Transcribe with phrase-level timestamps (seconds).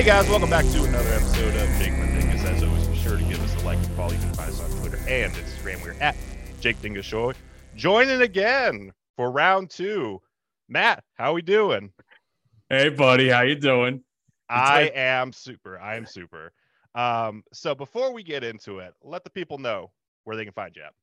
[0.00, 2.42] Hey guys, welcome back to another episode of Jake Dingus.
[2.42, 4.12] As always, be sure to give us a like and follow.
[4.12, 5.84] You can find us on Twitter and Instagram.
[5.84, 6.16] We're at
[6.58, 7.34] Jake Dingus Show.
[7.76, 10.22] Joining again for round two.
[10.70, 11.92] Matt, how are we doing?
[12.70, 14.02] Hey buddy, how you doing?
[14.48, 15.78] I am super.
[15.78, 16.50] I am super.
[16.94, 19.90] Um, so before we get into it, let the people know
[20.24, 20.94] where they can find you at.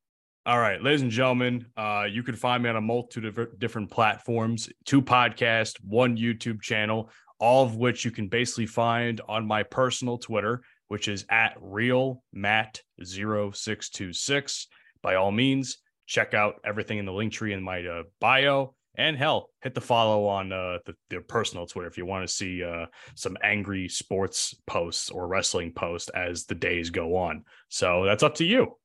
[0.47, 3.91] All right, ladies and gentlemen, uh, you can find me on a multitude of different
[3.91, 9.61] platforms, two podcasts, one YouTube channel, all of which you can basically find on my
[9.63, 14.65] personal Twitter, which is at real matt0626.
[15.01, 18.73] By all means, check out everything in the link tree in my uh, bio.
[18.99, 22.33] And hell, hit the follow on uh, the, the personal Twitter if you want to
[22.33, 27.43] see uh, some angry sports posts or wrestling posts as the days go on.
[27.69, 28.75] So that's up to you.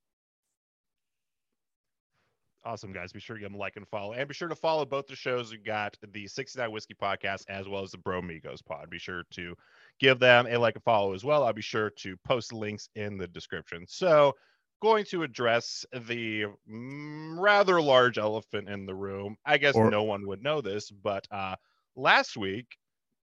[2.65, 3.13] Awesome, guys.
[3.13, 4.13] Be sure to give them a like and follow.
[4.13, 5.51] And be sure to follow both the shows.
[5.51, 8.89] We got the 69 Whiskey Podcast as well as the Bromigos Pod.
[8.89, 9.57] Be sure to
[9.99, 11.43] give them a like and follow as well.
[11.43, 13.85] I'll be sure to post links in the description.
[13.89, 14.37] So,
[14.81, 19.37] going to address the mm, rather large elephant in the room.
[19.45, 21.57] I guess or- no one would know this, but uh,
[21.97, 22.77] last week,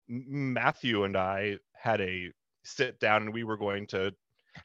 [0.08, 2.32] Matthew and I had a
[2.64, 4.12] sit down and we were going to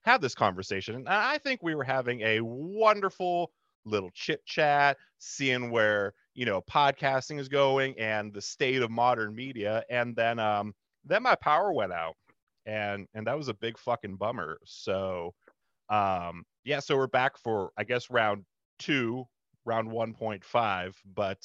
[0.04, 0.96] have this conversation.
[0.96, 3.52] And I think we were having a wonderful
[3.86, 9.36] little chit chat, seeing where you know podcasting is going and the state of modern
[9.36, 9.84] media.
[9.90, 10.74] And then um
[11.06, 12.16] then my power went out,
[12.66, 14.58] and and that was a big fucking bummer.
[14.66, 15.34] So
[15.90, 18.46] um yeah, so we're back for I guess round
[18.80, 19.26] two,
[19.66, 21.40] round one point five, but.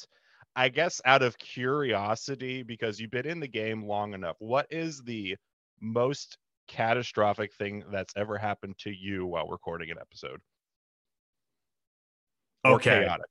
[0.55, 5.01] I guess out of curiosity, because you've been in the game long enough, what is
[5.03, 5.37] the
[5.79, 6.37] most
[6.67, 10.41] catastrophic thing that's ever happened to you while recording an episode?
[12.65, 13.01] Okay.
[13.01, 13.25] chaotic.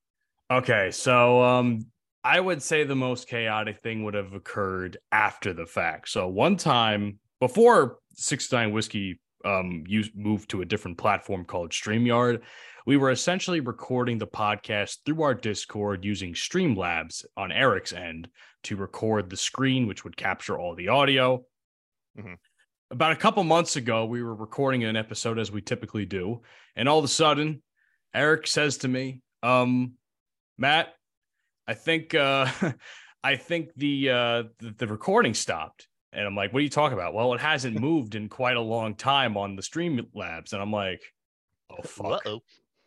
[0.51, 1.87] Okay, so um
[2.25, 6.09] I would say the most chaotic thing would have occurred after the fact.
[6.09, 12.41] So one time before 69 Whiskey um you moved to a different platform called StreamYard,
[12.87, 18.29] we were essentially recording the podcast through our Discord using Streamlabs on Eric's end
[18.63, 21.45] to record the screen, which would capture all the audio.
[22.19, 22.35] Mm-hmm.
[22.91, 26.41] About a couple months ago, we were recording an episode as we typically do,
[26.75, 27.63] and all of a sudden,
[28.19, 29.93] Eric says to me, um,
[30.59, 30.93] Matt,
[31.69, 32.51] I think uh,
[33.25, 35.87] I think the, uh, the the recording stopped.
[36.13, 37.15] And I'm like, what are you talking about?
[37.15, 40.53] Well, it hasn't moved in quite a long time on the stream labs.
[40.53, 41.01] And I'm like,
[41.71, 42.27] oh fuck.
[42.27, 42.41] Uh-oh.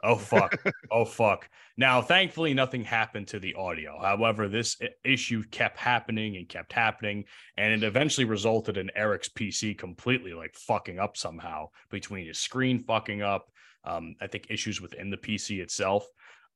[0.03, 0.61] Oh fuck.
[0.91, 1.47] oh fuck.
[1.77, 4.01] Now, thankfully, nothing happened to the audio.
[4.01, 7.23] However, this issue kept happening and kept happening,
[7.55, 12.79] and it eventually resulted in Eric's PC completely like fucking up somehow between his screen
[12.79, 13.47] fucking up.
[13.83, 16.05] Um, I think issues within the PC itself.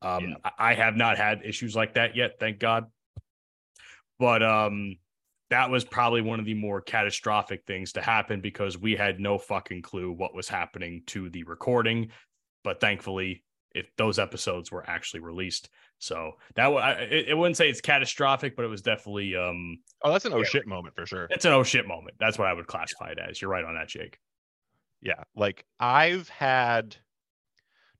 [0.02, 0.52] Um, yeah.
[0.60, 2.86] I have not had issues like that yet, thank God.
[4.20, 4.98] But um,
[5.50, 9.38] that was probably one of the more catastrophic things to happen because we had no
[9.38, 12.10] fucking clue what was happening to the recording.
[12.64, 13.44] But thankfully,
[13.74, 15.70] if those episodes were actually released,
[16.00, 19.80] so that I, it, it wouldn't say it's catastrophic, but it was definitely um.
[20.04, 21.28] Oh, that's an oh shit moment for sure.
[21.30, 22.16] It's an oh shit moment.
[22.20, 23.42] That's what I would classify it as.
[23.42, 24.18] You're right on that, Jake.
[25.02, 26.96] Yeah, like I've had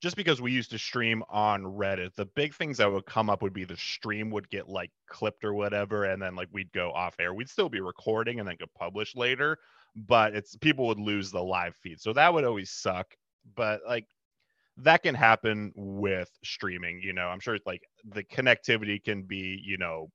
[0.06, 3.42] just because we used to stream on Reddit, the big things that would come up
[3.42, 6.92] would be the stream would get like clipped or whatever, and then like we'd go
[6.92, 7.34] off air.
[7.34, 9.58] We'd still be recording and then go publish later,
[9.96, 12.00] but it's people would lose the live feed.
[12.00, 13.16] So that would always suck.
[13.56, 14.06] But like
[14.78, 17.26] that can happen with streaming, you know.
[17.28, 20.12] I'm sure like the connectivity can be, you know,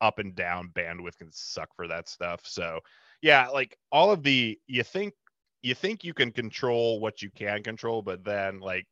[0.00, 2.40] up and down, bandwidth can suck for that stuff.
[2.42, 2.80] So
[3.22, 5.14] yeah, like all of the you think
[5.62, 8.88] you think you can control what you can control, but then like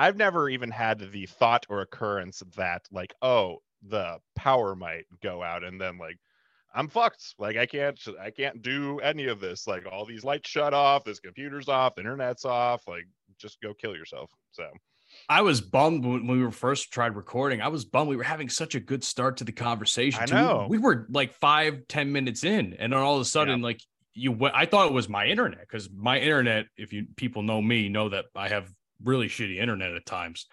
[0.00, 5.42] I've never even had the thought or occurrence that like, oh, the power might go
[5.42, 6.16] out and then like
[6.74, 7.34] I'm fucked.
[7.38, 9.66] Like I can't I can't do any of this.
[9.66, 12.88] Like all these lights shut off, this computer's off, the internet's off.
[12.88, 13.06] Like
[13.38, 14.30] just go kill yourself.
[14.52, 14.64] So
[15.28, 17.60] I was bummed when we were first tried recording.
[17.60, 18.08] I was bummed.
[18.08, 20.22] We were having such a good start to the conversation.
[20.22, 20.66] I know.
[20.66, 23.64] We were like five, ten minutes in, and then all of a sudden, yeah.
[23.64, 23.82] like
[24.14, 26.66] you, I thought it was my internet because my internet.
[26.78, 30.46] If you people know me, know that I have really shitty internet at times.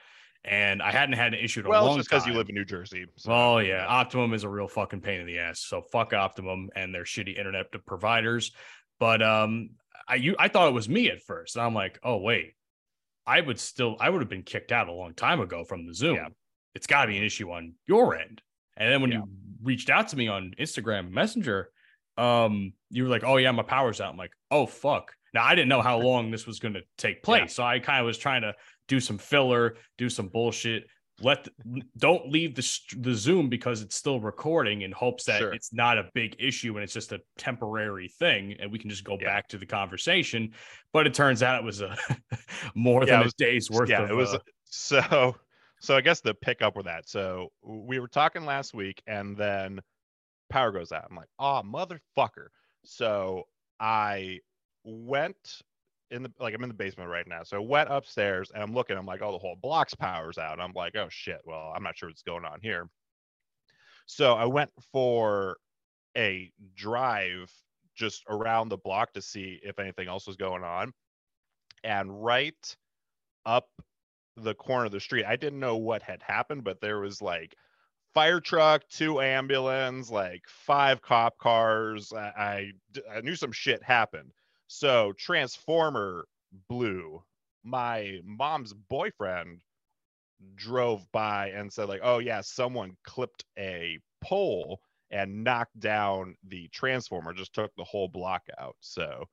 [0.44, 2.56] And I hadn't had an issue in well, a long just because you live in
[2.56, 3.06] New Jersey.
[3.18, 3.32] So.
[3.32, 5.60] Oh yeah, Optimum is a real fucking pain in the ass.
[5.60, 8.52] So fuck Optimum and their shitty internet providers.
[9.00, 9.72] But um,
[10.08, 12.54] I you I thought it was me at first, and I'm like, oh wait,
[13.26, 15.94] I would still I would have been kicked out a long time ago from the
[15.94, 16.16] Zoom.
[16.16, 16.28] Yeah.
[16.76, 18.42] It's got to be an issue on your end.
[18.78, 19.18] And then when yeah.
[19.18, 19.28] you
[19.64, 21.70] reached out to me on Instagram Messenger,
[22.18, 24.12] um, you were like, oh yeah, my power's out.
[24.12, 25.14] I'm like, oh fuck.
[25.38, 27.46] Now I didn't know how long this was going to take place, yeah.
[27.48, 28.56] so I kind of was trying to
[28.88, 30.88] do some filler, do some bullshit,
[31.22, 31.48] let
[31.98, 35.54] don't leave the the Zoom because it's still recording in hopes that Sure.
[35.54, 39.04] it's not a big issue and it's just a temporary thing and we can just
[39.04, 39.28] go Yeah.
[39.28, 40.54] back to the conversation.
[40.94, 41.98] But it turns out it was a
[42.76, 45.36] more Yeah, than it a day's worth yeah, of it was uh, so
[45.80, 47.08] so I guess the pickup with that.
[47.10, 49.82] So we were talking last week and then
[50.50, 51.06] power goes out.
[51.10, 52.48] I'm like, oh motherfucker.
[52.86, 53.44] So
[53.80, 54.40] I
[54.88, 55.62] went
[56.12, 57.44] in the like I'm in the basement right now.
[57.44, 60.60] So I went upstairs and I'm looking, I'm like, oh the whole block's power's out.
[60.60, 61.42] I'm like, oh shit.
[61.46, 62.90] Well, I'm not sure what's going on here.
[64.06, 65.58] So I went for
[66.18, 67.52] a drive
[67.96, 70.94] just around the block to see if anything else was going on.
[71.84, 72.78] And right
[73.46, 73.68] up
[74.38, 75.26] the corner of the street.
[75.26, 77.56] I didn't know what had happened, but there was like
[78.14, 82.14] fire truck, two ambulance, like five cop cars.
[82.14, 82.72] I,
[83.08, 84.32] I I knew some shit happened.
[84.68, 86.26] So transformer
[86.70, 87.24] blew.
[87.64, 89.62] My mom's boyfriend
[90.56, 94.82] drove by and said like, "Oh yeah, someone clipped a pole
[95.12, 97.34] and knocked down the transformer.
[97.34, 99.26] Just took the whole block out." So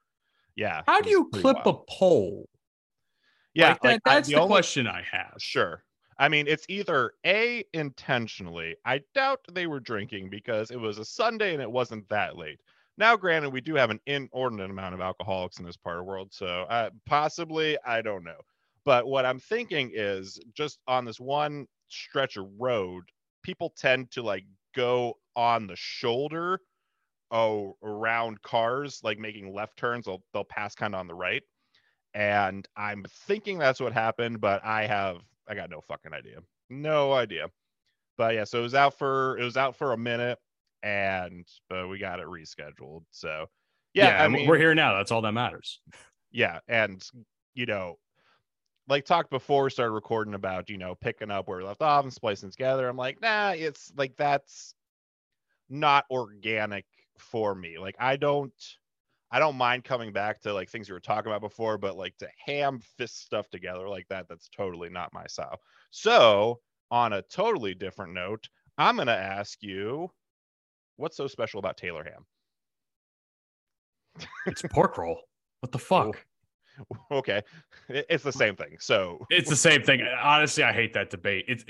[0.56, 0.82] yeah.
[0.86, 1.66] How do you clip wild.
[1.66, 2.48] a pole?
[3.54, 5.34] Yeah, Like, that, like, I- that's the, only- question I have.
[5.38, 5.84] Sure.
[6.16, 8.76] I mean, it's either A, intentionally.
[8.84, 12.60] I doubt they were drinking because it was a Sunday and it wasn't that late.
[12.98, 16.04] Now, granted, we do have an inordinate amount of alcoholics in this part of the
[16.04, 16.32] world.
[16.32, 18.40] So uh, possibly, I don't know.
[18.84, 23.04] But what I'm thinking is just on this one stretch of road,
[23.42, 24.44] people tend to like
[24.76, 26.60] go on the shoulder
[27.32, 30.06] oh, around cars, like making left turns.
[30.06, 31.42] They'll, they'll pass kind of on the right
[32.14, 35.18] and I'm thinking that's what happened, but I have
[35.48, 36.38] I got no fucking idea.
[36.70, 37.48] No idea.
[38.16, 40.38] But yeah, so it was out for it was out for a minute
[40.84, 43.02] and but we got it rescheduled.
[43.10, 43.46] So
[43.94, 44.94] yeah, I mean we're here now.
[44.94, 45.80] That's all that matters.
[46.30, 47.02] yeah, and
[47.54, 47.98] you know,
[48.86, 52.04] like talked before we started recording about, you know, picking up where we left off
[52.04, 52.86] and splicing together.
[52.86, 54.74] I'm like, nah, it's like that's
[55.70, 56.84] not organic
[57.18, 57.78] for me.
[57.78, 58.52] Like I don't
[59.30, 62.16] I don't mind coming back to like things we were talking about before, but like
[62.18, 65.58] to ham fist stuff together like that, that's totally not my style.
[65.90, 66.60] So,
[66.90, 70.10] on a totally different note, I'm gonna ask you,
[70.96, 72.24] what's so special about Taylor ham?
[74.46, 75.20] It's pork roll.
[75.60, 76.24] What the fuck?
[77.10, 77.42] okay,
[77.88, 78.76] it's the same thing.
[78.80, 80.02] So It's the same thing.
[80.22, 81.44] Honestly, I hate that debate.
[81.48, 81.64] It's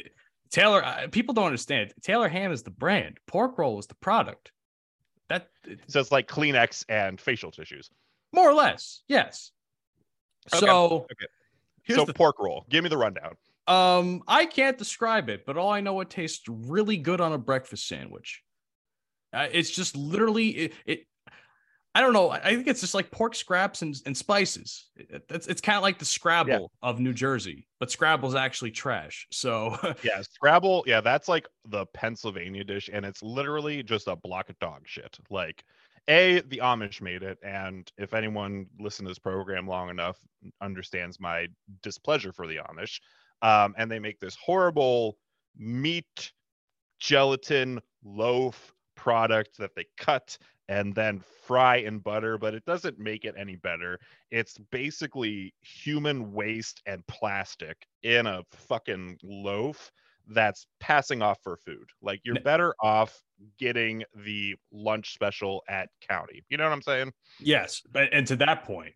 [0.51, 0.85] Taylor.
[0.85, 1.93] uh, People don't understand.
[2.03, 3.19] Taylor ham is the brand.
[3.27, 4.53] Pork roll is the product.
[5.29, 5.49] That
[5.89, 7.91] so it's like Kleenex and facial tissues.
[8.33, 9.53] more or less, yes.
[10.53, 11.95] Okay, So okay.
[11.95, 12.67] so pork roll.
[12.69, 13.35] Give me the rundown.
[13.67, 17.39] Um, I can't describe it, but all I know it tastes really good on a
[17.39, 18.43] breakfast sandwich.
[19.35, 21.07] Uh, it's just literally it, it.
[21.97, 22.31] I don't know.
[22.31, 24.91] I think it's just like pork scraps and, and spices.
[24.97, 29.29] It- it's it's kind of like the Scrapple of New Jersey, but Scrapple's actually trash.
[29.31, 30.83] So Yeah, Scrapple.
[30.89, 35.17] Yeah, that's like the Pennsylvania dish, and it's literally just a block of dog shit.
[35.31, 35.63] Like,
[36.09, 40.19] a the Amish made it, and if anyone listened to this program long enough,
[40.61, 41.47] understands my
[41.83, 42.99] displeasure for the Amish.
[43.41, 45.17] Um, and they make this horrible
[45.57, 46.33] meat
[46.99, 48.74] gelatin loaf
[49.05, 50.39] product that they cut
[50.71, 54.01] and then fry in butter, but it doesn't make it any better.
[54.31, 59.93] It's basically human waste and plastic in a fucking loaf
[60.29, 61.87] that's passing off for food.
[62.01, 63.21] Like you're better off
[63.59, 66.43] getting the lunch special at County.
[66.49, 67.13] You know what I'm saying?
[67.41, 68.95] yes, but and to that point,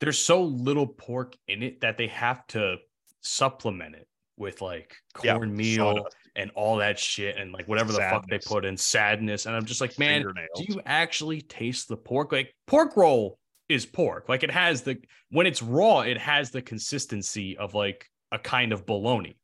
[0.00, 2.76] there's so little pork in it that they have to
[3.22, 7.98] supplement it with like Yeah, cornmeal sawdust, and all that shit and like whatever the
[7.98, 9.46] fuck they put in sadness.
[9.46, 10.48] And I'm just like, man, fingernails.
[10.56, 12.32] do you actually taste the pork?
[12.32, 14.28] Like pork roll is pork.
[14.28, 14.98] Like it has the
[15.30, 19.36] when it's raw, it has the consistency of like a kind of bologna.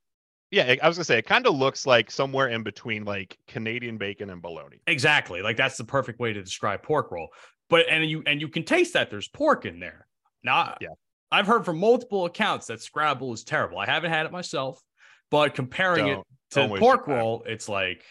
[0.51, 3.99] Yeah, I was gonna say it kind of looks like somewhere in between like Canadian
[3.99, 4.81] bacon and bologna.
[4.87, 5.43] Exactly.
[5.43, 7.29] Like that's the perfect way to describe pork roll.
[7.69, 10.07] But and you and you can taste that there's pork in there.
[10.45, 10.89] Now, Yeah.
[11.33, 13.79] I've heard from multiple accounts that Scrapple is terrible.
[13.79, 14.81] I haven't had it myself,
[15.35, 18.05] but comparing it Don't- to don't pork roll, it's like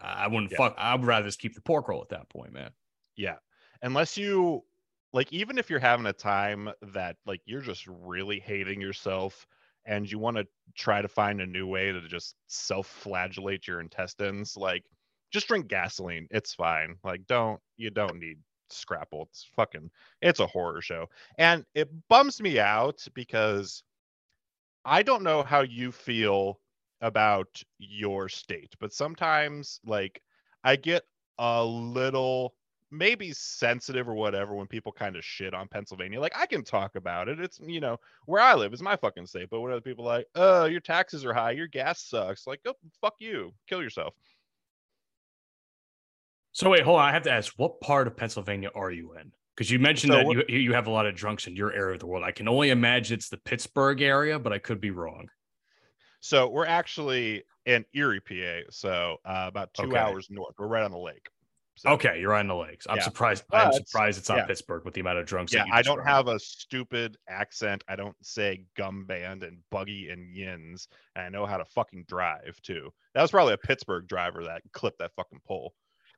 [0.00, 0.56] I wouldn't Yeah.
[0.58, 0.74] fuck.
[0.78, 2.70] I'd rather just keep the pork roll at that point, man.
[3.16, 3.38] Yeah.
[3.82, 4.64] Unless you
[5.12, 9.46] like even if you're having a time that like you're just really hating yourself
[9.84, 10.46] and you want to
[10.76, 14.84] try to find a new way to just self-flagellate your intestines, like
[15.32, 16.28] just drink gasoline.
[16.30, 16.98] It's fine.
[17.02, 19.26] Like don't you don't need scrapple.
[19.30, 19.90] It's fucking
[20.22, 21.08] it's a horror show.
[21.36, 23.82] And it bums me out because
[24.84, 26.58] I don't know how you feel
[27.00, 30.22] about your state, but sometimes like
[30.64, 31.02] I get
[31.38, 32.54] a little
[32.90, 36.20] maybe sensitive or whatever when people kind of shit on Pennsylvania.
[36.20, 37.40] Like I can talk about it.
[37.40, 39.48] It's you know where I live is my fucking state.
[39.50, 42.46] But when other people like, oh, your taxes are high, your gas sucks.
[42.46, 44.14] Like, go fuck you, kill yourself.
[46.52, 47.08] So wait, hold on.
[47.08, 49.32] I have to ask, what part of Pennsylvania are you in?
[49.60, 51.92] Because you mentioned So that you you have a lot of drunks in your area
[51.92, 52.24] of the world.
[52.24, 55.28] I can only imagine it's the Pittsburgh area, but I could be wrong.
[56.20, 58.70] So we're actually in Erie, PA.
[58.70, 59.98] So uh, about two Okay.
[59.98, 60.54] hours north.
[60.58, 61.28] We're right on the lake.
[61.74, 62.86] So, Okay, you're on the lakes.
[62.88, 63.04] I'm Yeah.
[63.04, 63.44] surprised.
[63.52, 64.46] I'm surprised it's not yeah.
[64.46, 65.52] Pittsburgh with the amount of drunks.
[65.52, 67.84] Yeah, that you I don't have a stupid accent.
[67.86, 70.88] I don't say gum band and buggy and yins.
[71.16, 72.90] And I know how to fucking drive too.
[73.12, 75.74] That was probably a Pittsburgh driver that clipped that fucking pole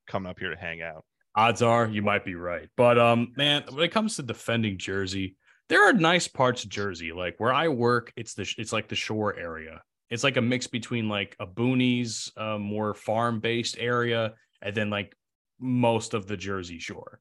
[0.06, 1.04] coming up here to hang out.
[1.34, 5.36] Odds are you might be right, but um, man, when it comes to defending Jersey,
[5.68, 7.12] there are nice parts of Jersey.
[7.12, 9.82] Like where I work, it's the it's like the shore area.
[10.10, 14.90] It's like a mix between like a boonies, uh, more farm based area, and then
[14.90, 15.16] like
[15.58, 17.20] most of the Jersey Shore.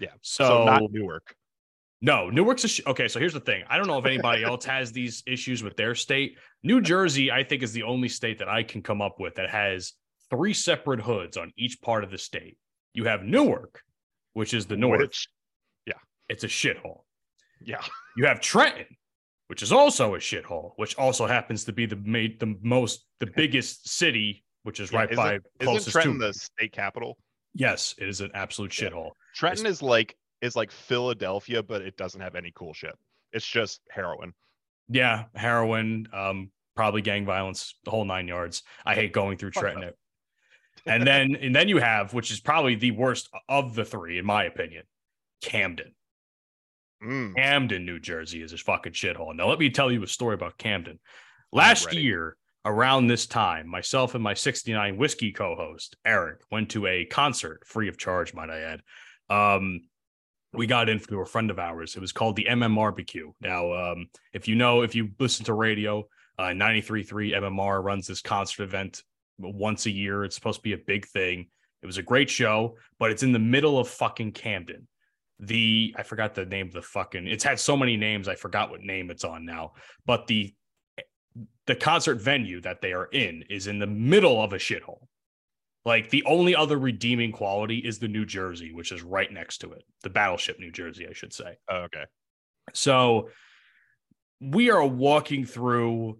[0.00, 1.36] Yeah, So, So, not Newark.
[2.00, 3.06] no, Newark's a sh- okay.
[3.06, 3.62] So here's the thing.
[3.68, 6.36] I don't know if anybody else has these issues with their state.
[6.64, 9.50] New Jersey, I think, is the only state that I can come up with that
[9.50, 9.92] has
[10.30, 12.56] three separate hoods on each part of the state.
[12.94, 13.82] You have Newark,
[14.32, 15.00] which is the north.
[15.00, 15.28] Which,
[16.30, 17.02] It's a shithole.
[17.60, 17.82] yeah,
[18.16, 18.86] You have Trenton,
[19.48, 23.26] which is also a shithole, which also happens to be the made the most the
[23.26, 26.26] biggest city, which is Yeah, right by closest Trenton to.
[26.28, 27.18] the state capital?
[27.52, 28.88] yes, it is an absolute Yeah.
[28.88, 29.10] shithole.
[29.34, 32.94] Trenton is like is like Philadelphia, but it doesn't have any cool shit.
[33.32, 34.32] It's just heroin.
[34.88, 38.62] Yeah, heroin, um, probably gang violence, the whole nine yards.
[38.86, 39.90] I hate going through Trenton.
[40.86, 44.24] And then and then you have, which is probably the worst of the three, in
[44.24, 44.84] my opinion,
[45.40, 45.94] Camden.
[47.02, 49.34] Mm, Camden, New Jersey is a fucking shithole.
[49.34, 50.98] Now, let me tell you a story about Camden.
[51.52, 56.86] Last year, around this time, myself and my 69 whiskey co host, Eric, went to
[56.86, 58.82] a concert free of charge, might I add.
[59.30, 59.82] Um,
[60.52, 61.96] we got in through a friend of ours.
[61.96, 63.32] It was called the MMRBQ.
[63.40, 66.06] Now, um, if you know, if you listen to radio,
[66.38, 69.02] uh, 93.3 MMR runs this concert event
[69.38, 70.24] once a year.
[70.24, 71.48] It's supposed to be a big thing.
[71.82, 74.88] It was a great show, but it's in the middle of fucking Camden
[75.40, 78.70] the I forgot the name of the fucking it's had so many names I forgot
[78.70, 79.72] what name it's on now
[80.06, 80.54] but the
[81.66, 85.06] the concert venue that they are in is in the middle of a shithole
[85.84, 89.72] like the only other redeeming quality is the New Jersey which is right next to
[89.72, 92.04] it the battleship New Jersey I should say oh, okay.
[92.72, 93.30] so
[94.40, 96.18] we are walking through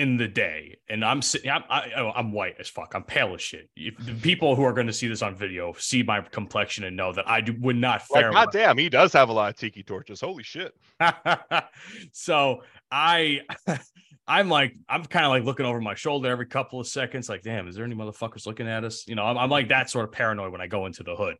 [0.00, 1.50] in the day, and I'm sitting.
[1.50, 2.94] I'm, I, oh, I'm white as fuck.
[2.94, 3.68] I'm pale as shit.
[3.76, 6.96] If the people who are going to see this on video see my complexion and
[6.96, 8.46] know that I do, would not Like, fare well.
[8.46, 10.20] goddamn, he does have a lot of tiki torches.
[10.22, 10.72] Holy shit.
[12.12, 13.40] so I
[14.26, 17.42] I'm like I'm kind of like looking over my shoulder every couple of seconds, like,
[17.42, 19.06] damn, is there any motherfuckers looking at us?
[19.06, 21.36] You know, I'm, I'm like that sort of paranoid when I go into the hood.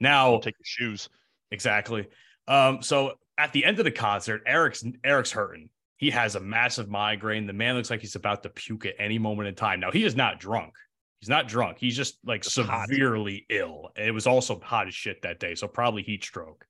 [0.00, 1.08] Now, Don't take your shoes.
[1.50, 2.06] exactly.
[2.46, 5.68] Um, so at the end of the concert, Eric's Eric's hurting.
[5.98, 7.46] He has a massive migraine.
[7.46, 9.80] The man looks like he's about to puke at any moment in time.
[9.80, 10.74] Now he is not drunk.
[11.20, 11.78] He's not drunk.
[11.78, 12.88] He's just like hot.
[12.88, 13.90] severely ill.
[13.96, 15.54] It was also hot as shit that day.
[15.56, 16.64] So probably heat stroke.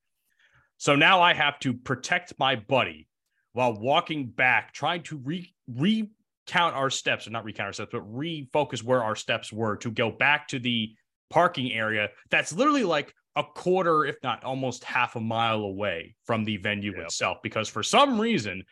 [0.79, 3.07] So now I have to protect my buddy
[3.53, 8.11] while walking back, trying to re recount our steps, or not recount our steps, but
[8.11, 10.95] refocus where our steps were to go back to the
[11.31, 16.45] parking area that's literally like a quarter, if not almost half a mile away from
[16.45, 17.03] the venue Yep.
[17.05, 17.39] itself.
[17.43, 18.63] Because for some reason,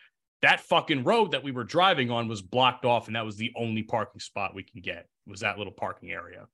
[0.42, 3.52] that fucking road that we were driving on was blocked off, and that was the
[3.56, 6.46] only parking spot we can get was that little parking area.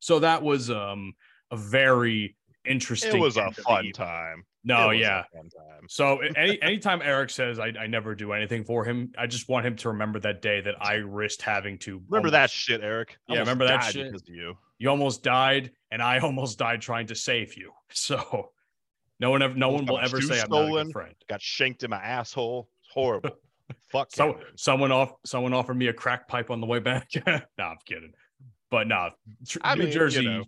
[0.00, 1.14] So that was um
[1.50, 3.16] a very interesting.
[3.16, 4.44] It was a end of the fun time.
[4.64, 5.24] No, yeah.
[5.32, 5.50] time.
[5.88, 9.66] So any anytime Eric says I, I never do anything for him, I just want
[9.66, 13.18] him to remember that day that I risked having to Remember that shit, Eric?
[13.28, 14.14] I Yeah, remember that shit?
[14.26, 14.56] You.
[14.78, 17.72] you almost died, and I almost died trying to save you.
[17.92, 18.50] So
[19.20, 21.14] no one ever no one will ever say I'm not a good friend.
[21.28, 22.68] Got shanked in my asshole.
[22.82, 23.30] It's horrible.
[23.90, 24.10] Fuck.
[24.12, 27.08] So someone off someone offered me a crack pipe on the way back.
[27.26, 28.12] no, I'm kidding.
[28.70, 29.10] But no,
[29.46, 30.44] tr- I New mean, you Jersey, know.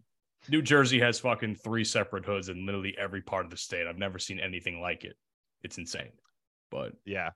[0.49, 3.87] New Jersey has fucking three separate hoods in literally every part of the state.
[3.87, 5.17] I've never seen anything like it.
[5.63, 6.13] It's insane.
[6.71, 7.31] But Yeah.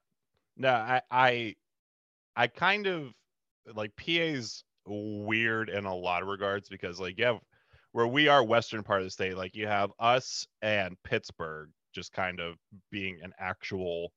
[0.56, 1.54] No, I I
[2.36, 3.12] I kind of
[3.74, 7.38] like PA's weird in a lot of regards because like you have
[7.92, 12.12] where we are western part of the state, like you have us and Pittsburgh just
[12.12, 12.56] kind of
[12.90, 14.12] being an actual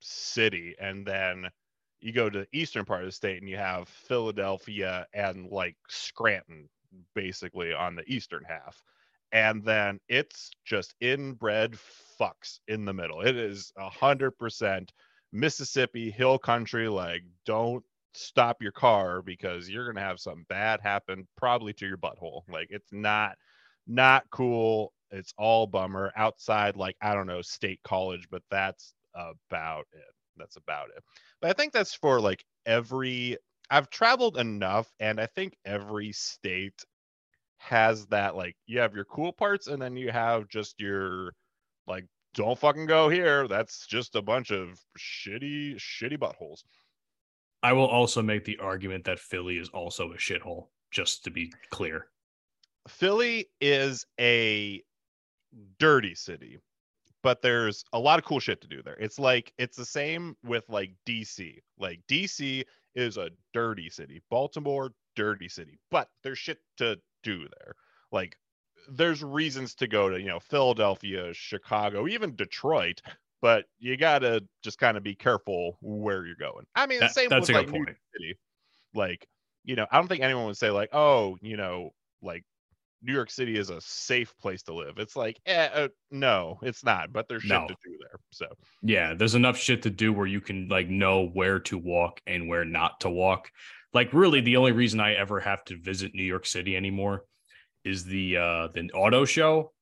[0.00, 1.46] city and then
[2.00, 5.76] you go to the eastern part of the state and you have Philadelphia and like
[5.88, 6.68] Scranton
[7.14, 8.82] basically on the eastern half.
[9.32, 11.76] And then it's just inbred
[12.20, 13.20] fucks in the middle.
[13.20, 14.92] It is a hundred percent
[15.32, 16.88] Mississippi hill country.
[16.88, 21.98] Like, don't stop your car because you're gonna have something bad happen, probably to your
[21.98, 22.42] butthole.
[22.48, 23.36] Like, it's not
[23.86, 24.92] not cool.
[25.10, 26.12] It's all bummer.
[26.16, 30.14] Outside, like I don't know, state college, but that's about it.
[30.36, 31.02] That's about it.
[31.40, 33.36] But I think that's for like every.
[33.70, 36.84] I've traveled enough, and I think every state
[37.58, 38.36] has that.
[38.36, 41.32] Like you have your cool parts, and then you have just your
[41.86, 43.48] like don't fucking go here.
[43.48, 46.62] That's just a bunch of shitty, shitty buttholes.
[47.62, 51.52] I will also make the argument that Philly is also a shithole, just to be
[51.70, 52.06] clear.
[52.88, 54.82] Philly is a
[55.78, 56.58] dirty city,
[57.22, 58.96] but there's a lot of cool shit to do there.
[58.98, 61.58] It's like it's the same with like DC.
[61.78, 62.64] Like DC
[62.94, 64.22] is a dirty city.
[64.30, 67.74] Baltimore, dirty city, but there's shit to do there.
[68.10, 68.36] Like
[68.88, 73.02] there's reasons to go to, you know, Philadelphia, Chicago, even Detroit,
[73.42, 76.64] but you gotta just kind of be careful where you're going.
[76.74, 77.88] I mean, That- the same that's with a like good New point.
[77.88, 78.38] York City.
[78.94, 79.26] Like,
[79.64, 81.90] you know, I don't think anyone would say like, oh, you know,
[82.22, 82.44] like
[83.02, 84.98] New York City is a safe place to live.
[84.98, 87.12] It's like, eh, uh, no, it's not.
[87.12, 87.66] But there's shit No.
[87.66, 88.18] to do there.
[88.30, 88.46] So
[88.82, 92.48] Yeah, there's enough shit to do where you can like know where to walk and
[92.48, 93.50] where not to walk.
[93.94, 97.24] Like really the only reason I ever have to visit New York City anymore
[97.84, 99.72] is the uh the auto show,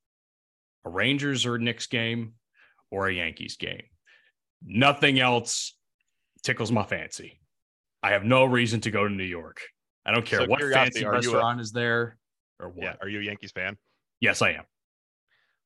[0.84, 2.34] a Rangers or Knicks game
[2.90, 3.82] or a Yankees game.
[4.64, 5.74] Nothing else
[6.42, 7.40] tickles my fancy.
[8.02, 9.60] I have no reason to go to New York.
[10.06, 12.16] I don't care So what fancy are you a- restaurant is there
[12.60, 12.82] or what.
[12.84, 13.76] yeah, are you a Yankees fan?
[14.20, 14.64] Yes, I am.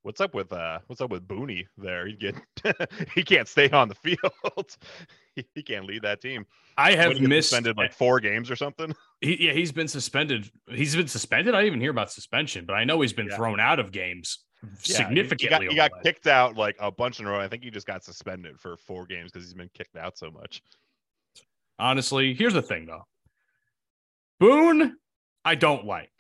[0.03, 2.09] What's up with uh what's up with Booney there?
[2.09, 2.35] He get
[3.15, 4.77] he can't stay on the field.
[5.37, 6.45] he, he can't lead that team.
[6.77, 8.95] I have missed suspended like four games or something.
[9.21, 10.51] He, yeah, he's been suspended.
[10.69, 11.55] He's been suspended.
[11.55, 13.37] I didn't even hear about suspension, but I know he's been Yeah.
[13.37, 14.41] thrown out of games
[14.85, 15.69] Yeah, significantly.
[15.69, 17.41] He got, he got kicked out like a bunch in a row.
[17.41, 20.31] I think he just got suspended for four games because he's been kicked out so
[20.31, 20.63] much.
[21.79, 23.07] Honestly, here's the thing though.
[24.39, 24.97] Boone,
[25.45, 26.13] I don't like.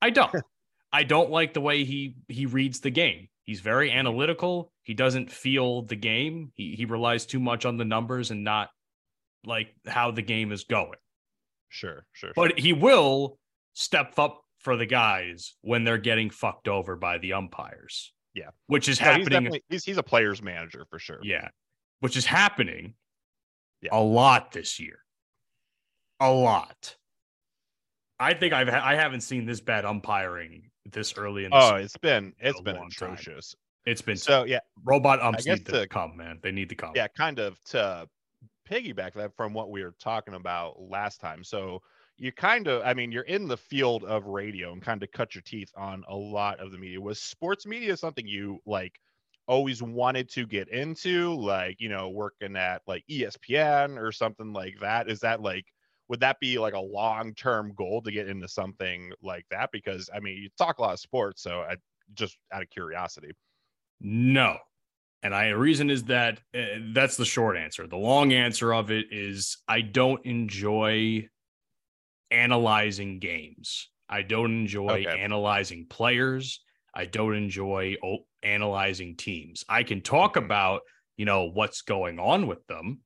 [0.00, 0.32] I don't.
[0.92, 3.28] I don't like the way he he reads the game.
[3.44, 4.72] He's very analytical.
[4.82, 6.52] He doesn't feel the game.
[6.54, 8.68] He he relies too much on the numbers and not
[9.44, 10.98] like how the game is going.
[11.68, 12.28] Sure, sure.
[12.28, 12.32] sure.
[12.36, 13.38] But he will
[13.72, 18.12] step up for the guys when they're getting fucked over by the umpires.
[18.34, 18.50] Yeah.
[18.66, 21.18] Which is he's happening definitely he's he's a player's manager for sure.
[21.22, 21.48] Yeah.
[22.00, 22.94] Which is happening
[23.82, 23.90] Yeah.
[23.92, 24.98] a lot this year.
[26.20, 26.96] A lot.
[28.18, 31.96] I think I've I haven't seen this bad umpiring this early in the Oh, it's
[31.96, 33.12] been it's been long time.
[33.14, 33.54] atrocious.
[33.84, 36.38] It's been So yeah, robot umps need to to- come, man.
[36.42, 36.92] They need to come.
[36.94, 38.08] yeah, kind of to
[38.70, 41.42] piggyback that from what we were talking about last time.
[41.42, 41.82] So
[42.22, 45.34] you kind of, I mean, you're in the field of radio and kind of cut
[45.34, 47.00] your teeth on a lot of the media.
[47.00, 49.00] Was sports media something you like
[49.48, 54.76] always wanted to get into, like you know, working at like ESPN or something like
[54.80, 55.10] that?
[55.10, 55.64] Is that like
[56.08, 59.70] would that be like a long-term goal to get into something like that?
[59.72, 61.74] Because I mean, you talk a lot of sports, so I
[62.14, 63.32] just out of curiosity.
[64.00, 64.58] No.
[65.24, 66.60] And I reason is that uh,
[66.92, 67.88] that's the short answer.
[67.88, 71.28] The long answer of it is I don't enjoy
[72.32, 73.90] analyzing games.
[74.08, 75.20] I don't enjoy Okay.
[75.20, 76.60] analyzing players.
[76.94, 77.96] I don't enjoy
[78.42, 79.64] analyzing teams.
[79.68, 80.44] I can talk Mhm.
[80.44, 80.82] about,
[81.16, 83.00] you know, what's going on with them.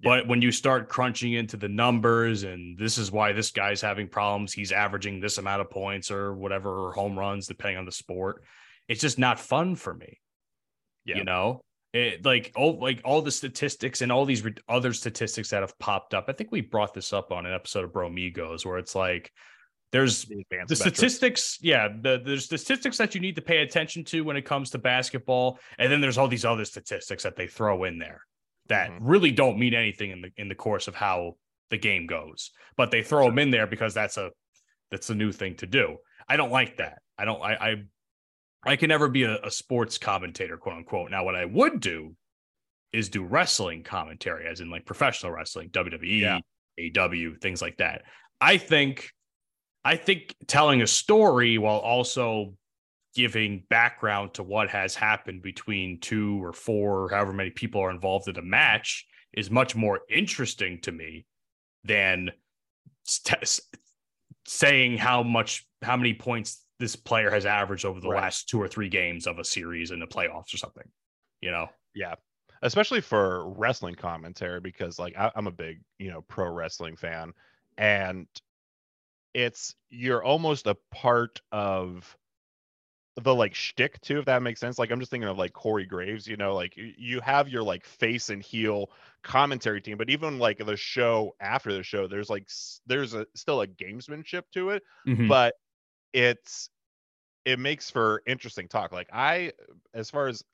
[0.00, 0.10] Yeah.
[0.10, 4.08] But when you start crunching into the numbers and this is why this guy's having
[4.08, 7.92] problems, he's averaging this amount of points or whatever, or home runs, depending on the
[7.92, 8.44] sport,
[8.86, 10.20] it's just not fun for me
[11.04, 11.18] Yeah.
[11.18, 15.50] you know it, like all like all the statistics and all these re- other statistics
[15.50, 16.26] that have popped up.
[16.28, 19.32] I think we brought this up on an episode of bromigos where it's like
[19.90, 24.22] there's The the statistics yeah the there's statistics that you need to pay attention to
[24.22, 27.84] when it comes to basketball and then there's all these other statistics that they throw
[27.84, 28.20] in there
[28.68, 28.98] that Mhm.
[29.00, 31.36] really don't mean anything in the in the course of how
[31.70, 34.30] the game goes but they throw them in there because that's a
[34.90, 35.96] that's a new thing to do.
[36.28, 36.98] I don't like that.
[37.16, 37.76] I don't i i,
[38.64, 42.14] I can never be a, a sports commentator quote unquote now what i would do
[42.92, 46.38] is do wrestling commentary as in like professional wrestling wwe Yeah.
[46.78, 48.02] aw things like that
[48.40, 49.10] i think
[49.84, 52.54] I think telling a story while also
[53.14, 57.90] giving background to what has happened between two or four, or however many people are
[57.90, 61.24] involved in a match, is much more interesting to me
[61.84, 62.30] than
[63.04, 63.60] st-
[64.46, 68.22] saying how much, how many points this player has averaged over the Right.
[68.22, 70.90] last two or three games of a series in the playoffs or something.
[71.40, 72.14] You know, Yeah.
[72.62, 77.32] Especially for wrestling commentary, because like I, I'm a big, you know, pro wrestling fan.
[77.76, 78.26] And
[79.34, 82.16] it's you're almost a part of
[83.16, 84.78] the like shtick too, if that makes sense.
[84.78, 87.84] Like I'm just thinking of like Corey Graves, you know, like you have your like
[87.84, 88.90] face and heel
[89.22, 92.48] commentary team, but even like the show after the show, there's like
[92.86, 95.26] there's a still a gamesmanship to it, Mhm.
[95.26, 95.54] but
[96.12, 96.70] it's
[97.44, 98.92] it makes for interesting talk.
[98.92, 99.52] Like I,
[99.94, 100.44] as far as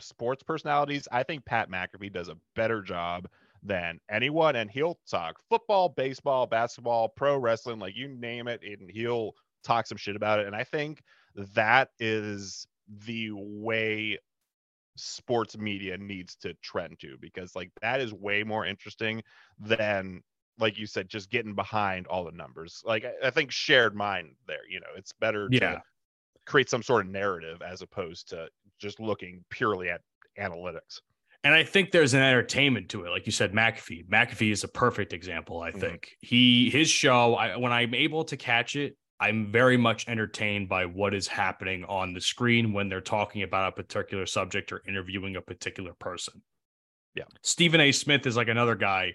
[0.00, 3.28] sports personalities, I think Pat McAfee does a better job
[3.62, 8.90] than anyone, and he'll talk football, baseball, basketball, pro wrestling, like you name it, and
[8.90, 9.32] he'll
[9.64, 10.46] talk some shit about it.
[10.46, 11.02] And I think
[11.54, 12.66] that is
[13.06, 14.18] the way
[14.96, 19.22] sports media needs to trend to because like that is way more interesting
[19.60, 20.22] than
[20.58, 24.34] like you said just getting behind all the numbers like i, I think shared mind
[24.46, 25.58] there you know it's better Yeah.
[25.76, 25.82] to
[26.46, 28.48] create some sort of narrative as opposed to
[28.80, 30.00] just looking purely at
[30.38, 31.00] analytics
[31.44, 34.08] And I think there's an entertainment to it, like you said, McAfee.
[34.08, 35.60] McAfee is a perfect example.
[35.62, 35.80] I Mhm.
[35.80, 37.34] think he his show.
[37.36, 41.84] I, when I'm able to catch it, I'm very much entertained by what is happening
[41.84, 46.42] on the screen when they're talking about a particular subject or interviewing a particular person.
[47.14, 47.24] Yeah.
[47.42, 47.92] Stephen A.
[47.92, 49.14] Smith is like another guy,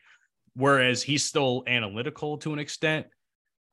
[0.56, 3.08] whereas he's still analytical to an extent,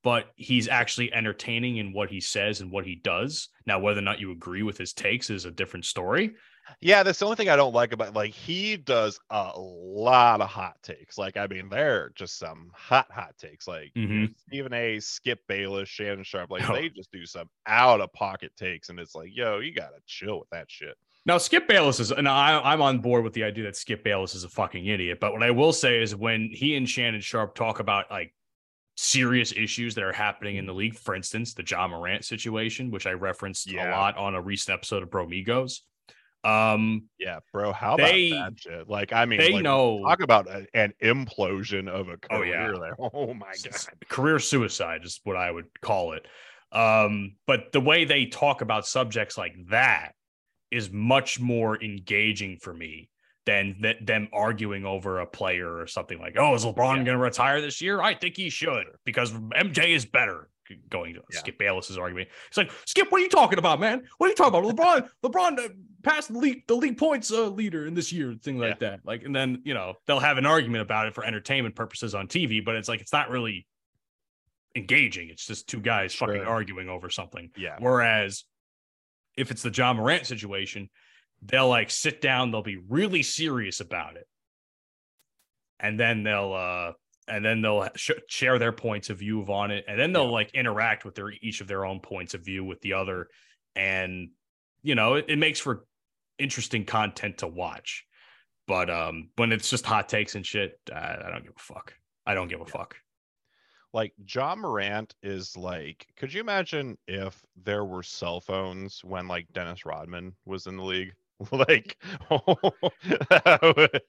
[0.03, 3.49] but he's actually entertaining in what he says and what he does.
[3.67, 6.33] Now, whether or not you agree with his takes is a different story.
[6.81, 10.49] Yeah, that's the only thing I don't like about like he does a lot of
[10.49, 11.19] hot takes.
[11.19, 13.67] Like, I mean, they're just some hot, hot takes.
[13.67, 16.75] Like you know, Stephen A, Skip Bayless, Shannon Sharpe, like Oh.
[16.75, 20.39] they just do some out of pocket takes, and it's like, yo, you gotta chill
[20.39, 20.97] with that shit.
[21.27, 24.35] Now, Skip Bayless is, and I, I'm on board with the idea that Skip Bayless
[24.35, 25.19] is a fucking idiot.
[25.21, 28.35] But what I will say is when he and Shannon Sharpe talk about like
[28.97, 33.07] serious issues that are happening in the league, for instance, the Ja Morant situation, which
[33.07, 35.81] I referenced a lot on a recent episode of Bromigos.
[36.43, 38.89] Um, Yeah, bro, how They- about that shit?
[38.89, 42.75] Like, I mean, they like, know talk about a- an implosion of a Oh, career
[42.75, 42.93] yeah.
[43.13, 43.75] Oh my god.
[43.75, 46.27] s- career suicide is what I would call it.
[46.73, 50.13] Um, but the way they talk about subjects like that
[50.71, 53.09] is much more engaging for me
[53.47, 57.05] than th- them arguing over a player or something like, oh, is LeBron Yeah.
[57.05, 58.01] going to retire this year?
[58.01, 60.49] I think he should because MJ is better.
[60.89, 61.41] Going to Yeah.
[61.41, 62.29] Skip Bayless's argument.
[62.47, 64.03] It's like, Skip, what are you talking about, man?
[64.19, 64.77] What are you talking about?
[64.77, 65.69] LeBron, LeBron uh,
[66.05, 69.01] passed the league, the league points uh, leader in this year, thing like that.
[69.05, 72.29] Like, and then you know they'll have an argument about it for entertainment purposes on
[72.29, 73.67] TV, but it's like it's not really
[74.77, 75.29] engaging.
[75.31, 77.51] It's just two guys fucking arguing over something.
[77.57, 77.77] Yeah.
[77.81, 78.45] Whereas
[79.41, 80.89] if it's the Ja Morant situation,
[81.43, 84.27] they'll like sit down, they'll be really serious about it.
[85.79, 86.93] And then they'll uh
[87.29, 90.31] and then they'll sh- share their points of view on it and then they'll Yeah.
[90.31, 93.29] like interact with their each of their own points of view with the other
[93.77, 94.31] and
[94.83, 95.85] you know, it, it makes for
[96.39, 98.05] interesting content to watch.
[98.67, 101.95] But um when it's just hot takes and shit, uh, I don't give a fuck.
[102.27, 102.71] I don't give a Yeah.
[102.73, 102.97] fuck.
[103.93, 109.47] Like Ja Morant is like, could you imagine if there were cell phones when like
[109.53, 111.13] Dennis Rodman was in the league?
[111.53, 111.97] like,
[112.31, 114.01] that would-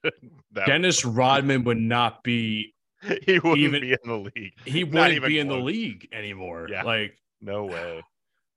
[0.51, 2.73] that Dennis Rodman would not be
[3.25, 4.53] he wouldn't even- be in the league.
[4.65, 6.67] he Not wouldn't be in the league anymore.
[6.69, 6.83] Yeah.
[6.83, 8.03] Like No way.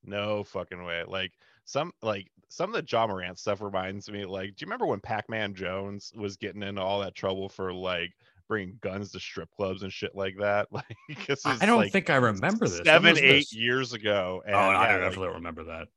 [0.04, 1.04] No fucking way.
[1.06, 1.32] Like
[1.64, 5.00] some like some of the John Morant stuff reminds me like, do you remember when
[5.00, 8.12] Pac-Man Jones was getting into all that trouble for like
[8.48, 10.68] bringing guns to strip clubs and shit like that?
[10.72, 12.82] Like, this I is, I don't like, think I remember this.
[12.84, 13.54] Seven, eight this?
[13.54, 14.42] years ago.
[14.46, 15.88] And Oh, I yeah, don't like, definitely remember that.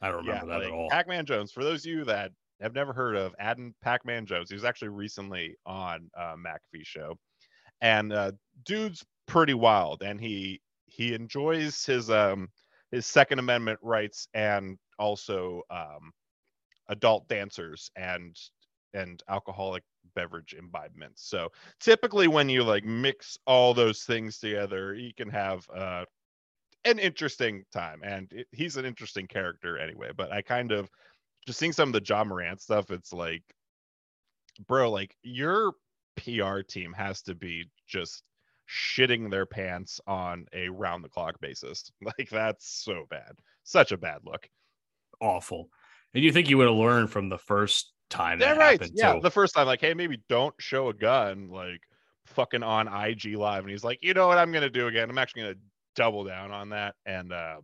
[0.00, 0.90] I don't remember that like, at all.
[0.90, 1.52] Pac-Man Jones.
[1.52, 4.88] For those of you that have never heard of Adam Pac-Man Jones, he was actually
[4.88, 7.16] recently on uh, McAfee show,
[7.80, 8.32] and uh,
[8.64, 12.48] dude's pretty wild, and he he enjoys his um
[12.90, 16.12] his Second Amendment rights and also um
[16.88, 18.36] adult dancers and
[18.94, 19.82] and alcoholic
[20.14, 21.28] beverage imbibements.
[21.28, 21.48] So
[21.80, 26.04] typically when you like mix all those things together, you can have uh
[26.84, 30.90] an interesting time and it, he's an interesting character anyway but i kind of
[31.46, 33.44] just seeing some of the ja morant stuff it's like
[34.66, 35.74] bro like your
[36.16, 38.24] pr team has to be just
[38.68, 43.30] shitting their pants on a round the clock basis like that's so bad
[43.62, 44.48] such a bad look
[45.22, 45.68] Awful.
[46.14, 48.92] And you think you would have learned from the first time yeah that right happened
[48.94, 49.20] yeah too.
[49.20, 51.80] the first time like hey maybe don't show a gun like
[52.26, 55.18] fucking on ig live and he's like you know what i'm gonna do again i'm
[55.18, 55.54] actually gonna
[55.96, 57.60] double down on that and um,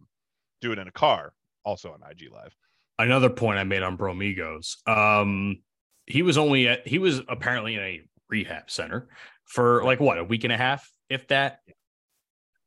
[0.60, 1.32] do it in a car
[1.64, 2.54] also on ig live
[2.98, 4.76] Another point I made on Bromigos.
[4.88, 5.58] Um,
[6.06, 9.08] he was only at he was apparently in a rehab center
[9.44, 11.60] for like what a week and a half, if that.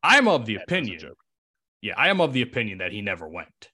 [0.03, 1.11] I'm of the Yeah, a opinion.
[1.81, 3.70] Yeah, I am of the opinion that he never went.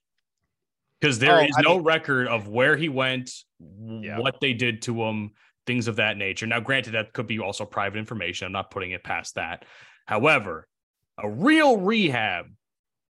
[1.00, 3.30] Because there Oh, is I no mean- record of where he went,
[3.60, 4.18] Yeah.
[4.18, 5.32] what they did to him,
[5.66, 6.46] things of that nature.
[6.46, 8.46] Now, granted, that could be also private information.
[8.46, 9.64] I'm not putting it past that.
[10.06, 10.66] However,
[11.18, 12.46] a real rehab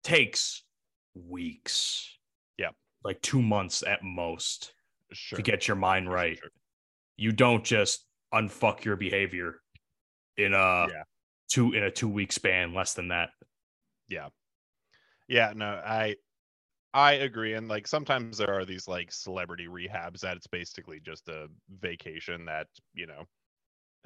[0.02, 0.64] takes
[1.14, 2.16] weeks.
[2.56, 2.70] Yeah.
[3.02, 4.72] Like two months at most
[5.12, 6.38] sure to get your mind right.
[6.38, 6.50] sure.
[7.16, 9.60] You don't just unfuck your behavior
[10.36, 11.02] in a Yeah.
[11.48, 13.30] two in a two week span, less than that.
[14.08, 14.28] yeah
[15.28, 16.14] yeah no i
[16.94, 17.54] I agree.
[17.54, 21.48] And like sometimes there are these like celebrity rehabs that it's basically just a
[21.80, 23.24] vacation that, you know,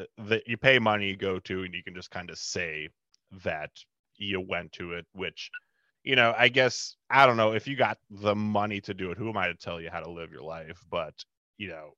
[0.01, 2.89] uh, that you pay money, you go to, and you can just kind of say
[3.45, 3.71] that
[4.17, 5.51] you went to it, which,
[6.05, 9.19] you know, I guess, I don't know if you got the money to do it,
[9.19, 10.81] who am I to tell you how to live your life?
[10.91, 11.15] But,
[11.59, 11.93] you know,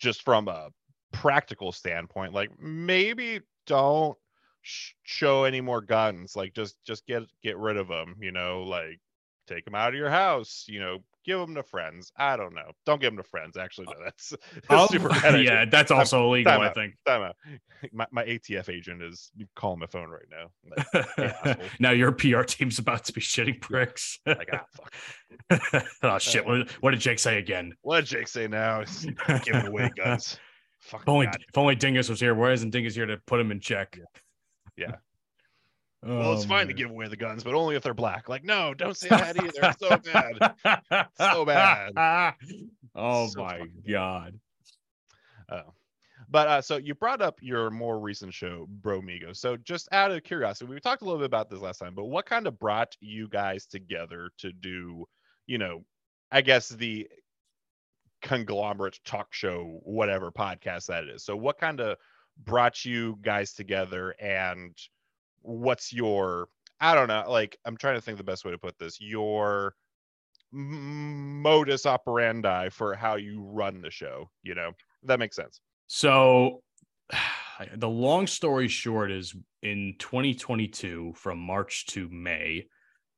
[0.00, 0.70] just from a
[1.12, 4.18] practical standpoint, like maybe don't
[4.62, 6.36] sh- show any more guns.
[6.36, 9.00] Like just, just get, get rid of them, you know, like
[9.50, 12.12] take them out of your house, you know, give them to friends.
[12.16, 12.70] I don't know.
[12.86, 13.56] Don't give them to friends.
[13.56, 14.32] Actually, no, that's,
[14.68, 15.42] that's super bad.
[15.42, 16.52] yeah, that's also time, illegal.
[16.52, 16.94] Time I think.
[17.06, 17.36] Time out.
[17.92, 21.46] My, my ATF agent is calling my phone right now.
[21.46, 24.18] Like, now your PR team's about to be shitting pricks.
[24.26, 25.86] like ah fuck.
[26.02, 26.44] oh shit!
[26.44, 27.72] What, what, did Jake say again?
[27.80, 28.84] What did Jake say now?
[29.44, 30.38] Giving away guns.
[30.92, 32.34] If only, if only Dingus was here.
[32.34, 33.98] Why isn't Dingus here to put him in check?
[34.76, 34.88] Yeah.
[34.88, 34.96] yeah.
[36.02, 36.68] Oh, well, it's fine man.
[36.68, 38.28] to give away the guns, but only if they're black.
[38.28, 39.60] Like, no, don't say that either.
[39.62, 41.08] It's so bad.
[41.18, 42.34] so bad.
[42.94, 44.40] Oh so my god.
[45.50, 45.74] Oh.
[46.30, 49.36] But uh, so you brought up your more recent show, Bro Migo.
[49.36, 52.06] So just out of curiosity, we talked a little bit about this last time, but
[52.06, 55.06] what kind of brought you guys together to do,
[55.46, 55.84] you know,
[56.30, 57.08] I guess the
[58.22, 61.24] conglomerate talk show, whatever podcast that is.
[61.24, 61.96] So what kind of
[62.44, 64.76] brought you guys together and
[65.42, 66.48] what's your
[66.80, 69.00] I don't know, like I'm trying to think the best way to put this.
[69.00, 69.74] Your
[70.52, 74.72] modus operandi for how you run the show, you know.
[75.04, 75.60] That makes sense.
[75.86, 76.62] So
[77.76, 82.66] the long story short is in 2022 from March to May,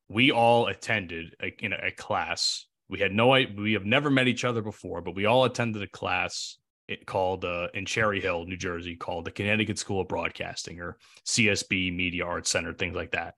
[0.09, 2.65] we all attended a, in a, a class.
[2.89, 5.87] We had no we have never met each other before, but we all attended a
[5.87, 10.79] class it called uh, in Cherry Hill, New Jersey, called the Connecticut School of Broadcasting
[10.79, 13.35] or CSB Media Arts Center, things like that,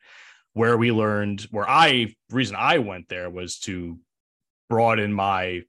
[0.53, 1.41] where we learned.
[1.51, 3.99] Where I reason I went there was to
[4.69, 5.61] broaden my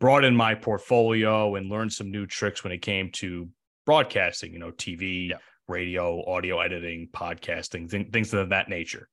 [0.00, 3.48] broaden my portfolio and learn some new tricks when it came to
[3.86, 4.52] broadcasting.
[4.52, 5.36] You know, TV, yeah.
[5.68, 9.08] radio, audio editing, podcasting, th- things of that nature.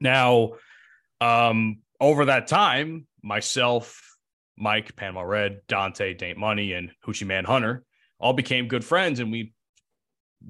[0.00, 0.54] Now,
[1.20, 4.11] um, over that time, myself
[4.56, 7.84] Mike, Panama Red, Dante, Daint Money, and Hoochie Man Hunter
[8.18, 9.52] all became good friends and we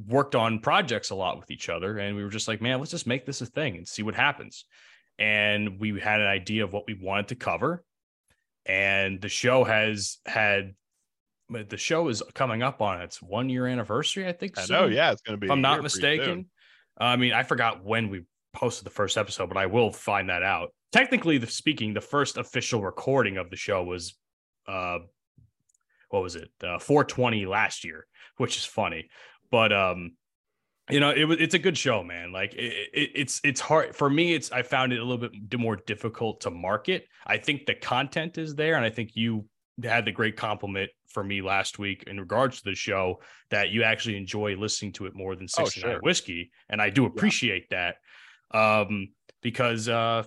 [0.06, 1.98] worked on projects a lot with each other.
[1.98, 4.14] And we were just like, man, let's just make this a thing and see what
[4.14, 4.64] happens.
[5.18, 7.84] And we had an idea of what we wanted to cover.
[8.64, 10.74] And the show has had
[11.48, 14.58] the show is coming up on its one year anniversary, I think.
[14.58, 15.46] I know, yeah, it's going to be.
[15.46, 16.46] If I'm not mistaken,
[16.96, 18.22] I mean, I forgot when we
[18.54, 22.36] posted the first episode, but I will find that out technically the, speaking, the first
[22.36, 24.14] official recording of the show was
[24.68, 24.98] uh
[26.10, 26.50] what was it?
[26.62, 29.08] Uh 420 last year, which is funny.
[29.50, 30.12] But um
[30.90, 32.32] you know, it was it's a good show, man.
[32.32, 34.34] Like it, it, it's it's hard for me.
[34.34, 37.06] It's I found it a little bit more difficult to market.
[37.26, 39.46] I think the content is there, and I think you
[39.82, 43.84] had the great compliment for me last week in regards to the show that you
[43.84, 46.00] actually enjoy listening to it more than 69 oh, sure.
[46.02, 47.92] whiskey, and I do appreciate yeah.
[48.52, 48.58] that.
[48.58, 49.08] Um,
[49.40, 50.24] because uh,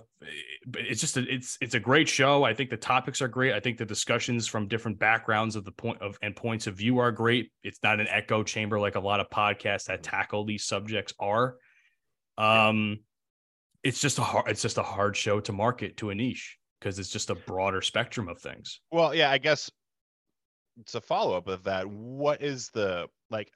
[0.74, 2.44] it's just a, it's it's a great show.
[2.44, 3.52] I think the topics are great.
[3.54, 6.98] I think the discussions from different backgrounds of the point of and points of view
[6.98, 7.50] are great.
[7.62, 11.56] It's not an echo chamber like a lot of podcasts that tackle these subjects are.
[12.38, 13.00] Um,
[13.82, 16.98] it's just a hard it's just a hard show to market to a niche because
[16.98, 18.80] it's just a broader spectrum of things.
[18.90, 19.70] Well, yeah, I guess
[20.80, 21.86] it's a follow up of that.
[21.88, 23.50] What is the like?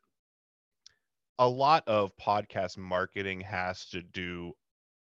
[1.38, 4.52] A lot of podcast marketing has to do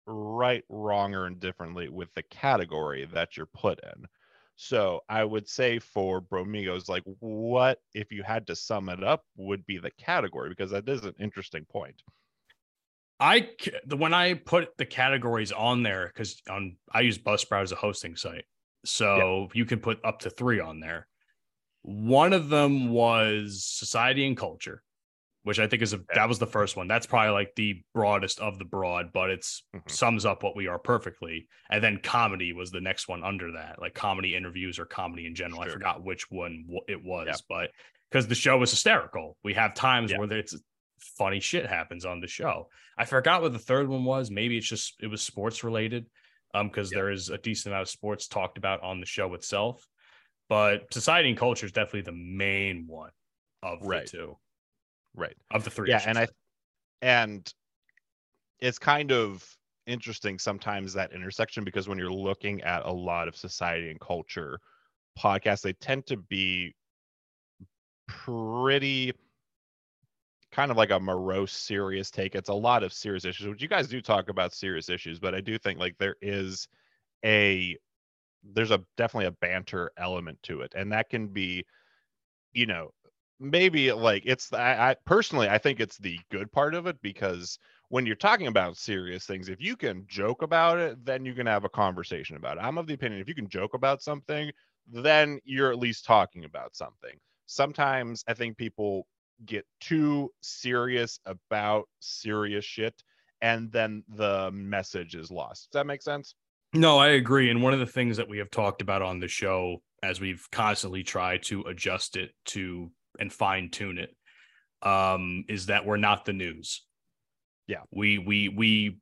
[0.08, 4.08] right, wrong, or indifferently with the category that you're put in.
[4.56, 9.24] So I would say for Bromigos, like what if you had to sum it up
[9.36, 12.02] would be the category because that is an interesting point.
[13.20, 13.50] I
[13.96, 18.16] when I put the categories on there because on I use Buzzsprout as a hosting
[18.16, 18.46] site,
[18.84, 19.56] so yep.
[19.56, 21.08] you can put up to three on there.
[21.84, 24.84] One of them was society and culture
[25.48, 26.90] which I think is a, that was the first one.
[26.90, 29.88] That's probably like the broadest of the broad, but it's mm-hmm.
[29.88, 31.48] sums up what we are perfectly.
[31.70, 35.36] And then comedy was the next one under that, like comedy interviews or comedy in
[35.36, 35.62] general.
[35.62, 35.70] Sure.
[35.70, 37.36] I forgot which one it was, yeah.
[37.48, 37.70] but
[38.12, 39.38] because the show was hysterical.
[39.42, 40.18] We have times yeah.
[40.18, 40.54] where it's
[41.18, 42.68] funny shit happens on the show.
[42.98, 44.30] I forgot what the third one was.
[44.30, 46.08] Maybe it's just it was sports related,
[46.56, 46.98] um, because yeah.
[46.98, 49.88] there is a decent amount of sports talked about on the show itself.
[50.50, 53.12] But society and culture is definitely the main one
[53.64, 54.06] of right.
[54.06, 54.38] the two
[55.18, 55.36] right.
[55.52, 56.28] Of the three yeah and i
[57.02, 57.54] and
[58.60, 59.46] it's kind of
[59.86, 64.60] interesting sometimes that intersection because when you're looking at a lot of society and culture
[65.18, 66.74] podcasts they tend to be
[68.08, 69.12] pretty
[70.52, 72.34] kind of like a morose serious take.
[72.34, 75.36] It's a lot of serious issues which you guys do talk about serious issues but
[75.36, 76.68] i do think like there is
[77.26, 77.78] a
[78.54, 80.74] there's a definitely a banter element to it.
[80.76, 81.66] And that can be
[82.54, 82.92] you know
[83.40, 87.60] maybe like it's I, I personally i think it's the good part of it because
[87.90, 91.46] when you're talking about serious things if you can joke about it then you can
[91.48, 92.62] have a conversation about it.
[92.62, 94.52] I'm of the opinion if you can joke about something
[94.90, 97.18] then you're at least talking about something.
[97.46, 99.08] Sometimes i think people
[99.46, 103.04] get too serious about serious shit
[103.42, 105.70] and then the message is lost.
[105.72, 106.34] Does that make sense?
[106.74, 107.50] No, I agree.
[107.50, 110.46] And one of the things that we have talked about on the show as we've
[110.52, 114.16] constantly tried to adjust it to and fine tune it
[114.82, 116.84] um, is that we're not the news.
[117.68, 117.82] Yeah.
[117.92, 119.00] We we we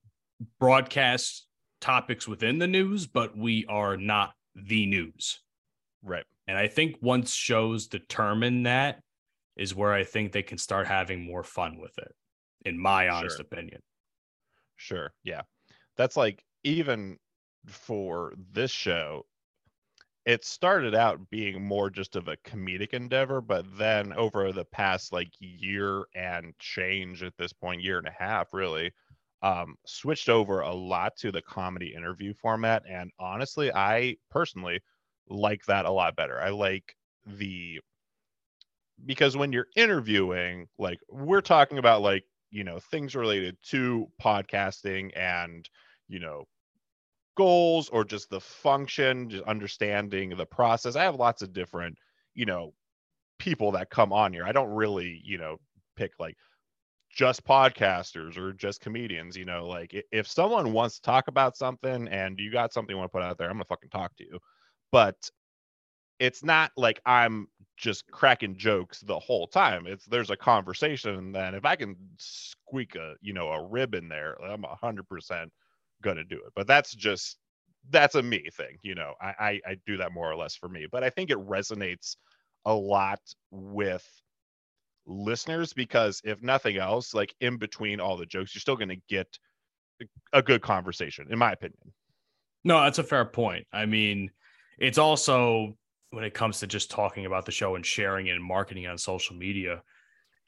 [0.60, 1.46] broadcast
[1.82, 5.40] topics within the news, but we are not the news.
[6.04, 9.02] right And I think once shows determine that
[9.56, 12.14] is where I think they can start having more fun with it,
[12.66, 13.46] in my honest Sure.
[13.46, 13.82] opinion.
[14.76, 15.14] Sure.
[15.24, 15.44] Yeah.
[15.96, 17.18] That's like even
[17.68, 19.26] for this show,
[20.26, 25.14] it started out being more just of a comedic endeavor, but then over the past
[25.14, 28.92] like year and change at this point, year and a half really,
[29.44, 32.84] um, switched over a lot to the comedy interview format.
[32.90, 34.82] And honestly, I personally
[35.30, 36.42] like that a lot better.
[36.42, 37.80] I like the
[39.06, 45.12] because when you're interviewing, like we're talking about like, you know, things related to podcasting
[45.16, 45.70] and,
[46.08, 46.46] you know,
[47.36, 50.96] goals or just the function, just understanding the process.
[50.96, 51.98] I have lots of different,
[52.34, 52.74] you know,
[53.40, 54.46] people that come on here.
[54.46, 55.58] I don't really, you know,
[55.96, 56.36] pick like
[57.12, 62.08] just podcasters or just comedians, you know, like if someone wants to talk about something
[62.10, 64.16] and you got something you want to put out there, I'm going to fucking talk
[64.18, 64.40] to you.
[64.92, 65.16] But
[66.20, 69.86] it's not like I'm just cracking jokes the whole time.
[69.88, 73.96] It's there's a conversation and then if I can squeak a, you know, a rib
[73.96, 75.50] in there, I'm 100%
[76.02, 76.54] going to do it.
[76.56, 77.38] But that's just
[77.90, 79.14] that's a me thing, you know.
[79.22, 82.16] I, I I do that more or less for me, but I think it resonates
[82.66, 83.20] a lot
[83.52, 84.06] with
[85.06, 89.02] listeners because if nothing else, like in between all the jokes, you're still going to
[89.08, 89.28] get
[90.34, 91.94] a good conversation, in my opinion.
[92.64, 93.68] No, that's a fair point.
[93.72, 94.32] I mean,
[94.80, 95.78] it's also
[96.10, 98.88] when it comes to just talking about the show and sharing it and marketing it
[98.88, 99.84] on social media.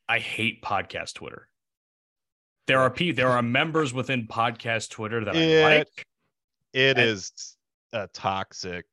[0.10, 1.49] I hate podcast Twitter.
[2.67, 6.06] There are people, there are members within podcast Twitter that I like.
[6.73, 7.58] It And- is
[7.93, 8.86] a toxic,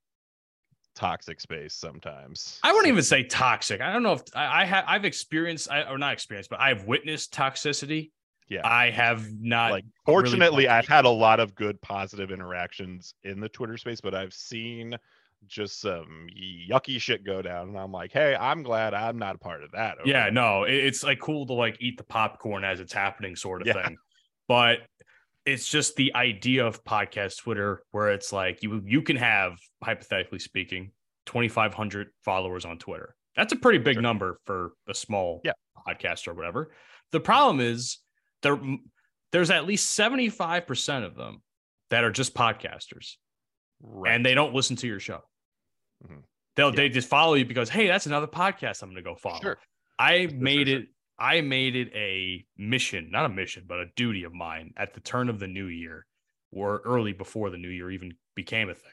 [0.95, 2.61] toxic space sometimes.
[2.63, 3.81] I wouldn't even say toxic.
[3.81, 6.85] I don't know if I, I have I've experienced I, or not experienced, but I've
[6.85, 8.13] witnessed toxicity.
[8.49, 8.61] Yeah.
[8.67, 13.41] I have not like really fortunately i've had a lot of good positive interactions in
[13.41, 14.95] the twitter space but i've seen
[15.47, 16.27] just some
[16.71, 19.71] yucky shit go down and i'm like hey i'm glad i'm not a part of
[19.73, 23.37] that over yeah no it's like cool to like eat the popcorn as it's happening
[23.37, 23.75] sort of Yeah.
[23.87, 23.97] thing
[24.49, 24.79] but
[25.47, 30.39] it's just the idea of podcast twitter where it's like you you can have hypothetically
[30.39, 30.93] speaking
[31.27, 34.03] 2500 followers on twitter that's a pretty big Sure.
[34.03, 35.53] number for a small Yeah.
[35.87, 36.73] podcast or whatever
[37.13, 37.99] the problem is
[38.43, 38.59] there
[39.33, 41.43] there's at least 75% of them
[41.91, 43.15] that are just podcasters
[43.83, 44.15] right.
[44.15, 45.21] and they don't listen to your show
[46.07, 46.23] Mhm.
[46.57, 46.77] they'll Yeah.
[46.77, 49.59] they just follow you because hey that's another podcast i'm gonna go follow sure
[49.99, 50.89] I Sure, made sure, it.
[51.21, 54.99] I made it a mission, not a mission, but a duty of mine at the
[54.99, 56.05] turn of the new year,
[56.51, 58.91] or early before the new year even became a thing,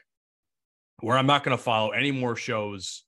[1.00, 3.02] where I'm not going to follow any more shows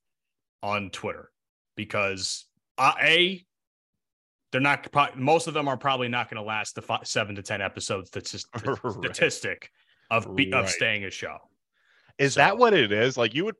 [0.60, 1.30] on Twitter
[1.76, 2.46] because
[2.78, 3.46] uh, a
[4.50, 7.42] they're not most of them are probably not going to last the five, seven to
[7.42, 8.10] ten episodes.
[8.10, 8.76] That's just Right.
[8.92, 9.70] statistic
[10.10, 10.68] of be, of Right.
[10.68, 11.38] staying a show.
[12.18, 13.56] is So- that what it is like you would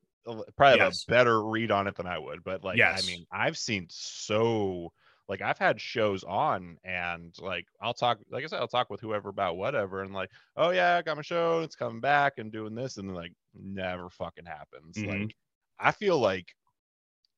[0.56, 1.04] probably have Yes.
[1.08, 3.04] a better read on it than i would but like Yes.
[3.04, 4.92] i mean i've seen so
[5.28, 9.00] like i've had shows on and like i'll talk like i said i'll talk with
[9.00, 12.52] whoever about whatever and like oh yeah i got my show it's coming back and
[12.52, 15.08] doing this and like never fucking happens Mhm.
[15.08, 15.37] like
[15.78, 16.54] i feel like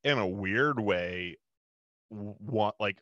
[0.05, 1.37] in a weird way
[2.09, 2.99] what like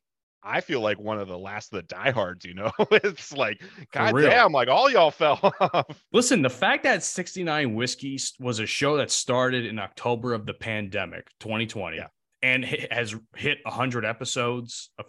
[0.46, 2.70] I feel like one of the last of the diehards, you know.
[2.90, 4.28] it's like, god real.
[4.28, 6.04] damn, like all y'all fell off.
[6.12, 10.52] Listen, the fact that 69 Whiskey was a show that started in October of the
[10.54, 12.08] pandemic, 2020, Yeah.
[12.42, 15.06] and has hit 100 episodes of,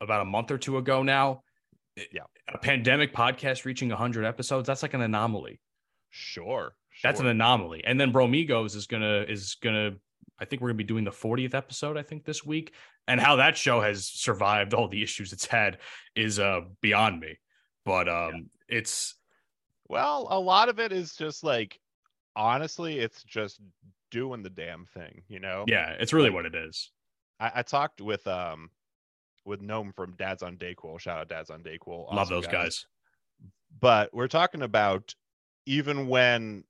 [0.00, 1.42] about a month or two ago now.
[1.98, 2.22] Eh, yeah.
[2.54, 5.60] A pandemic podcast reaching 100 episodes, that's like an anomaly.
[6.10, 6.74] Sure.
[7.02, 7.82] That's an anomaly.
[7.84, 9.98] And then Bromigos is going to, is going to,
[10.38, 12.72] I think we're going to be doing the 40th episode, I think, this week.
[13.08, 15.78] And how that show has survived all the issues it's had
[16.14, 17.38] is uh beyond me.
[17.84, 19.14] But um it's
[19.88, 21.78] Well, a lot of it is just like
[22.34, 23.60] honestly, it's just
[24.10, 25.64] doing the damn thing, you know?
[25.66, 26.90] yeah, it's really Like- what it is.
[27.40, 28.70] I, I talked with um
[29.44, 30.98] with Gnome from Dad's on Dayquil.
[30.98, 32.08] Shout out Dad's on Dayquil.
[32.12, 32.86] Love Awesome those guys.
[33.78, 35.14] But we're talking about
[35.66, 36.64] even when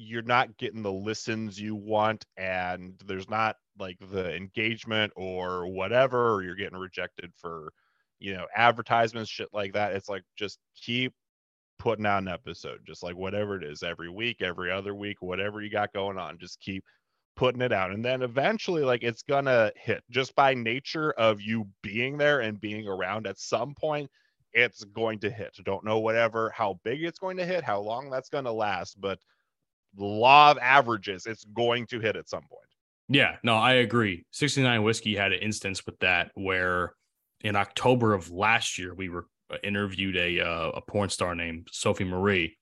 [0.00, 6.34] you're not getting the listens you want and there's not like the engagement or whatever
[6.34, 7.72] or you're getting rejected for
[8.20, 9.92] you know advertisements shit like that.
[9.92, 11.12] It's like just keep
[11.80, 12.78] putting out an episode.
[12.86, 16.38] Just like whatever it is every week every other week whatever you got going on
[16.38, 16.84] just keep
[17.34, 17.90] putting it out.
[17.90, 20.04] And then eventually like it's gonna hit.
[20.10, 24.08] Just by nature of you being there and being around at some point
[24.52, 25.56] it's going to hit.
[25.64, 29.00] Don't know whatever how big it's going to hit how long that's going to last
[29.00, 29.18] but
[29.98, 32.68] law of averages, it's going to hit at some point.
[33.08, 34.24] Yeah, no, I agree.
[34.32, 36.94] 69 Whiskey had an instance with that where
[37.40, 41.68] in October of last year, we were uh, interviewed a uh, a porn star named
[41.70, 42.56] Sophie Marie.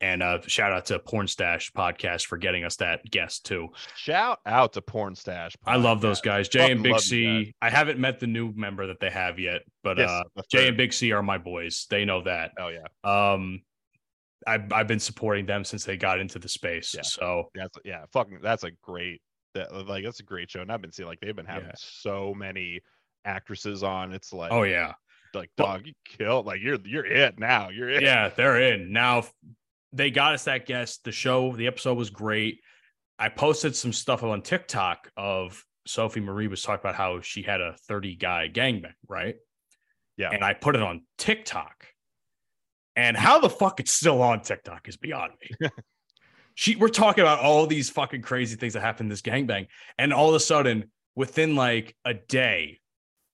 [0.00, 3.68] And uh, shout out to Porn Stash podcast for getting us that guest too.
[3.94, 5.52] Shout out to Porn Stash.
[5.52, 5.72] Podcast.
[5.72, 6.48] I love those guys.
[6.48, 7.54] Jay and Big C.
[7.62, 10.76] I haven't met the new member that they have yet, but yes, uh, Jay and
[10.76, 11.86] Big C are my boys.
[11.88, 12.50] They know that.
[12.58, 12.86] Oh yeah.
[13.04, 13.62] Um,
[14.46, 16.94] I've I've been supporting them since they got into the space.
[16.94, 17.02] Yeah.
[17.02, 19.20] So that's yeah, fucking that's a great
[19.54, 20.60] that like that's a great show.
[20.60, 21.74] And I've been seeing like they've been having yeah.
[21.76, 22.80] so many
[23.24, 24.12] actresses on.
[24.12, 24.92] It's like oh yeah,
[25.34, 26.46] like dog, you killed.
[26.46, 27.68] Like you're you're it now.
[27.70, 28.02] You're it.
[28.02, 29.24] Yeah, they're in now.
[29.92, 31.04] They got us that guest.
[31.04, 32.60] The show, the episode was great.
[33.18, 37.60] I posted some stuff on TikTok of Sophie Marie was talking about how she had
[37.60, 39.36] a 30 guy gangbang, right?
[40.16, 40.30] Yeah.
[40.30, 41.86] And I put it on TikTok
[42.96, 45.68] and how the fuck it's still on TikTok is beyond me.
[46.54, 49.66] she, we're talking about all these fucking crazy things that happened in this gangbang,
[49.98, 52.80] and all of a sudden, within like a day,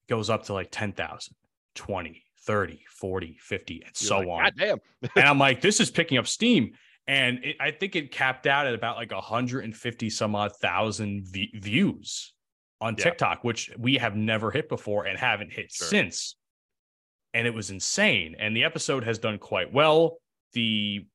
[0.08, 1.34] goes up to like 10,000,
[1.74, 4.42] 20, 30, 40, 50, and You're so like, on.
[4.44, 4.78] God damn.
[5.16, 6.72] and I'm like, this is picking up steam.
[7.06, 11.52] And it, I think it capped out at about like 150 some odd thousand v-
[11.54, 12.34] views
[12.80, 13.04] on yeah.
[13.04, 15.86] TikTok, which we have never hit before and haven't hit sure.
[15.86, 16.36] since
[17.38, 18.34] and it was insane.
[18.40, 20.18] And the episode has done quite well.
[20.54, 21.06] The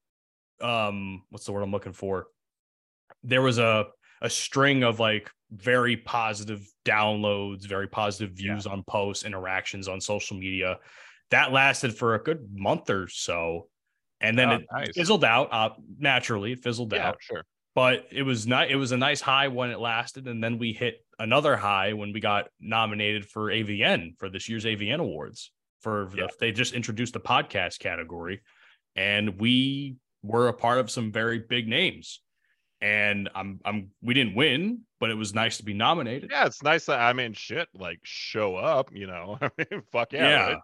[0.61, 2.27] um, what's the word I'm looking for?
[3.23, 3.87] There was a
[4.21, 8.71] a string of like very positive downloads, very positive views yeah.
[8.71, 10.79] on posts, interactions on social media.
[11.31, 13.67] That lasted for a good month or so,
[14.21, 14.91] and then oh, it nice.
[14.95, 15.49] fizzled out.
[15.51, 17.17] Uh, naturally, it fizzled yeah, out.
[17.19, 17.43] Sure,
[17.75, 18.71] but it was not.
[18.71, 22.13] It was a nice high when it lasted, and then we hit another high when
[22.13, 25.51] we got nominated for AVN for this year's AVN Awards
[25.83, 26.25] for yeah.
[26.25, 28.41] the, they just introduced the podcast category
[28.95, 32.21] and we were a part of some very big names
[32.81, 36.31] and I'm I'm we didn't win, but it was nice to be nominated.
[36.31, 39.37] Yeah, it's nice that I mean shit, like show up, you know.
[39.41, 40.27] I mean, fuck yeah.
[40.27, 40.45] Yeah.
[40.47, 40.57] Right?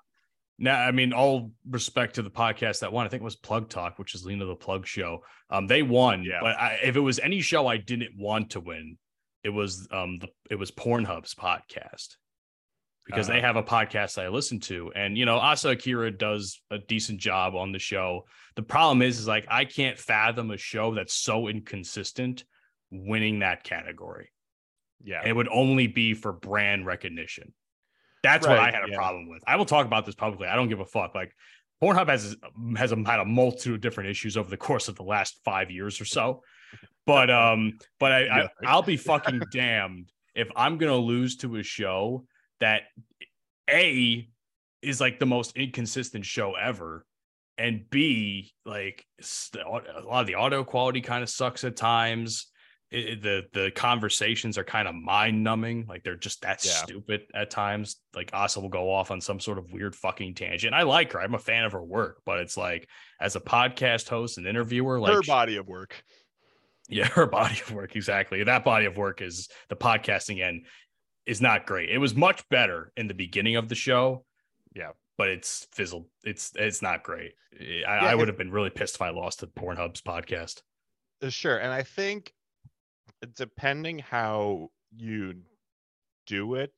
[0.62, 3.06] Now, I mean, all respect to the podcast that won.
[3.06, 5.24] I think it was Plug Talk, which is Lena the Plug show.
[5.50, 6.40] Um, they won, yeah.
[6.42, 8.98] but I, if it was any show I didn't want to win,
[9.46, 12.18] it was um the it was Pornhub's podcast
[13.10, 13.38] because uh-huh.
[13.38, 14.92] they have a podcast that I listen to.
[14.96, 18.26] And you know, Asa Akira does a decent job on the show.
[18.56, 22.44] The problem is, is like I can't fathom a show that's so inconsistent
[22.92, 24.30] winning that category.
[25.04, 25.24] Yeah.
[25.26, 27.54] It would only be for brand recognition.
[28.22, 28.98] That's right, what I had a yeah.
[28.98, 29.42] problem with.
[29.48, 30.48] I will talk about this publicly.
[30.48, 31.16] I don't give a fuck.
[31.16, 31.34] Like
[31.82, 32.36] Pornhub has
[32.78, 36.00] has had a multitude of different issues over the course of the last five years
[36.00, 36.44] or so.
[37.08, 38.48] But um, but I, yeah.
[38.64, 42.28] I I'll be fucking damned if I'm gonna lose to a show
[42.60, 42.84] that
[43.70, 44.30] A
[44.82, 47.06] is like the most inconsistent show ever.
[47.58, 52.48] And B, like a lot of the audio quality kind of sucks at times.
[52.92, 55.86] It, the the conversations are kind of mind numbing.
[55.88, 56.72] Like they're just that yeah.
[56.72, 57.98] stupid at times.
[58.16, 60.74] Like Asa will go off on some sort of weird fucking tangent.
[60.74, 61.22] I like her.
[61.22, 62.88] I'm a fan of her work, but it's like
[63.20, 66.02] as a podcast host and interviewer, like her body of work.
[66.88, 68.44] Yeah, her body of work exactly.
[68.44, 70.66] That body of work is the podcasting end
[71.30, 71.90] is not great.
[71.90, 74.26] It was much better in the beginning of the show.
[74.76, 74.92] Yeah.
[75.16, 76.08] But it's fizzled.
[76.24, 77.34] It's it's not great.
[77.54, 80.64] I, yeah, I would have been really pissed if I lost to Pornhub's podcast.
[81.22, 81.58] Uh, sure.
[81.58, 82.34] And I think
[83.36, 85.36] depending how you
[86.26, 86.74] do it,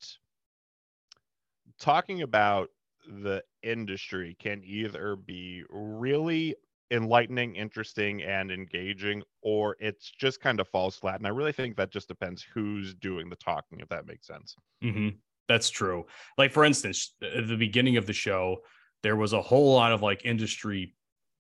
[1.80, 2.70] talking about
[3.08, 6.56] the industry can either be really
[6.92, 11.18] enlightening, interesting, and engaging, or it's just kind of falls flat.
[11.18, 14.56] And I really think that just depends who's doing the talking, if that makes sense.
[14.84, 15.10] Mm-hmm.
[15.48, 16.06] That's true.
[16.38, 18.58] Like, for instance, at the beginning of the show,
[19.04, 20.94] there was a whole lot of like industry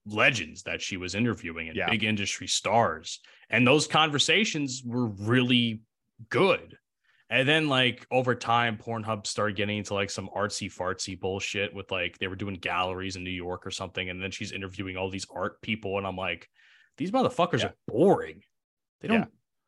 [0.05, 1.89] legends that she was interviewing and yeah.
[1.89, 3.19] big industry stars.
[3.49, 5.81] And those conversations were really
[6.29, 6.77] good.
[7.31, 11.89] And then like over time, Pornhub started getting into like some artsy fartsy bullshit with
[11.89, 14.09] like they were doing galleries in New York or something.
[14.09, 15.97] And then she's interviewing all these art people.
[15.97, 16.49] And I'm like,
[16.97, 17.67] these motherfuckers yeah.
[17.67, 18.41] are boring.
[18.99, 19.25] They don't yeah.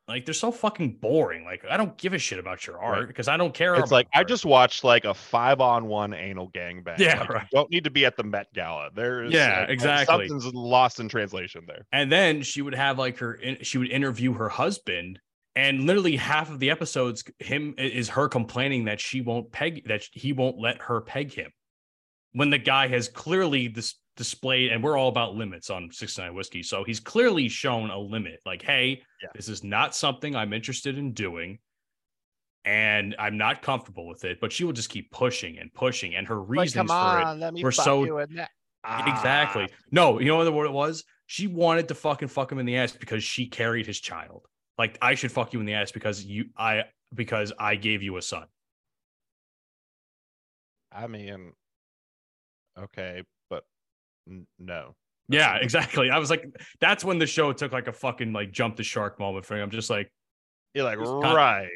[0.09, 1.45] Like they're so fucking boring.
[1.45, 3.07] Like I don't give a shit about your art Right.
[3.07, 3.76] because I don't care.
[3.76, 6.97] It's like I just watched like a five on one anal gangbang.
[6.97, 7.47] Yeah, Like, right.
[7.53, 8.89] Don't need to be at the Met Gala.
[8.93, 10.28] There's Yeah, like, exactly.
[10.28, 11.86] Something's lost in translation there.
[11.93, 15.20] And then she would have like her, she would interview her husband,
[15.56, 20.04] and literally half of the episodes, him is her complaining that she won't peg, that
[20.12, 21.51] he won't let her peg him,
[22.32, 26.64] when the guy has clearly dis- displayed, and we're all about limits on 69 whiskey,
[26.64, 28.39] so he's clearly shown a limit.
[28.45, 29.30] Like, hey, Yeah.
[29.36, 31.60] this is not something I'm interested in doing,
[32.66, 34.39] and I'm not comfortable with it.
[34.39, 38.04] But she will just keep pushing and pushing, and her reasons for it were so-
[38.06, 38.51] you in that.
[38.86, 39.68] Exactly.
[39.72, 39.76] Ah.
[39.91, 41.06] No, you know what the word it was?
[41.26, 44.45] She wanted to fucking fuck him in the ass because she carried his child.
[44.78, 48.17] Like I should fuck you in the ass because you I because I gave you
[48.17, 48.45] a son.
[50.91, 51.53] I mean,
[52.78, 53.63] okay, but
[54.28, 54.95] n- no.
[55.30, 56.09] Yeah, exactly.
[56.09, 56.45] I was like,
[56.80, 59.61] that's when the show took like a fucking like jump the shark moment for me.
[59.61, 60.11] I'm just like,
[60.74, 61.69] You're like right.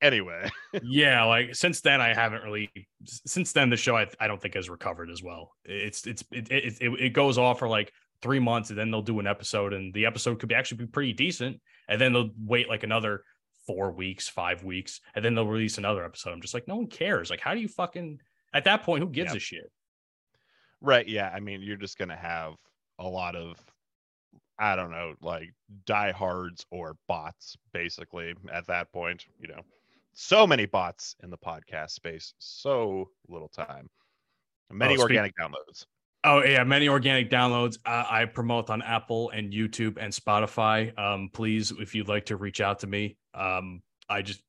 [0.00, 0.50] Anyway,
[0.82, 2.70] yeah, like since then I haven't really.
[3.04, 5.52] Since then the show I, I don't think has recovered as well.
[5.64, 9.02] It's it's it it, it it goes off for like three months and then they'll
[9.02, 12.30] do an episode and the episode could be actually be pretty decent and then they'll
[12.38, 13.22] wait like another
[13.66, 16.30] four weeks, five weeks, and then they'll release another episode.
[16.32, 17.30] I'm just like, no one cares.
[17.30, 18.20] Like, how do you fucking
[18.52, 19.02] at that point?
[19.02, 19.36] Who gives Yeah.
[19.36, 19.72] a shit?
[20.80, 21.06] right?
[21.06, 22.54] Yeah, I mean, you're just gonna have
[22.98, 23.56] a lot of,
[24.58, 25.54] I don't know, like
[25.86, 28.34] diehards or bots, basically.
[28.52, 29.60] At that point, you know,
[30.12, 33.88] so many bots in the podcast space, so little time,
[34.70, 35.86] many Oh, speak- organic downloads.
[36.24, 37.78] Oh yeah, many organic downloads.
[37.84, 40.96] Uh, I promote on Apple and YouTube and Spotify.
[40.98, 44.42] Um, please, if you'd like to reach out to me, um, I just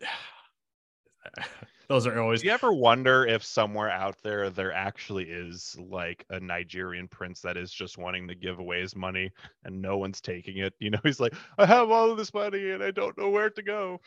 [1.88, 6.24] those are always Do you ever wonder if somewhere out there there actually is like
[6.30, 9.30] a Nigerian prince that is just wanting to give away his money
[9.64, 10.74] and no one's taking it?
[10.78, 13.50] You know, he's like, I have all of this money and I don't know where
[13.50, 14.00] to go.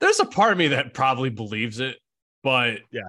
[0.00, 1.98] there's a part of me that probably believes it,
[2.42, 3.02] but Yeah.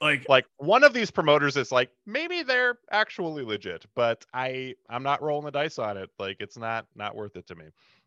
[0.00, 5.02] Like Like one of these promoters is like, maybe they're actually legit, but I I'm
[5.02, 6.10] not rolling the dice on it.
[6.18, 7.66] Like it's not not worth it to me.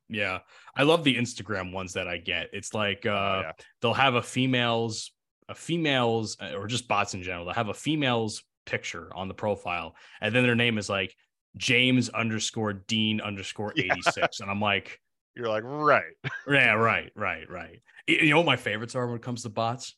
[0.10, 0.39] yeah,
[0.76, 2.50] I love the Instagram ones that I get.
[2.54, 3.52] It's like uh, Oh, yeah.
[3.82, 5.12] they'll have a female's
[5.50, 9.34] a female's uh, or just bots in general they'll have a female's picture on the
[9.34, 11.14] profile and then their name is like
[11.58, 13.91] james underscore dean underscore Yeah.
[13.91, 15.02] 86 and i'm like
[15.36, 16.14] You're like, right.
[16.50, 19.96] yeah right right right you know what my favorites are when it comes to bots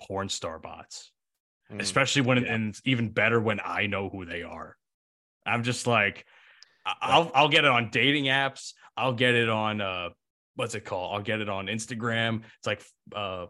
[0.00, 1.11] porn star bots
[1.72, 1.80] Mm.
[1.80, 2.70] especially when Yeah.
[2.84, 4.76] even better when i know who they are
[5.46, 6.26] i'm just like
[7.00, 10.10] i'll i'll get it on dating apps i'll get it on uh
[10.56, 13.46] what's it called i'll get it on instagram it's like uh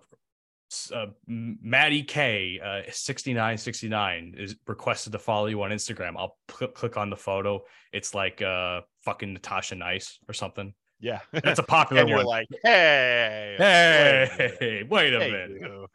[0.94, 6.14] uh, Maddie K, uh, 6969 is requested to follow you on Instagram.
[6.16, 7.62] I'll cl- click on the photo.
[7.92, 10.72] It's like uh, fucking Natasha Nice or something.
[10.98, 11.20] Yeah.
[11.30, 12.26] That's a popular and you're one.
[12.26, 14.56] like, hey, wait a minute.
[14.60, 15.90] hey, wait a Hey, minute.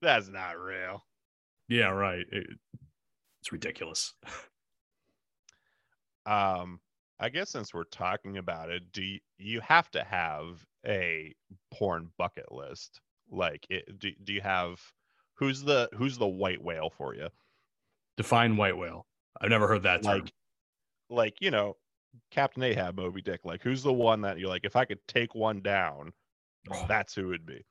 [0.00, 1.04] That's not real.
[1.68, 2.26] Yeah, right.
[2.30, 2.58] It-
[3.40, 4.14] it's ridiculous.
[6.26, 6.78] um
[7.18, 11.34] i guess since we're talking about it do you, you have to have a
[11.72, 13.00] porn bucket list
[13.30, 14.80] like it, do, do you have
[15.34, 17.28] who's the who's the white whale for you
[18.18, 19.06] Define white whale.
[19.40, 20.20] I've never heard that term.
[20.20, 20.32] like
[21.10, 21.76] like you know
[22.30, 25.34] captain ahab moby dick like who's the one that you're like if i could take
[25.34, 26.12] one down
[26.70, 26.84] Oh.
[26.86, 27.64] that's who it'd be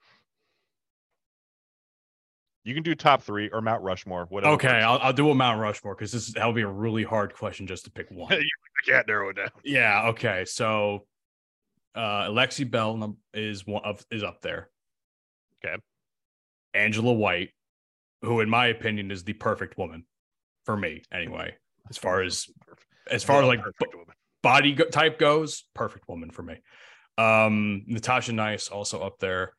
[2.63, 4.67] you can do top three or mount rushmore whatever Okay.
[4.69, 7.85] I'll, I'll do a Mount Rushmore because this that'll be a really hard question just
[7.85, 8.31] to pick one.
[8.33, 8.41] i
[8.85, 10.07] can't narrow it down yeah.
[10.09, 10.45] Okay.
[10.45, 11.05] So,
[11.95, 14.69] uh, Alexi Bell is one of is up there.
[15.63, 15.75] Okay.
[16.73, 17.49] Angela White,
[18.21, 20.05] who in my opinion is the perfect woman
[20.65, 21.55] for me, anyway.
[21.89, 22.47] As far as
[23.09, 24.15] as far as like Perfect woman.
[24.41, 26.57] body go- type goes, perfect woman for me.
[27.17, 29.53] Um, Natasha Nice also up there.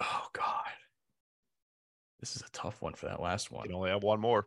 [0.00, 0.62] Oh God,
[2.20, 3.66] this is a tough one for that last you one.
[3.66, 4.46] can only have one more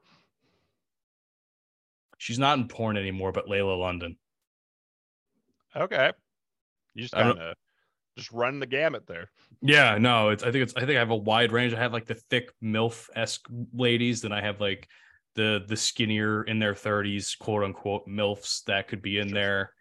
[2.18, 4.18] She's not in porn anymore, but Layla London.
[5.74, 6.12] Okay.
[6.94, 7.56] You just kind of
[8.18, 9.32] just run the gamut there.
[9.62, 11.74] Yeah, no, it's I think it's I think I have a wide range.
[11.74, 14.90] I have like the thick MILF esque ladies, then I have like
[15.36, 19.34] the the skinnier in their 30s, quote unquote MILFs that could be in Sure.
[19.36, 19.74] there.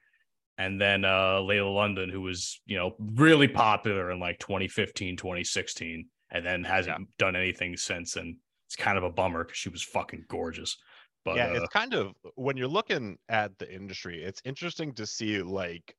[0.59, 6.07] And then uh Layla London, who was, you know, really popular in like 2015, 2016,
[6.31, 8.17] and then hasn't done anything since.
[8.17, 10.77] And it's kind of a bummer because she was fucking gorgeous.
[11.25, 15.07] But yeah, uh, it's kind of when you're looking at the industry, it's interesting to
[15.07, 15.95] see like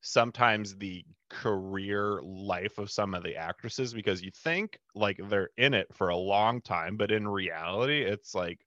[0.00, 5.74] sometimes the career life of some of the actresses because you think like they're in
[5.74, 8.60] it for a long time, but in reality, it's like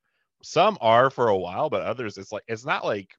[0.43, 3.15] some are for a while, but others it's like it's not like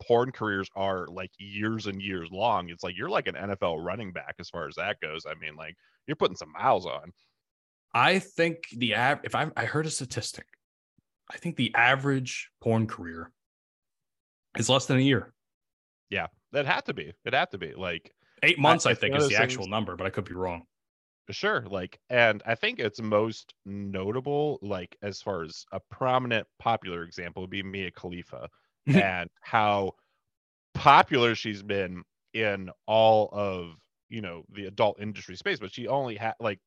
[0.00, 2.70] porn careers are like years and years long.
[2.70, 5.24] It's like you're like an NFL running back as far as that goes.
[5.26, 5.76] I mean, like
[6.06, 7.12] you're putting some miles on.
[7.92, 10.46] I think the av- if I I heard a statistic,
[11.30, 13.30] I think the average porn career
[14.56, 15.32] is less than a year.
[16.08, 17.12] Yeah, that had to be.
[17.24, 18.86] It had to be like eight months.
[18.86, 20.62] I, I think is the those actual number, but I could be wrong.
[21.30, 27.04] Sure, like, and I think it's most notable, like, as far as a prominent, popular
[27.04, 28.48] example would be Mia Khalifa
[28.86, 29.92] and how
[30.74, 32.02] popular she's been
[32.32, 33.74] in all of
[34.08, 35.58] you know the adult industry space.
[35.58, 36.58] But she only had like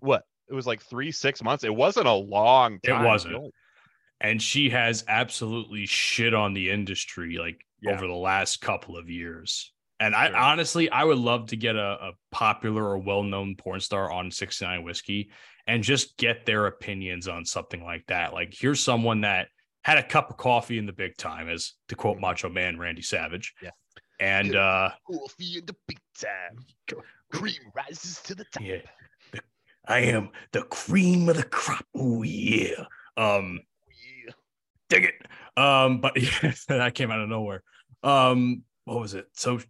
[0.00, 1.64] what it was like three, six months.
[1.64, 3.52] It wasn't a long It wasn't.
[4.20, 7.92] And she has absolutely shit on the industry like Yeah.
[7.92, 9.72] over the last couple of years.
[9.98, 10.36] And I Sure.
[10.36, 14.82] honestly, I would love to get a, a popular or well-known porn star on 69
[14.82, 15.30] whiskey
[15.66, 18.32] and just get their opinions on something like that.
[18.32, 19.48] Like, here's someone that
[19.84, 23.02] had a cup of coffee in the big time, as to quote Macho Man Randy
[23.02, 23.54] Savage.
[23.62, 23.70] Yeah.
[24.20, 26.64] And uh Coffee in the big time.
[27.32, 28.62] Cream rises to the top.
[28.62, 28.82] Yeah.
[29.88, 31.84] I am the cream of the crop.
[31.96, 32.84] Oh yeah.
[33.16, 33.60] Um
[34.24, 34.32] Yeah.
[34.88, 35.14] dig it.
[35.56, 37.62] Um, but yeah, that came out of nowhere.
[38.02, 39.26] Um, what was it?
[39.34, 39.60] So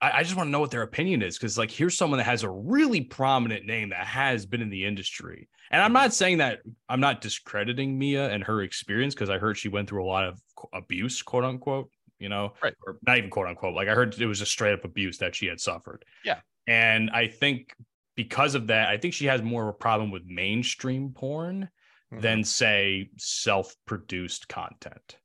[0.00, 2.24] I, I just want to know what their opinion is because, like, here's someone that
[2.24, 5.48] has a really prominent name that has been in the industry.
[5.70, 9.56] And I'm not saying that I'm not discrediting Mia and her experience because I heard
[9.56, 10.40] she went through a lot of
[10.72, 12.74] abuse, quote unquote, you know, Right.
[12.86, 13.74] or not even quote unquote.
[13.74, 16.04] Like, I heard it was just straight up abuse that she had suffered.
[16.24, 16.40] Yeah.
[16.66, 17.74] And I think
[18.16, 21.70] because of that, I think she has more of a problem with mainstream porn
[22.12, 22.20] Mhm.
[22.20, 25.18] than, say, self produced content.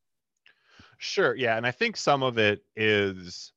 [0.98, 3.52] Sure, yeah, and I think some of it is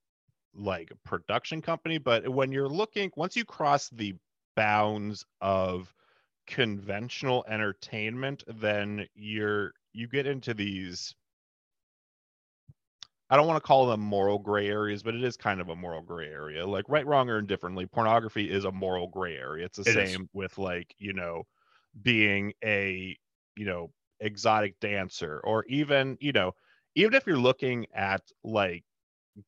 [0.55, 4.15] like production company, but when you're looking once you cross the
[4.57, 5.95] bounds of
[6.49, 11.15] conventional entertainment, then you're you get into these
[13.31, 15.77] I don't want to call them moral gray areas, but it is kind of a
[15.77, 16.67] moral gray area.
[16.67, 19.67] Like right, wrong, or indifferently, pornography is a moral gray area.
[19.67, 20.17] It's the It is.
[20.17, 21.45] same with like, you know,
[22.03, 23.19] being a,
[23.57, 26.53] you know, exotic dancer or even, you know,
[26.95, 28.85] even if you're looking at like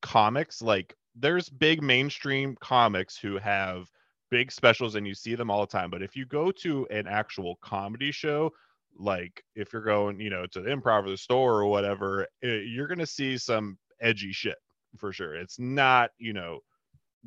[0.03, 3.91] comics, like there's big mainstream comics who have
[4.31, 5.91] big specials and you see them all the time.
[5.91, 8.53] But if you go to an actual comedy show,
[8.99, 12.63] like if you're going, you know, to the improv or the store or whatever, eh,
[12.67, 14.59] you're gonna see some edgy shit
[14.97, 15.35] for sure.
[15.35, 16.61] It's not, you know,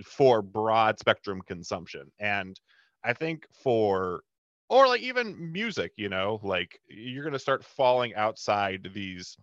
[0.05, 2.11] for broad spectrum consumption.
[2.19, 2.59] And
[3.03, 4.21] I think for
[4.69, 9.37] or like even music, you know, like you're gonna start falling outside these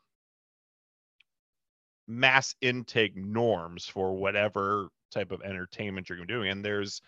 [2.09, 6.51] mass intake norms for whatever type of entertainment you're doing.
[6.51, 7.01] And there's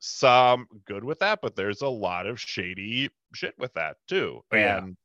[0.00, 4.42] some good with that, but there's a lot of shady shit with that too.
[4.52, 4.78] Oh, yeah.
[4.78, 4.96] And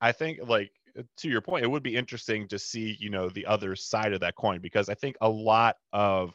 [0.00, 0.72] I think like
[1.18, 4.20] to your point, it would be interesting to see, you know, the other side of
[4.20, 6.34] that coin because I think a lot of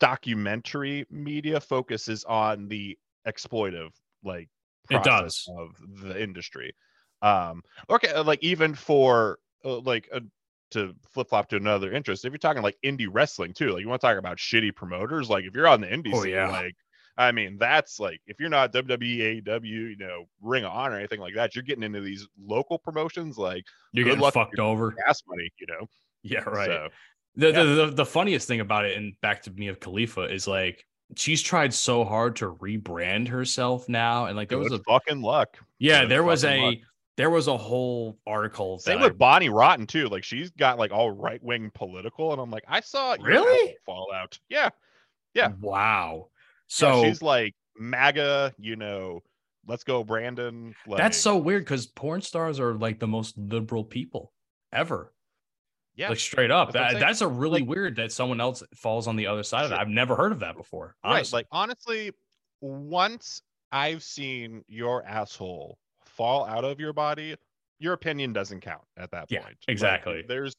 [0.00, 2.96] documentary media focuses on the
[3.26, 3.90] exploitive
[4.22, 4.48] like
[4.90, 5.48] It does.
[5.58, 5.70] of
[6.02, 6.74] the industry.
[7.22, 10.20] Um okay, uh, like even for uh, like uh,
[10.70, 13.88] to flip flop to another interest, if you're talking like indie wrestling too, like you
[13.88, 16.48] want to talk about shitty promoters, like if you're on the indie Oh, scene, yeah.
[16.48, 16.76] like
[17.18, 20.98] I mean, that's like if you're not WWE, AEW, you know, Ring of Honor, or
[20.98, 24.92] anything like that, you're getting into these local promotions like You're getting fucked over.
[25.06, 25.86] gas money, you know.
[26.22, 26.66] Yeah, right.
[26.66, 26.88] So
[27.34, 27.62] The, Yeah.
[27.64, 30.84] the, the the funniest thing about it, and back to Mia Khalifa, is like
[31.16, 35.20] she's tried so hard to rebrand herself now, and like there was good a fucking
[35.20, 35.56] luck.
[35.78, 36.74] yeah, there was a luck.
[37.16, 38.78] there was a whole article.
[38.78, 40.06] Same that I- with Bonnie Rotten too.
[40.08, 43.76] Like she's got like all right wing political, and I'm like, I saw Really?
[43.86, 44.38] Fallout.
[44.48, 44.68] Yeah,
[45.34, 45.50] yeah.
[45.60, 46.28] wow.
[46.68, 49.20] So So she's like MAGA, you know.
[49.66, 50.74] Let's go, Brandon.
[50.86, 54.32] Like, that's so weird because porn stars are like the most liberal people
[54.72, 55.12] ever.
[55.94, 56.08] yeah.
[56.08, 56.72] Like straight up.
[56.72, 59.64] That's That, that's a really Like- weird that someone else falls on the other side
[59.64, 59.80] of that.
[59.80, 60.94] I've never heard of that before.
[61.04, 61.30] right.
[61.32, 62.12] Like honestly,
[62.62, 63.42] once
[63.72, 67.36] I've seen your asshole fall out of your body,
[67.78, 69.50] your opinion doesn't count at that Yeah, point.
[69.66, 70.24] Like, exactly.
[70.26, 70.54] there's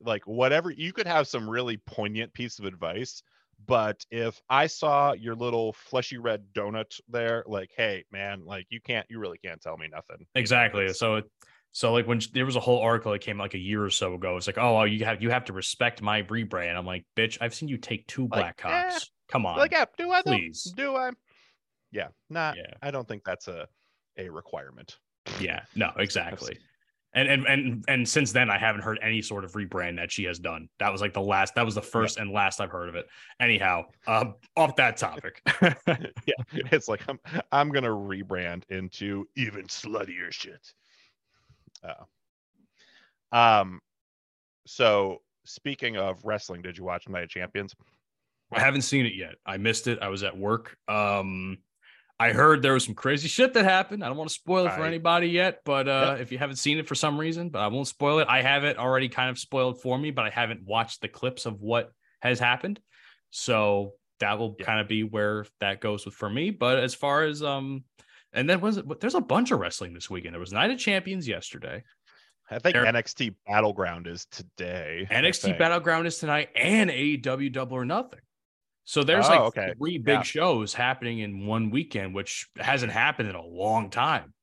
[0.00, 3.22] like whatever you could have some really poignant piece of advice,
[3.66, 8.80] but if I saw your little fleshy red donut there, like, hey man, like you
[8.80, 10.26] can't, you really can't tell me nothing.
[10.34, 10.92] Exactly.
[10.92, 11.30] So, it-
[11.72, 14.14] so like when there was a whole article that came like a year or so
[14.14, 16.76] ago, it's like, oh, you have you have to respect my rebrand.
[16.76, 19.10] I'm like, bitch, I've seen you take two Like, black eh, cocks.
[19.28, 19.56] Come on.
[19.56, 20.22] like, yeah, do I?
[20.22, 20.72] please.
[20.76, 21.10] Do I?
[21.92, 22.56] Yeah, not.
[22.56, 23.68] yeah, I don't think that's a
[24.18, 24.98] a requirement.
[25.38, 26.58] yeah, no, exactly.
[27.12, 30.24] And and and and since then, I haven't heard any sort of rebrand that she
[30.24, 30.68] has done.
[30.78, 31.56] That was like the last.
[31.56, 33.06] That was the first and last I've heard of it.
[33.40, 35.42] Anyhow, um, off that topic.
[35.62, 37.18] yeah, it's like I'm
[37.50, 40.72] I'm gonna rebrand into even sluttier shit.
[41.82, 42.04] Uh,
[43.36, 43.80] um,
[44.66, 47.74] So speaking of wrestling, did you watch Night of Champions?
[48.52, 49.34] I haven't seen it yet.
[49.46, 49.98] I missed it.
[50.00, 50.76] I was at work.
[50.88, 51.58] Um,
[52.20, 54.04] I heard there was some crazy shit that happened.
[54.04, 56.56] I don't want to spoil it for I- anybody yet, but uh, if you haven't
[56.56, 58.28] seen it for some reason, but I won't spoil it.
[58.28, 61.46] I have it already kind of spoiled for me, but I haven't watched the clips
[61.46, 61.90] of what
[62.20, 62.78] has happened.
[63.30, 64.66] So that will Yeah.
[64.66, 66.50] kind of be where that goes with for me.
[66.50, 67.84] But as far as um,
[68.32, 69.00] and then was it?
[69.00, 70.34] There's a bunch of wrestling this weekend.
[70.34, 71.82] There was Night of Champions yesterday.
[72.50, 75.06] I think There- NXT Battleground is today.
[75.10, 75.56] NXT.
[75.56, 78.20] Battleground is tonight, and AEW Double or Nothing.
[78.90, 79.74] So there's Oh, like okay.
[79.78, 80.22] three big Yeah.
[80.22, 84.34] shows happening in one weekend, which hasn't happened in a long time.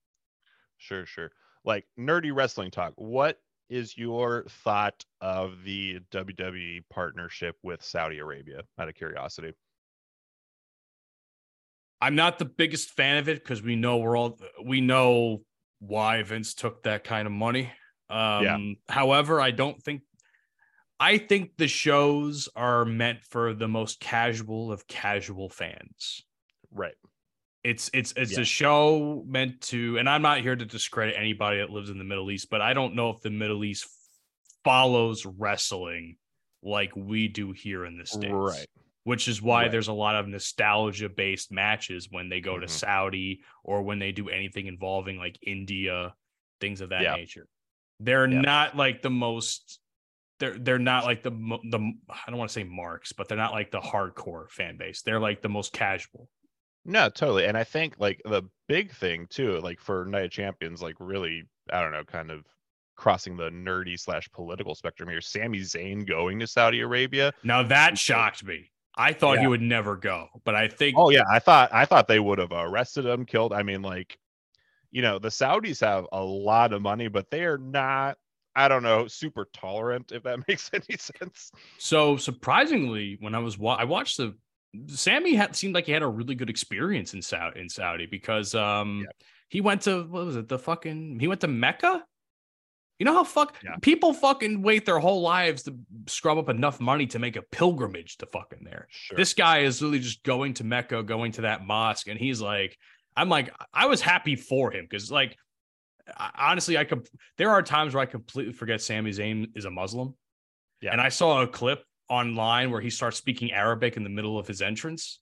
[0.77, 1.33] Sure, sure.
[1.65, 2.93] Like nerdy wrestling talk.
[2.95, 8.61] What is your thought of the WWE partnership with Saudi Arabia?
[8.79, 9.51] Out of curiosity.
[11.99, 15.43] I'm not the biggest fan of it because we know we're all we know
[15.79, 17.73] why Vince took that kind of money.
[18.09, 20.03] Um, however, I don't think
[20.99, 26.23] I think the shows are meant for the most casual of casual fans.
[26.71, 26.95] Right.
[27.63, 28.41] It's it's it's Yeah.
[28.41, 32.03] a show meant to, and I'm not here to discredit anybody that lives in the
[32.03, 33.87] Middle East, but I don't know if the Middle East
[34.63, 36.17] follows wrestling
[36.63, 38.33] like we do here in the States.
[38.33, 38.67] Right.
[39.03, 39.71] Which is why Right.
[39.71, 42.69] there's a lot of nostalgia based matches when they go to Mhm.
[42.69, 46.15] Saudi or when they do anything involving like India,
[46.59, 47.15] things of that Yeah.
[47.15, 47.47] nature.
[47.99, 48.41] They're Yeah.
[48.41, 49.79] not like the most
[50.39, 53.53] they're they're not like the the I don't want to say marks, but they're not
[53.53, 55.01] like the hardcore fan base.
[55.01, 56.29] They're like the most casual.
[56.85, 57.45] No, totally.
[57.45, 61.43] And I think like the big thing too, like for Night of Champions, like really,
[61.71, 62.45] I don't know, kind of
[62.95, 65.21] crossing the nerdy slash political spectrum here.
[65.21, 67.33] Sami Zayn going to Saudi Arabia.
[67.43, 68.71] Now that shocked me.
[68.99, 72.07] I thought he would never go, but I think Oh yeah, I thought I thought
[72.07, 73.53] they would have arrested him, killed.
[73.53, 74.17] I mean, like,
[74.89, 78.17] you know, the Saudis have a lot of money, but they are not,
[78.57, 81.51] I don't know, super tolerant, if that makes any sense.
[81.77, 82.17] so.
[82.17, 84.35] Surprisingly, when I was wa- I watched the
[84.87, 88.53] Sami had seemed like he had a really good experience in Saudi in Saudi because
[88.55, 89.11] um Yeah.
[89.49, 92.03] he went to what was it the fucking he went to Mecca.
[92.99, 93.75] You know how fuck Yeah.
[93.81, 95.77] people fucking wait their whole lives to
[96.07, 98.87] scrub up enough money to make a pilgrimage to fucking there.
[98.89, 99.15] Sure.
[99.17, 102.75] This guy is really just going to Mecca, going to that mosque, and he's like,
[103.15, 105.37] I'm like, I was happy for him because, like,
[106.15, 107.07] I- honestly, I could.
[107.37, 110.15] There are times where I completely forget Sami Zayn is a Muslim.
[110.81, 110.91] Yeah.
[110.91, 114.47] And I saw a clip online where he starts speaking Arabic in the middle of
[114.47, 115.19] his entrance.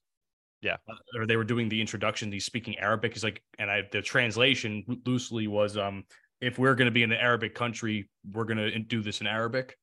[0.62, 0.76] Yeah.
[0.88, 2.30] Uh, or they were doing the introduction.
[2.30, 3.14] He's speaking Arabic.
[3.14, 6.04] He's like, and I the translation loosely was, um,
[6.40, 9.26] if we're going to be in an Arabic country, we're going to do this in
[9.26, 9.76] Arabic.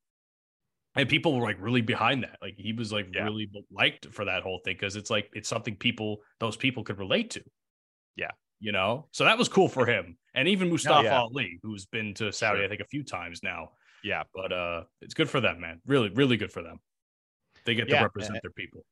[0.95, 2.37] And people were like really behind that.
[2.41, 3.23] Like he was like Yeah.
[3.23, 6.99] really liked for that whole thing because it's like it's something people those people could
[6.99, 7.43] relate to.
[8.15, 8.31] Yeah.
[8.63, 10.17] You know, so that was cool for him.
[10.33, 11.19] And even Mustafa yeah.
[11.19, 12.65] Ali, who's been to Saudi, Sure.
[12.65, 13.71] I think, a few times now.
[14.05, 14.23] yeah.
[14.33, 15.81] But uh it's good for them, man.
[15.85, 16.79] Really, really good for them.
[17.65, 18.85] They get Yeah, to represent their people.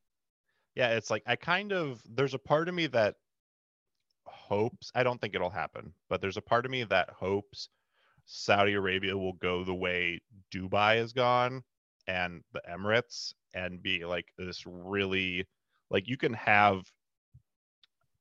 [0.75, 0.89] Yeah.
[0.97, 3.15] It's like, I kind of, there's a part of me that
[4.25, 7.69] hopes, I don't think it'll happen, but there's a part of me that hopes
[8.25, 10.19] Saudi Arabia will go the way
[10.53, 11.63] Dubai has gone
[12.07, 15.47] and the Emirates and be like this really
[15.89, 16.83] like you can have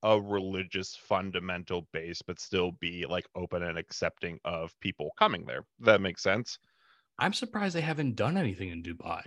[0.03, 5.65] a religious fundamental base but still be like open and accepting of people coming there.
[5.81, 6.59] That makes sense.
[7.19, 9.23] I'm surprised they haven't done anything in Dubai.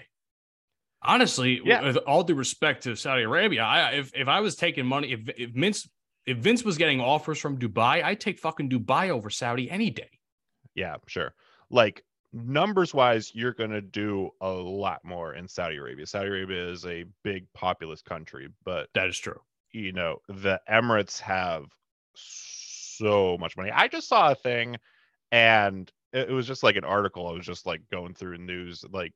[1.02, 1.82] Honestly, Yeah.
[1.84, 5.30] with all due respect to Saudi Arabia, I if if I was taking money, if
[5.38, 5.88] if Vince
[6.26, 10.10] if Vince was getting offers from Dubai, I'd take fucking Dubai over Saudi any day.
[10.76, 11.36] Yeah, sure.
[11.70, 16.08] Like numbers wise, you're going to do a lot more in Saudi Arabia.
[16.08, 19.40] Saudi Arabia is a big populous country, but That is true.
[19.74, 21.66] You know, the Emirates have
[22.16, 23.72] so much money.
[23.72, 24.78] I just saw a thing
[25.32, 27.28] and it was just like an article.
[27.28, 29.14] I was just like going through news like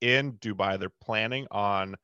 [0.00, 1.96] in Dubai they're planning on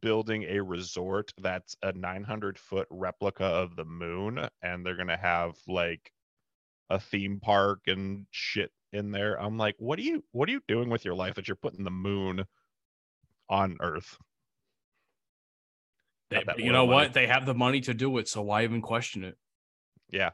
[0.00, 5.16] building a resort that's a 900 foot replica of the moon and they're going to
[5.16, 6.10] have like
[6.88, 9.40] a theme park and shit in there.
[9.40, 11.84] I'm like, what are you what are you doing with your life that you're putting
[11.84, 12.44] the moon
[13.50, 14.16] on earth?
[16.34, 16.94] They- you know money.
[17.06, 17.12] what?
[17.14, 19.36] They have the money to do it, so why even question it?
[20.10, 20.30] Yeah.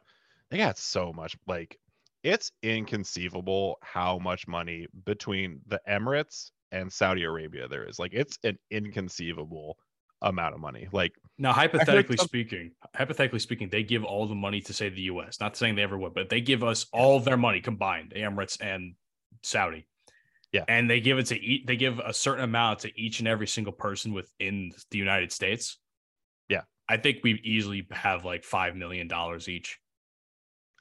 [0.51, 1.79] They got so much like
[2.23, 7.99] it's inconceivable how much money between the Emirates and Saudi Arabia there is.
[7.99, 9.77] Like it's an inconceivable
[10.23, 10.87] amount of money.
[10.93, 15.01] Like Now, hypothetically some- speaking, hypothetically speaking, they give all the money to say the
[15.03, 15.41] U.S.
[15.41, 18.95] Not saying they ever would, but they give us all their money combined, Emirates and
[19.43, 19.87] Saudi.
[20.53, 20.65] Yeah.
[20.67, 21.65] and they give it to each.
[21.65, 25.79] They give a certain amount to each and every single person within the United States.
[26.91, 29.79] I think we easily have like five million dollars each.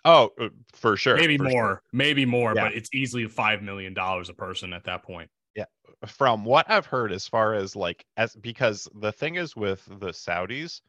[0.04, 1.16] Oh, uh, for sure.
[1.16, 1.84] maybe for more, sure.
[1.94, 2.66] maybe more, Yeah.
[2.66, 5.30] but it's easily five million dollars a person at that point.
[5.56, 5.66] Yeah.
[6.08, 10.10] From what I've heard, as far as like as because the thing is with the
[10.10, 10.82] Saudis,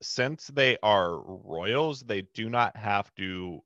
[0.00, 3.60] since they are royals, they do not have to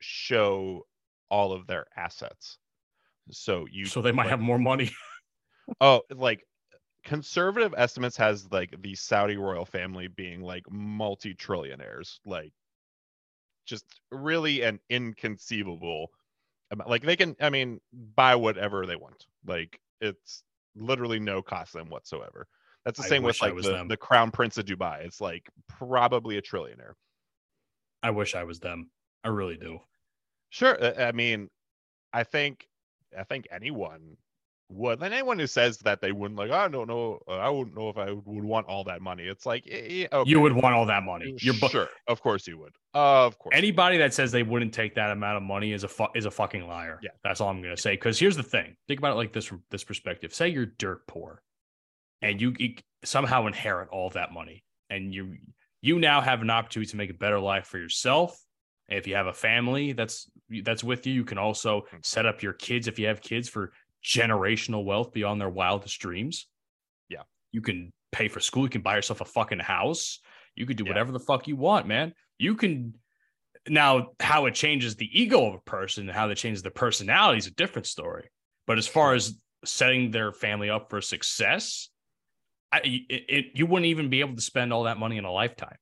[0.00, 0.86] show
[1.30, 2.58] all of their assets.
[3.30, 4.90] So you so they might like, have more money.
[5.80, 6.46] Oh, like
[7.06, 12.52] conservative estimates has like the Saudi royal family being like multi-trillionaires, like
[13.64, 16.10] just really an inconceivable
[16.72, 16.90] amount.
[16.90, 17.80] Like they can, I mean,
[18.16, 19.24] buy whatever they want.
[19.46, 20.42] Like it's
[20.74, 22.48] literally no cost them whatsoever.
[22.84, 23.88] That's the same with like the, them.
[23.88, 25.04] the crown prince of Dubai.
[25.04, 26.94] It's like probably a trillionaire.
[28.02, 28.90] I wish I was them.
[29.22, 29.78] I really do.
[30.50, 30.76] Sure.
[30.82, 31.50] uh, I mean,
[32.12, 32.66] I think
[33.16, 34.16] I think anyone
[34.68, 35.00] would.
[35.02, 37.88] And anyone who says that they wouldn't like, I don't know, uh, I wouldn't know
[37.88, 39.24] if I would want all that money.
[39.24, 40.28] It's like, eh, okay.
[40.30, 41.34] You would want all that money.
[41.40, 42.72] You're bu- sure, of course you would.
[42.94, 43.54] Of course.
[43.56, 46.30] anybody that says they wouldn't take that amount of money is a fu- is a
[46.30, 46.98] fucking liar.
[47.02, 47.10] Yeah.
[47.22, 47.92] that's all I'm gonna say.
[47.94, 50.34] Because here's the thing: think about it like this from this perspective.
[50.34, 51.42] Say you're dirt poor,
[52.22, 55.36] and you, you somehow inherit all that money, and you
[55.82, 58.36] you now have an opportunity to make a better life for yourself.
[58.88, 60.30] If you have a family that's
[60.64, 62.04] that's with you, you can also Mhm.
[62.06, 63.72] set up your kids if you have kids for
[64.06, 66.46] generational wealth beyond their wildest dreams.
[67.08, 67.22] Yeah.
[67.52, 68.62] you can pay for school.
[68.62, 70.20] You can buy yourself a fucking house.
[70.54, 70.90] You could do Yeah.
[70.90, 72.14] whatever the fuck you want, man.
[72.38, 72.94] You can
[73.68, 77.38] now how it changes the ego of a person and how that changes the personality
[77.38, 78.30] is a different story
[78.68, 81.88] but as far as setting their family up for success
[82.72, 85.32] I, it, it, you wouldn't even be able to spend all that money in a
[85.32, 85.76] lifetime.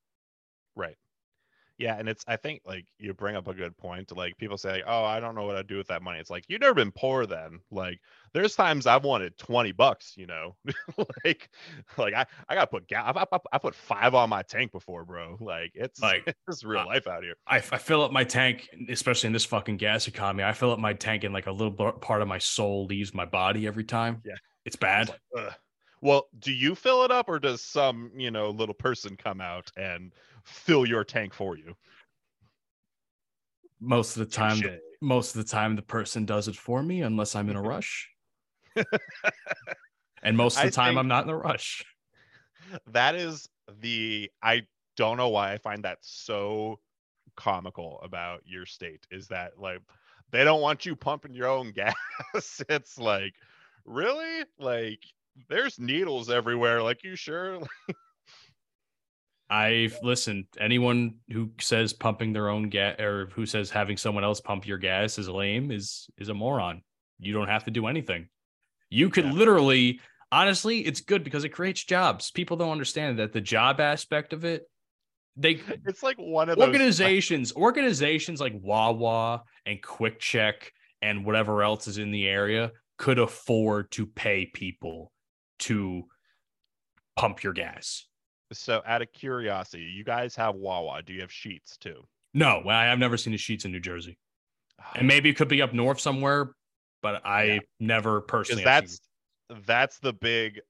[1.78, 4.16] Yeah, and it's I think like you bring up a good point.
[4.16, 6.30] Like people say, like, "Oh, I don't know what I'd do with that money." It's
[6.30, 7.26] like you've never been poor.
[7.26, 8.00] Then, like,
[8.32, 10.14] there's times I've wanted twenty bucks.
[10.16, 10.56] You know,
[11.24, 11.50] like,
[11.96, 13.12] like I I got to put gas.
[13.16, 15.36] I, I, I put five on my tank before, bro.
[15.40, 17.34] Like, it's Like, it's real uh, life out here.
[17.46, 20.78] I, I fill up my tank especially in this fucking gas economy i fill up
[20.78, 24.22] my tank and like a little part of my soul leaves my body every time
[24.24, 24.34] Yeah.
[24.64, 25.20] it's It's bad like.
[26.00, 29.70] Well, do you fill it up, or does some you know little person come out
[29.76, 30.12] and
[30.44, 31.74] fill your tank for you?
[33.84, 34.60] most of the time
[35.00, 38.08] most of the time the person does it for me unless I'm in a rush.
[40.22, 41.84] and most of the time I'm not in a rush.
[42.86, 43.48] that is
[43.80, 44.62] the I
[44.96, 46.78] don't know why I find that so
[47.36, 49.80] comical about your state is that like
[50.30, 52.62] they don't want you pumping your own gas.
[52.68, 53.34] it's like
[53.84, 55.00] really like
[55.48, 56.82] there's needles everywhere.
[56.82, 57.60] Like you sure?
[59.50, 60.46] I've listened.
[60.58, 64.78] Anyone who says pumping their own gas or who says having someone else pump your
[64.78, 66.82] gas is lame is is a moron.
[67.18, 68.28] You don't have to do anything.
[68.90, 69.32] You could Yeah.
[69.32, 70.00] literally,
[70.32, 72.30] honestly, it's good because it creates jobs.
[72.30, 74.68] People don't understand that the job aspect of it.
[75.36, 75.54] They
[75.86, 80.70] It's like one of those organizations organizations like Wawa and QuickChek
[81.02, 85.12] and whatever else is in the area could afford to pay people
[85.58, 86.04] to
[87.16, 88.06] pump your gas.
[88.58, 91.02] So out of curiosity, you guys have Wawa.
[91.02, 92.02] Do you have Sheetz too?
[92.32, 94.18] No, I have never seen the Sheetz in New Jersey,
[94.96, 96.54] and maybe it could be up north somewhere,
[97.02, 97.58] but I Yeah.
[97.80, 98.64] never personally.
[98.64, 99.00] that's
[99.66, 100.60] that's the big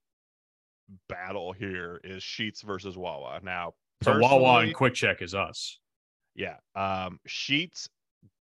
[1.08, 3.40] battle here is Sheetz versus Wawa.
[3.42, 3.72] Now,
[4.02, 5.78] so Wawa and Quick Check is us.
[6.34, 6.56] Yeah.
[6.74, 7.88] Um Sheetz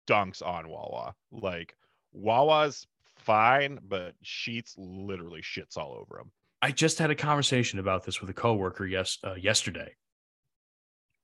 [0.07, 1.15] dunks on Wawa.
[1.31, 1.75] Like
[2.13, 6.31] Wawa's fine, but Sheetz literally shits all over him.
[6.61, 9.95] I just had a conversation about this with a coworker yes uh, yesterday.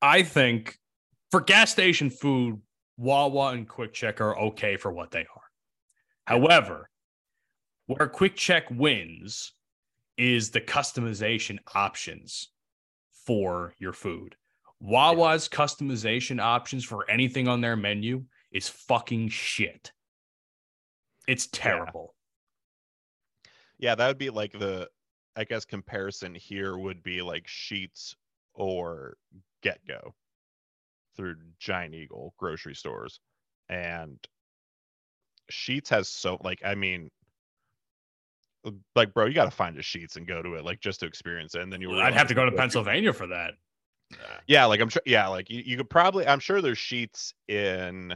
[0.00, 0.78] I think
[1.30, 2.60] for gas station food,
[2.96, 5.42] Wawa and QuickChek are okay for what they are.
[6.26, 6.88] However,
[7.86, 9.52] where QuickChek wins
[10.16, 12.50] is the customization options
[13.26, 14.36] for your food.
[14.80, 19.92] Wawa's customization options for anything on their menu is fucking shit.
[21.26, 22.14] It's terrible.
[23.78, 24.88] Yeah, that would be like the
[25.36, 28.14] I guess comparison here would be like Sheetz
[28.54, 29.16] or
[29.64, 30.12] GetGo
[31.16, 33.20] through Giant Eagle grocery stores.
[33.68, 34.18] And
[35.50, 37.10] Sheetz has so like I mean
[38.94, 41.06] like bro, you got to find a Sheetz and go to it like just to
[41.06, 43.54] experience it and then you I'd have to go to Pennsylvania for that.
[44.46, 45.02] Yeah, like I'm sure.
[45.06, 46.26] Yeah, like you, you could probably.
[46.26, 48.14] I'm sure there's Sheetz in.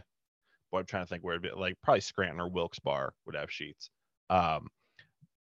[0.70, 1.50] Boy, I'm trying to think where it'd be.
[1.58, 3.88] Like probably Scranton or Wilkes-Barre would have Sheetz.
[4.30, 4.68] Um,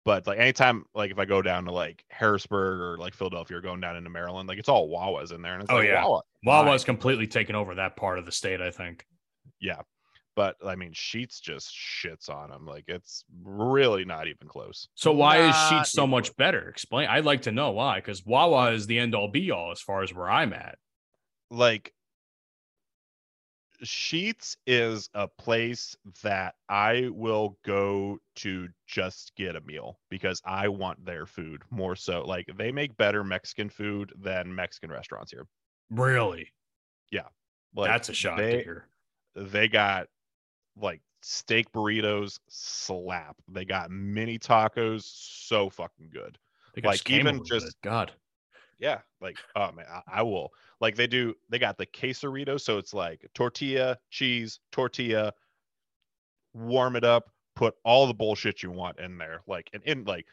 [0.06, 3.62] but like anytime, like if I go down to like Harrisburg or like Philadelphia or
[3.62, 6.04] going down into Maryland, like it's all Wawas in there, and it's Oh, like yeah.
[6.06, 6.22] Wawa.
[6.46, 6.86] Wawa's fine.
[6.96, 9.06] completely taken over that part of the state, I think.
[9.60, 9.82] Yeah,
[10.36, 12.66] but I mean, Sheetz just shits on them.
[12.68, 14.88] Like it's really not even close.
[14.96, 16.36] So why is Sheetz so much close.
[16.36, 16.70] better?
[16.70, 17.08] Explain.
[17.10, 20.04] I'd like to know why, because Wawa is the end all be all as far
[20.04, 20.78] as where I'm at.
[21.50, 21.92] like
[23.84, 30.68] Sheetz is a place that I will go to just get a meal because I
[30.68, 32.22] want their food more so.
[32.22, 35.48] Like they make better Mexican food than Mexican restaurants here.
[35.90, 36.52] Really?
[37.76, 38.88] Like That's a shock they, to hear.
[39.36, 40.08] They got
[40.80, 43.36] like steak burritos slap.
[43.48, 46.38] They got mini tacos so fucking good.
[46.84, 47.76] Like, even just- bit.
[47.84, 48.12] God.
[48.80, 50.50] Yeah, like oh man, I, I will.
[50.82, 55.34] Like they do, they got the quesarito, so it's like tortilla, cheese, tortilla.
[56.54, 60.26] Warm it up, put all the bullshit you want in there, like and in like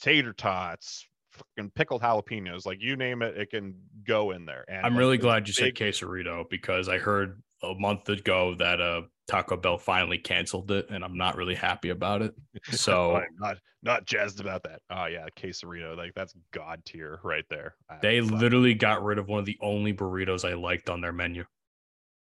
[0.00, 3.74] tater tots, fucking pickled jalapenos, like you name it, it can
[4.06, 4.64] go in there.
[4.68, 8.54] And I'm like, really glad you said big- quesarito because I heard a month ago
[8.58, 12.34] that uh Taco Bell finally canceled it, and I'm not really happy about it.
[12.72, 14.80] So I'm not not jazzed about that.
[14.90, 17.76] Oh yeah, quesarito, like that's god tier right there.
[18.02, 21.44] They literally got rid of one of the only burritos I liked on their menu.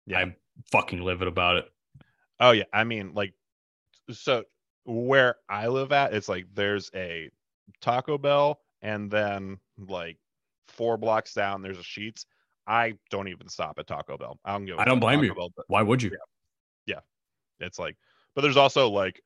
[0.05, 0.19] Yeah.
[0.19, 0.35] I'm
[0.71, 1.65] fucking livid about it.
[2.39, 3.33] Oh yeah, I mean like
[4.11, 4.43] so
[4.85, 7.29] where I live at, it's like there's a
[7.81, 10.17] Taco Bell and then like
[10.67, 12.25] four blocks down there's a Sheetz.
[12.67, 14.39] I don't even stop at Taco Bell.
[14.45, 15.35] I don't I don't blame Taco you.
[15.35, 16.11] Bell, but Why would you?
[17.59, 17.95] It's like,
[18.35, 19.21] but there's also like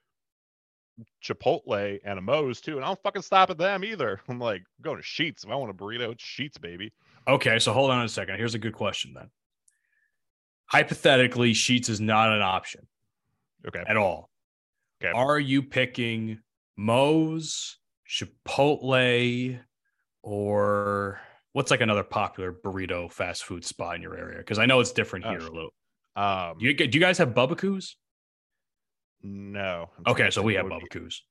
[1.24, 4.22] Chipotle and a Moe's too, and I don't fucking stop at them either.
[4.30, 6.12] I'm like going to Sheetz if I want a burrito.
[6.12, 6.92] It's Sheetz, baby.
[7.28, 8.38] Okay, so hold on a second.
[8.38, 9.30] Here's a good question then.
[10.68, 12.88] Hypothetically, Sheetz is not an option
[13.68, 13.84] Okay.
[13.86, 14.30] at all.
[15.04, 15.12] Okay.
[15.12, 16.40] Are you picking
[16.78, 17.78] Moe's,
[18.10, 19.60] Chipotle,
[20.24, 21.20] or
[21.54, 24.38] what's like another popular burrito fast food spot in your area?
[24.38, 25.74] Because I know it's different Oh, here a little.
[26.16, 26.56] Um.
[26.60, 27.98] You, do you guys have Bubbakoo's?
[29.24, 29.90] No.
[30.06, 31.24] I'm Okay, so we have would be- Bubbakoo's.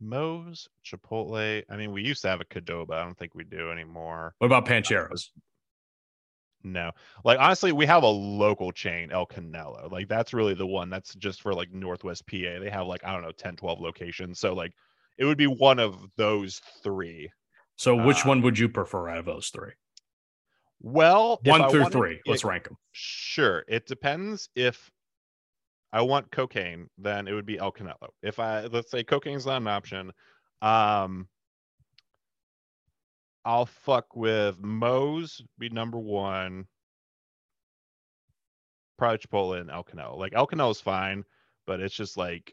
[0.00, 1.62] Moe's, Chipotle.
[1.70, 2.92] I mean, we used to have a Qdoba.
[2.94, 4.34] I don't think we do anymore.
[4.38, 5.28] What about Pancheros?
[6.66, 6.92] No,
[7.24, 9.90] like honestly, we have a local chain, El Canelo.
[9.92, 12.58] Like that's really the one that's just for like Northwest PA.
[12.58, 14.40] They have like I don't know 10, 12 locations.
[14.40, 14.72] So like
[15.18, 17.30] it would be one of those three.
[17.76, 19.72] So which Uh, one would you prefer out of those three?
[20.80, 22.20] Well, One through wanted- three.
[22.26, 22.76] Let's rank them.
[22.92, 24.48] Sure, it depends.
[24.54, 24.90] If
[25.94, 28.08] I want cocaine, then it would be El Canelo.
[28.20, 30.10] If I let's say cocaine's not an option,
[30.60, 31.28] um,
[33.44, 36.66] I'll fuck with Moe's be number one.
[38.98, 40.18] Probably Chipotle and El Canelo.
[40.18, 41.22] Like El Canelo's fine,
[41.64, 42.52] but it's just like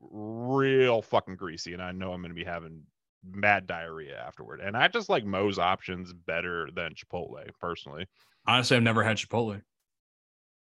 [0.00, 2.82] real fucking greasy, and I know I'm gonna be having
[3.22, 4.60] mad diarrhea afterward.
[4.60, 8.06] And I just like Moe's options better than Chipotle personally.
[8.48, 9.62] Honestly, I've never had Chipotle.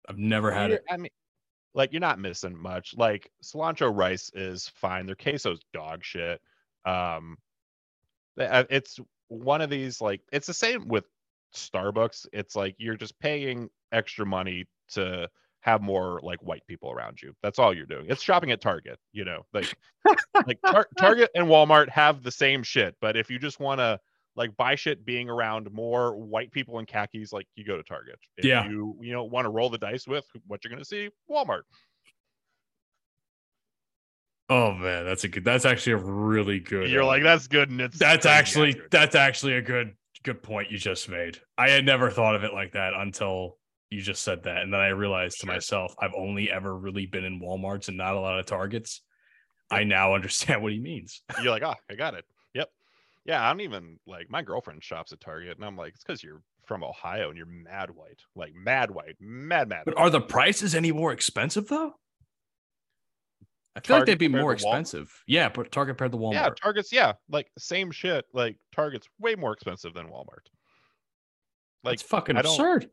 [0.08, 0.92] I've never had You're- it.
[0.92, 1.12] I mean,
[1.74, 2.96] like you're not missing much.
[2.98, 5.06] Like cilantro rice is fine.
[5.06, 6.42] Their queso's dog shit.
[6.86, 7.38] Um,
[8.40, 11.06] uh, it's one of these like it's the same with
[11.56, 12.28] Starbucks.
[12.34, 15.30] It's like you're just paying extra money to
[15.62, 17.34] have more like white people around you.
[17.44, 18.06] That's all you're doing.
[18.10, 18.98] It's shopping at Target.
[19.12, 19.76] You know, like
[20.48, 24.00] like Tar- Target and Walmart have the same shit, but if you just want to
[24.40, 28.16] like buy shit being around more white people in khakis, like you go to Target.
[28.38, 28.68] If Yeah.
[28.70, 31.64] you you know want to roll the dice with what you're gonna see, Walmart.
[34.50, 35.44] Oh man, that's a good.
[35.46, 36.90] That's actually a really good.
[36.90, 40.42] You're uh, like that's good, and it's That's actually accurate." that's actually a good good
[40.42, 41.38] point you just made.
[41.58, 43.58] I had never thought of it like that until
[43.90, 47.26] you just said that, and then I realized to myself, I've only ever really been
[47.26, 49.02] in WalMarts and not a lot of Targets.
[49.70, 51.22] I now understand what he means.
[51.44, 52.26] you're like, oh, I got it.
[53.30, 56.24] Yeah, I don't even like my girlfriend shops at Target, and I'm like, it's because
[56.24, 59.84] you're from Ohio and you're mad white, like mad white, mad mad.
[59.86, 60.02] But white.
[60.02, 61.94] are the prices any more expensive though?
[63.76, 65.14] I feel like they'd be more expensive.
[65.28, 66.34] Yeah, but Target compared to Walmart.
[66.34, 68.26] Yeah, Target's yeah, like same shit.
[68.34, 70.48] Like Target's way more expensive than Walmart.
[71.84, 72.90] Like it's fucking absurd.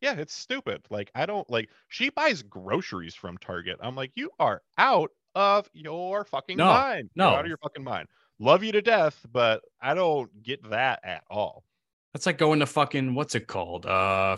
[0.00, 0.80] yeah, it's stupid.
[0.88, 3.76] Like I don't like she buys groceries from Target.
[3.82, 7.10] I'm like, you are out of your fucking No, mind.
[7.14, 7.34] You're no.
[7.34, 8.08] out of your fucking mind.
[8.40, 11.64] Love you to death, but I don't get that at all.
[12.12, 13.86] That's like going to fucking what's it called?
[13.86, 14.36] Uh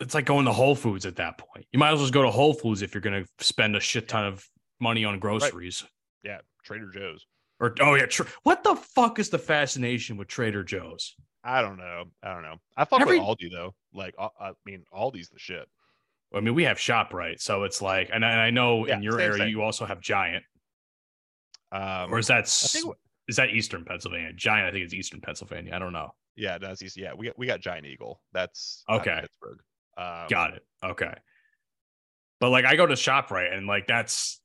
[0.00, 1.66] it's like going to Whole Foods at that point.
[1.72, 4.08] You might as well just go to Whole Foods if you're gonna spend a shit
[4.08, 4.44] ton of
[4.80, 5.84] money on groceries.
[6.22, 7.24] Yeah, Trader Joe's.
[7.60, 11.14] Or oh yeah, tr- what the fuck is the fascination with Trader Joe's?
[11.44, 12.04] I don't know.
[12.22, 12.56] I don't know.
[12.76, 13.74] I fuck Every- with Aldi though.
[13.94, 15.66] Like I mean, Aldi's the shit.
[16.34, 19.02] I mean, we have Shoprite, so it's like, and I, and I know Yeah, in
[19.04, 19.48] your same, area same.
[19.50, 20.42] you also have Giant,
[21.70, 22.94] Um, or is that I think
[23.28, 24.32] is that Eastern Pennsylvania?
[24.34, 25.72] Giant, I think it's Eastern Pennsylvania.
[25.74, 26.14] I don't know.
[26.36, 27.00] yeah, that's easy.
[27.02, 28.20] Yeah, we got we got Giant Eagle.
[28.32, 29.20] That's Okay.
[29.22, 29.58] Pittsburgh.
[29.96, 30.64] Um, Got it.
[30.82, 31.14] Okay.
[32.40, 34.40] But like I go to ShopRite and like that's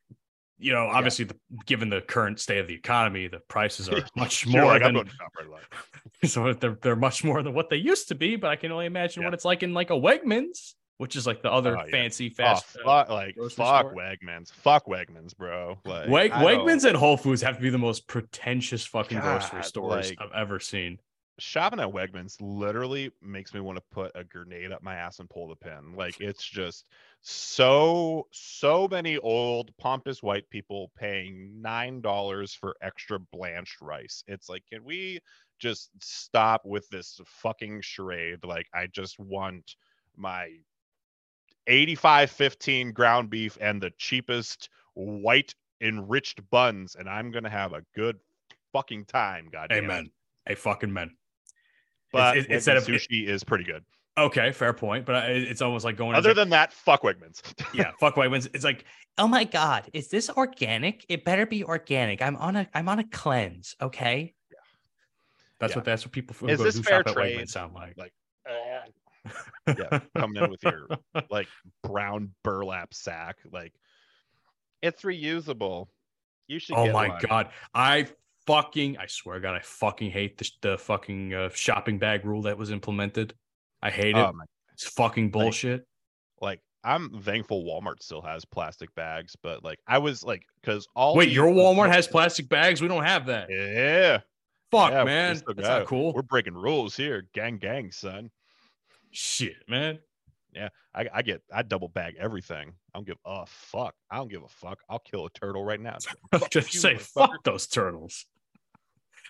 [0.61, 4.45] you know, obviously the, given the current state of the economy, the prices are much
[4.45, 5.61] more like, I'm going to ShopRite a lot.
[6.25, 8.85] so they're they're much more than what they used to be, but I can only
[8.85, 9.27] imagine Yeah.
[9.27, 10.73] what it's like in like a Wegmans.
[10.99, 11.91] Which is like the other Oh, yeah.
[11.91, 12.77] fancy Oh, fast.
[12.77, 13.93] uh, fuck, like fuck store.
[13.95, 15.79] Wegmans, fuck Wegmans, bro.
[15.85, 20.09] Like Weg- Wegmans and Whole Foods have to be the most pretentious fucking grocery stores
[20.11, 20.99] like- I've ever seen.
[21.41, 25.29] shopping at Wegmans literally makes me want to put a grenade up my ass and
[25.29, 25.93] pull the pin.
[25.95, 26.83] Like it's just
[27.21, 34.21] so so many old pompous white people paying nine dollars for extra blanched rice.
[34.27, 35.19] It's like, can we
[35.59, 38.43] just stop with this fucking charade?
[38.43, 39.75] Like I just want
[40.17, 40.49] my
[41.67, 48.17] 85-15 ground beef and the cheapest white enriched buns, and I'm gonna have a good
[48.73, 49.49] fucking time.
[49.51, 49.85] Goddamn.
[49.85, 50.11] Amen.
[50.47, 51.15] A fucking men.
[52.11, 53.85] But It's- it's- instead of- sushi is pretty good.
[54.17, 55.05] Okay, fair point.
[55.05, 56.15] But I- it's almost like going.
[56.15, 57.41] Other it's like- than that, fuck Wegmans.
[57.73, 58.49] yeah, fuck Wegmans.
[58.53, 58.83] It's like,
[59.17, 61.05] oh my god, is this organic?
[61.07, 62.21] It better be organic.
[62.21, 63.75] I'm on a I'm on a cleanse.
[63.81, 64.33] Okay.
[65.59, 65.77] That's Yeah.
[65.77, 67.37] what that's what people who Is go this who fair shop at trade?
[67.37, 67.95] Wegmans sound like.
[68.49, 68.51] Uh,
[69.67, 70.87] yeah, coming in with your
[71.29, 71.47] like
[71.83, 73.37] brown burlap sack.
[73.51, 73.73] Like
[74.81, 75.87] it's reusable.
[76.47, 76.75] You should.
[76.75, 77.19] Oh get my one.
[77.27, 78.07] god, I
[78.47, 82.57] fucking I swear God, I fucking hate the the fucking uh, shopping bag rule that
[82.57, 83.33] was implemented.
[83.81, 84.19] I hate it.
[84.19, 84.33] Oh
[84.73, 85.85] it's fucking bullshit.
[86.41, 91.15] like I'm thankful Walmart still has plastic bags, but like I was like, because all
[91.15, 92.81] Wait, your Walmart has plastic bags?
[92.81, 93.49] We don't have that.
[93.49, 94.19] Yeah,
[94.71, 95.87] Fuck, yeah, man, that's not it.
[95.87, 96.13] cool.
[96.13, 98.29] We're breaking rules here, gang, gang, son.
[99.11, 99.99] Shit, man.
[100.93, 102.73] I, I get I double bag everything.
[102.93, 103.93] I don't give a fuck.
[104.09, 104.79] I don't give a fuck.
[104.89, 105.97] I'll kill a turtle right now.
[106.31, 108.25] Fuck just you, say, fuck those turtles.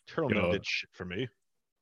[0.07, 0.51] Turtle you know.
[0.51, 1.27] did shit for me.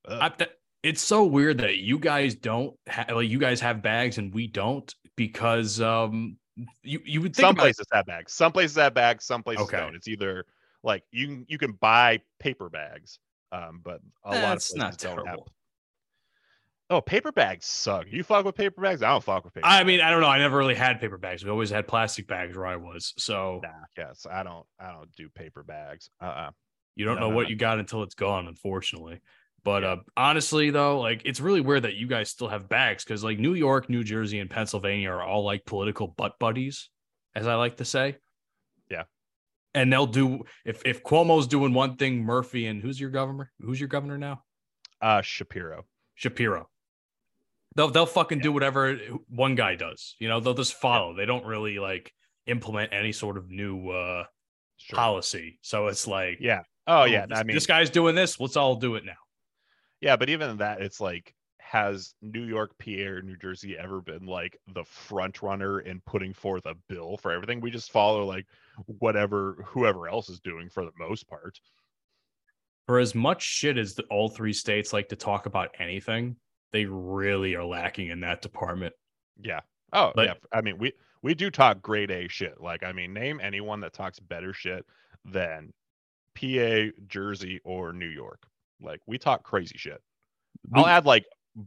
[0.09, 0.51] I, that,
[0.83, 4.47] it's so weird that you guys don't have like you guys have bags and we
[4.47, 6.37] don't because um
[6.81, 8.33] you you would think some about- places have bags.
[8.33, 9.25] Some places have bags.
[9.25, 9.77] Some places Okay.
[9.77, 9.95] don't.
[9.95, 10.45] It's either
[10.83, 13.19] like you can you can buy paper bags,
[13.51, 15.39] um, but a lot of That's places not don't have.
[16.89, 18.05] Oh, paper bags suck.
[18.09, 19.03] You fuck with paper bags?
[19.03, 19.67] I don't fuck with paper.
[19.67, 19.99] I mean.
[19.99, 20.27] I don't know.
[20.27, 21.43] I never really had paper bags.
[21.43, 23.13] We always had plastic bags where I was.
[23.17, 24.65] So nah, yes, I don't.
[24.79, 26.09] I don't do paper bags.
[26.21, 26.51] Uh, uh
[26.95, 27.49] you don't no, know no, what no.
[27.49, 29.21] you got until it's gone, unfortunately.
[29.63, 29.89] But Yeah.
[29.89, 33.37] uh, honestly, though, like it's really weird that you guys still have bags because like
[33.37, 36.89] New York, New Jersey, and Pennsylvania are all like political butt buddies,
[37.35, 38.15] as I like to say.
[38.89, 39.03] Yeah.
[39.73, 43.51] And they'll do if if Cuomo's doing one thing, Murphy and who's your governor?
[43.59, 44.43] Who's your governor now?
[45.01, 45.85] uh Shapiro.
[46.15, 46.69] Shapiro.
[47.77, 48.97] They'll they'll fucking do whatever
[49.29, 50.15] one guy does.
[50.19, 51.13] You know, they'll just follow.
[51.15, 52.11] They don't really like
[52.45, 54.25] implement any sort of new uh
[54.79, 54.95] Sure.
[54.97, 55.57] policy.
[55.63, 56.61] So it's like, Yeah.
[56.85, 57.25] Oh yeah.
[57.25, 58.39] this, I mean, this guy's doing this.
[58.39, 59.13] Let's all do it now.
[60.01, 64.25] Yeah, but even that, it's like, has New York, PA, or New Jersey ever been
[64.27, 67.59] like the front runner in putting forth a bill for everything?
[67.59, 68.45] We just follow like
[68.85, 71.59] whatever whoever else is doing for the most part.
[72.85, 76.37] For as much shit as the, all three states like to talk about anything,
[76.71, 78.93] they really are lacking in that department.
[79.39, 79.61] Yeah.
[79.93, 80.33] Oh Like- yeah.
[80.51, 80.93] I mean, we
[81.23, 82.61] we do talk grade A shit.
[82.61, 84.85] Like, I mean, name anyone that talks better shit
[85.25, 85.73] than
[86.35, 88.43] PA, Jersey, or New York.
[88.81, 90.01] Like, we talk crazy shit.
[90.73, 91.25] I'll add like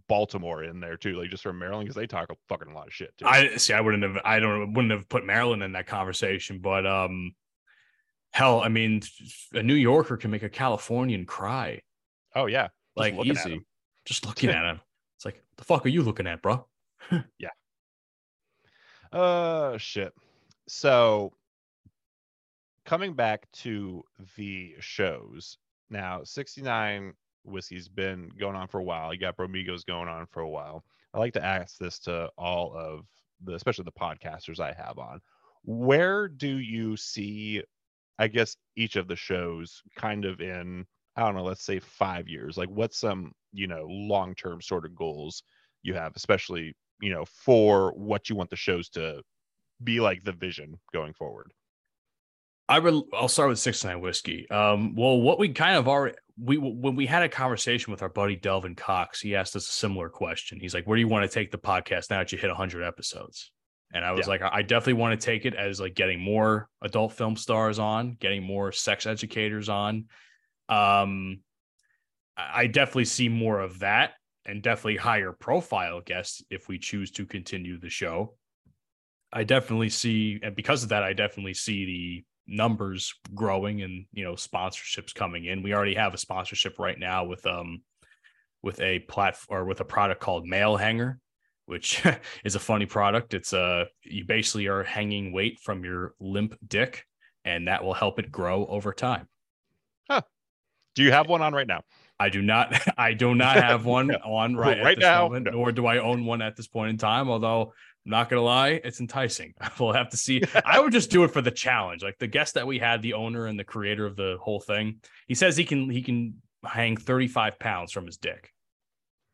[0.09, 2.93] Baltimore in there too, like just from Maryland, because they talk a fucking lot of
[2.95, 3.27] shit too.
[3.27, 3.73] I see.
[3.73, 4.19] I wouldn't have.
[4.25, 4.73] I don't.
[4.75, 6.61] Wouldn't have put Maryland in that conversation.
[6.61, 7.33] But um,
[8.33, 9.03] hell, I mean,
[9.53, 11.81] a New Yorker can make a Californian cry.
[12.37, 12.69] oh yeah.
[12.69, 13.31] Just like easy.
[13.31, 13.53] at easy.
[13.55, 13.65] 'em.
[14.05, 14.81] Just looking at him.
[15.21, 16.65] It's like, the fuck are you looking at, bro?
[17.39, 17.51] Yeah.
[19.13, 20.15] Uh shit.
[20.67, 21.35] So
[22.87, 24.03] coming back to
[24.37, 25.59] the shows.
[25.91, 27.13] Now 69
[27.45, 29.13] whiskey's been going on for a while.
[29.13, 30.85] You got Bromigos going on for a while.
[31.13, 33.05] I like to ask this to all of
[33.45, 35.21] the especially the podcasters I have on.
[35.65, 37.63] Where do you see
[38.19, 42.27] I guess each of the shows kind of in I don't know, let's say 5
[42.27, 42.57] years.
[42.57, 45.43] Like what's some, you know, long-term sort of goals
[45.83, 49.23] you have especially you know, for what you want the shows to
[49.83, 51.51] be like the vision going forward.
[52.69, 53.07] I will.
[53.13, 54.49] I'll start with six nine whiskey.
[54.51, 58.09] Um, well, what we kind of already we when we had a conversation with our
[58.09, 60.61] buddy Delvin Cox, he asked us a similar question.
[60.61, 62.85] He's like, "Where do you want to take the podcast now that you hit hundred
[62.85, 63.51] episodes?"
[63.93, 64.35] And I was Yeah.
[64.35, 68.13] like, I definitely want to take it as like getting more adult film stars on,
[68.13, 70.07] getting more sex educators on.
[70.69, 71.41] Um,
[72.53, 74.13] I definitely see more of that,
[74.47, 78.35] and definitely higher profile guests if we choose to continue the show.
[79.33, 84.25] I definitely see, and because of that, I definitely see the numbers growing and you
[84.25, 85.63] know sponsorships coming in.
[85.63, 87.83] We already have a sponsorship right now with um
[88.63, 91.19] with a platform or with a product called Mail Hanger,
[91.67, 92.03] which
[92.45, 93.35] is a funny product.
[93.35, 97.05] It's uh you basically are hanging weight from your limp dick,
[97.45, 99.29] and that will help it grow over time.
[100.09, 100.23] Huh.
[100.97, 101.83] Do you have one on right now?
[102.21, 102.81] I do not.
[102.99, 105.53] I do not have one on right, at Right this now, moment, no.
[105.53, 107.29] nor do I own one at this point in time.
[107.29, 107.63] Although
[108.05, 109.55] I'm not gonna lie, it's enticing.
[109.81, 110.43] We'll have to see.
[110.65, 112.03] I would just do it for the challenge.
[112.03, 115.01] Like the guest that we had, the owner and the creator of the whole thing,
[115.27, 116.35] he says he can he can
[116.65, 118.53] hang 35 pounds from his dick,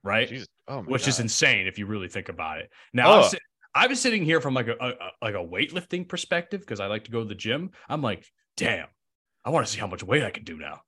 [0.04, 0.28] right?
[0.28, 0.46] Jesus.
[0.68, 1.08] Oh Which God.
[1.08, 2.70] is insane if you really think about it.
[2.92, 3.30] Now Oh.
[3.74, 6.86] I was sitting here from like a, a a- like a weightlifting perspective because I
[6.86, 7.72] like to go to the gym.
[7.88, 8.24] I'm like,
[8.56, 8.86] damn,
[9.44, 10.80] I want to see how much weight I can do now.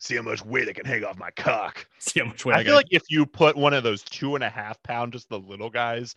[0.00, 1.86] See how much weight I can hang off my cock.
[1.98, 4.34] see how much weight I, I feel like if you put one of those two
[4.34, 6.16] and a half pound, just the little guys,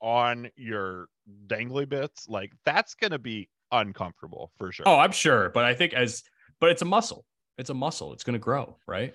[0.00, 1.06] on your
[1.46, 4.86] dangly bits, like that's gonna be uncomfortable for sure.
[4.86, 6.22] Oh, I'm sure, but I think as
[6.60, 7.24] but it's a muscle.
[7.58, 8.12] It's a muscle.
[8.12, 9.14] It's going to grow, right?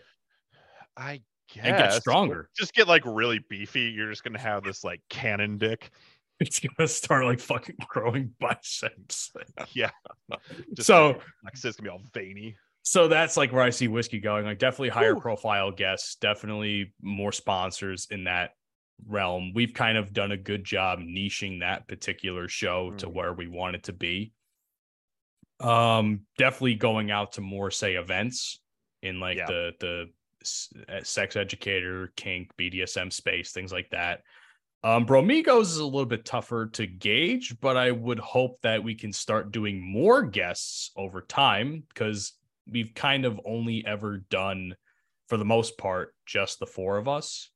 [0.96, 1.22] I
[1.54, 2.50] guess And get stronger.
[2.58, 3.82] Just get like really beefy.
[3.82, 5.92] You're just gonna have this like cannon dick.
[6.42, 9.34] It's going to start like fucking growing biceps.
[9.74, 9.92] Yeah.
[10.74, 12.56] Just so like, like it's gonna be all veiny.
[12.90, 14.46] So that's like where I see whiskey going.
[14.46, 15.22] Like definitely higher Whew.
[15.22, 18.52] profile guests, definitely more sponsors in that
[19.06, 19.54] realm.
[19.54, 23.14] We've kind of done a good job niching that particular show to Mhm.
[23.14, 24.34] where we want it to be.
[25.60, 28.60] Um, definitely going out to more say events
[29.04, 29.46] in like Yeah.
[29.46, 30.14] the the
[30.88, 34.24] uh, sex educator, kink, BDSM space, things like that.
[34.84, 38.96] Um, Bromigos is a little bit tougher to gauge, but I would hope that we
[38.96, 42.34] can start doing more guests over time because
[42.72, 44.76] we've kind of only ever done,
[45.28, 47.50] for the most part, just the four of us.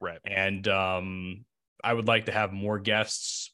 [0.00, 0.18] Right.
[0.24, 1.44] And um,
[1.82, 3.52] I would like to have more guests,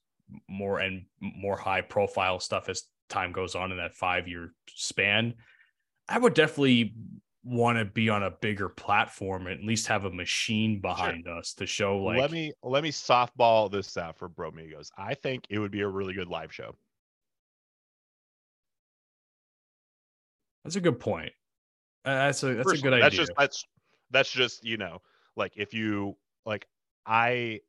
[0.48, 5.34] more and more high profile stuff as time goes on in that five year span.
[6.08, 6.94] I would definitely
[7.44, 11.54] want to be on a bigger platform and at least have a machine behind us
[11.54, 14.90] to show like let me let me softball this out for Bromigos.
[14.96, 16.76] I think it would be a really good live show.
[20.64, 21.32] That's a good point.
[22.04, 23.18] Uh, that's a that's a Personally, good that's idea.
[23.26, 23.64] just that's
[24.10, 24.98] that's just you know
[25.36, 26.66] like if you like
[27.06, 27.60] I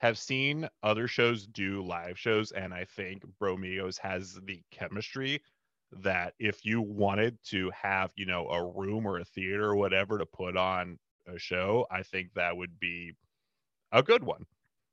[0.00, 5.42] have seen other shows do live shows and I think Bromigos has the chemistry
[6.02, 10.18] that if you wanted to have you know a room or a theater or whatever
[10.18, 13.12] to put on a show, I think that would be
[13.92, 14.44] a good one.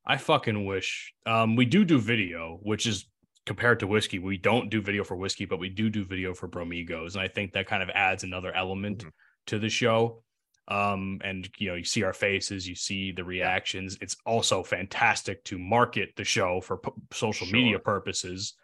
[0.06, 1.12] I fucking wish.
[1.26, 3.06] Um, we do do video, which is
[3.46, 4.18] compared to whiskey.
[4.18, 7.28] We don't do video for whiskey, but we do do video for Bromigos, and I
[7.28, 9.10] think that kind of adds another element Mhm.
[9.46, 10.22] to the show.
[10.68, 13.96] Um, and you know, you see our faces, you see the reactions.
[14.00, 18.54] It's also fantastic to market the show for p- social media purposes.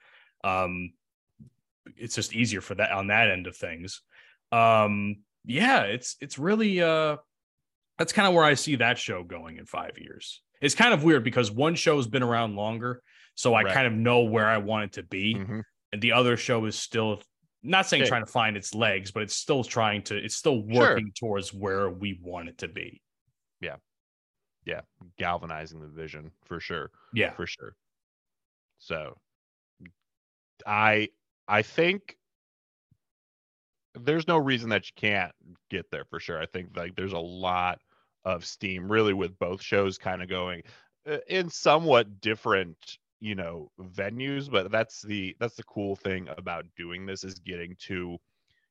[0.42, 0.94] Um,
[1.96, 4.02] it's just easier for that on that end of things.
[4.50, 7.18] Um, yeah, it's it's really uh
[7.98, 10.42] that's kind of where I see that show going in five years.
[10.60, 13.02] It's kind of weird because one show's been around longer,
[13.34, 13.74] so I Right.
[13.74, 15.62] kind of know where I want it to be, Mhm.
[15.92, 17.22] and the other show is still
[17.62, 20.16] not saying trying to find its legs, but it's still trying to.
[20.16, 20.96] It's still Sure.
[20.96, 23.02] working towards where we want it to be.
[23.60, 23.76] Yeah,
[24.64, 24.82] Yeah.
[25.18, 26.90] galvanizing the vision for sure.
[27.12, 27.76] Yeah, for sure.
[28.78, 29.18] So
[30.66, 31.08] I
[31.48, 32.16] I think
[33.94, 35.32] there's no reason that you can't
[35.68, 36.40] get there for sure.
[36.40, 37.80] I think like there's a lot
[38.24, 40.62] of steam really with both shows kind of going
[41.06, 46.66] uh, in somewhat different, you know, venues, but that's the that's the cool thing about
[46.76, 48.18] doing this is getting to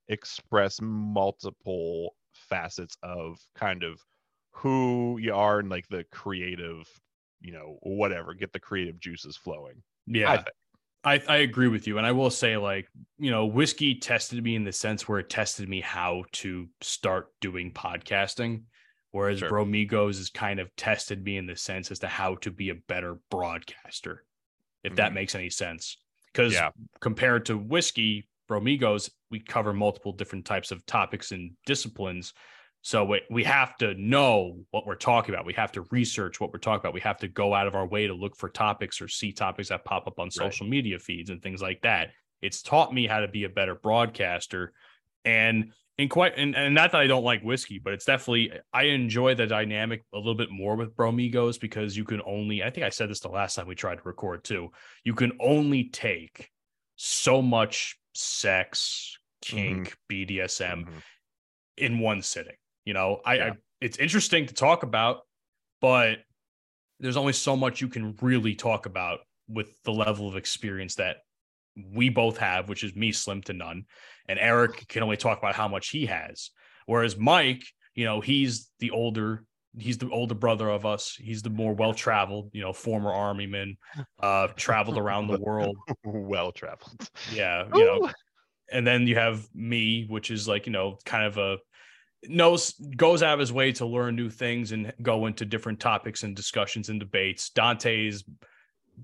[0.10, 4.00] express multiple facets of kind of
[4.52, 6.86] who you are and like the creative
[7.42, 9.82] you know, whatever, get the creative juices flowing.
[10.08, 10.36] I yeah.
[10.38, 10.48] think.
[11.04, 11.98] I, I agree with you.
[11.98, 12.88] And I will say, like,
[13.18, 17.30] you know, whiskey tested me in the sense where it tested me how to start
[17.42, 18.64] doing podcasting.
[19.10, 19.50] Whereas Sure.
[19.50, 22.76] Bromigos has kind of tested me in the sense as to how to be a
[22.76, 24.24] better broadcaster,
[24.84, 25.16] if that Mhm.
[25.16, 25.98] makes any sense.
[26.32, 26.72] Because Yeah.
[27.00, 32.34] compared to whiskey, Bromigos, we cover multiple different types of topics and disciplines.
[32.82, 35.46] So we, we have to know what we're talking about.
[35.46, 36.94] We have to research what we're talking about.
[36.94, 39.70] We have to go out of our way to look for topics or see topics
[39.70, 42.12] that pop up on social media feeds and things like that.
[42.42, 44.74] It's taught me how to be a better broadcaster.
[45.24, 48.84] And in quite and, and not that I don't like whiskey, but it's definitely I
[48.84, 52.86] enjoy the dynamic a little bit more with Bromigos because you can only I think
[52.86, 54.72] I said this the last time we tried to record too.
[55.04, 56.50] You can only take
[56.96, 61.02] so much sex, kink, BDSM Mhm.
[61.78, 62.56] in one sitting.
[62.86, 63.46] You know, I, Yeah.
[63.46, 65.22] I it's interesting to talk about,
[65.82, 66.20] but
[67.00, 71.18] there's only so much you can really talk about with the level of experience that
[71.76, 73.86] we both have, which is me slim to none,
[74.28, 76.52] and Eric can only talk about how much he has.
[76.86, 77.64] Whereas Mike,
[77.96, 79.46] you know, he's the older,
[79.78, 81.16] he's the older brother of us.
[81.20, 83.78] He's the more well traveled, you know, former army man,
[84.20, 85.78] uh, traveled around the world.
[86.04, 87.10] well traveled.
[87.34, 88.12] Yeah, you know,
[88.72, 91.58] and then you have me, which is like, you know, kind of a
[92.24, 96.24] knows goes out of his way to learn new things and go into different topics
[96.24, 97.50] and discussions and debates.
[97.50, 98.24] Dante's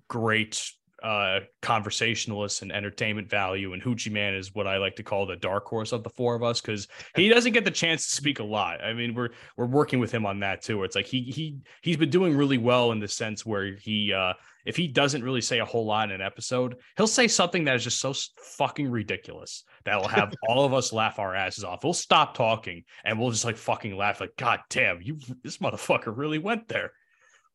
[0.08, 0.72] great
[1.04, 5.36] uh conversationalist and entertainment value and Hoochie Man is what I like to call the
[5.36, 8.40] dark horse of the four of us because he doesn't get the chance to speak
[8.40, 8.84] a lot.
[8.84, 10.84] I mean, we're we're working with him on that too.
[10.84, 14.34] It's like he he he's been doing really well in the sense where he uh
[14.66, 17.78] if he doesn't really say a whole lot in an episode, he'll say something that
[17.78, 18.14] is just so
[18.58, 21.86] fucking ridiculous that will have all of us laugh our asses off.
[21.86, 26.16] We'll stop talking and we'll just like fucking laugh like god damn, you this motherfucker
[26.16, 26.92] really went there.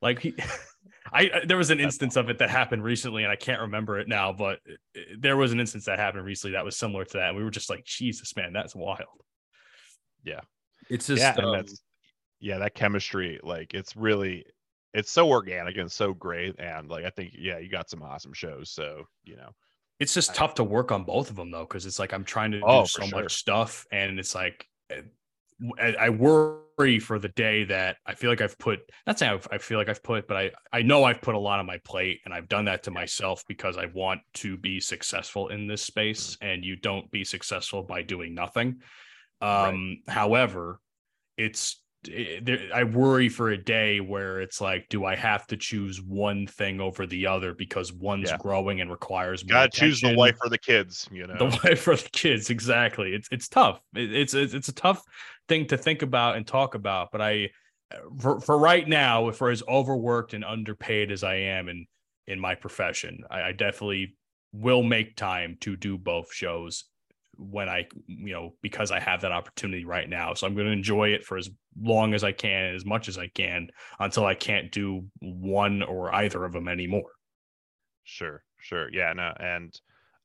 [0.00, 0.34] Like he
[1.12, 3.98] I, I, there was an instance of it that happened recently, and I can't remember
[3.98, 4.60] it now, but
[5.18, 7.28] there was an instance that happened recently that was similar to that.
[7.28, 9.20] And we were just like, Jesus, man, that's wild.
[10.24, 10.40] Yeah,
[10.88, 11.64] it's just yeah, um,
[12.40, 14.44] yeah, that chemistry, like it's really,
[14.94, 18.32] it's so organic and so great, and like I think, yeah, you got some awesome
[18.32, 18.70] shows.
[18.70, 19.50] So you know,
[20.00, 22.24] it's just I, tough to work on both of them though, because it's like I'm
[22.24, 23.22] trying to do oh, so sure.
[23.22, 24.66] much stuff, and it's like
[25.78, 26.08] I, I
[26.76, 29.88] for the day that I feel like I've put not saying I've, I feel like
[29.88, 32.48] I've put, but I I know I've put a lot on my plate, and I've
[32.48, 36.46] done that to myself because I want to be successful in this space, mm-hmm.
[36.46, 38.80] and you don't be successful by doing nothing.
[39.40, 40.14] Um, right.
[40.14, 40.80] However,
[41.36, 46.00] it's Eh, I worry for a day where it's like, do I have to choose
[46.00, 48.38] one thing over the other because one's yeah.
[48.38, 49.54] growing and requires more?
[49.54, 51.08] Got to choose the wife or the kids.
[51.12, 52.50] You know, the wife or the kids.
[52.50, 53.14] Exactly.
[53.14, 53.80] It's it's tough.
[53.94, 55.02] it's it's it's a tough
[55.48, 57.12] thing to think about and talk about.
[57.12, 57.50] But I,
[57.92, 61.86] eh, for, for right now, for as overworked and underpaid as I am in
[62.26, 64.16] in my profession, I, I definitely
[64.52, 66.84] will make time to do both shows
[67.38, 70.34] when I, you know, because I have that opportunity right now.
[70.34, 71.48] So I'm going to enjoy it for as
[71.80, 73.68] long as I can, as much as I can,
[73.98, 77.12] until I can't do one or either of them anymore.
[78.04, 78.90] Sure, sure.
[78.92, 79.80] Yeah, no, and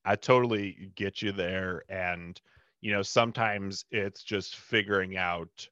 [0.06, 1.84] I totally get you there.
[1.90, 2.40] And,
[2.82, 5.70] you know, sometimes it's just figuring out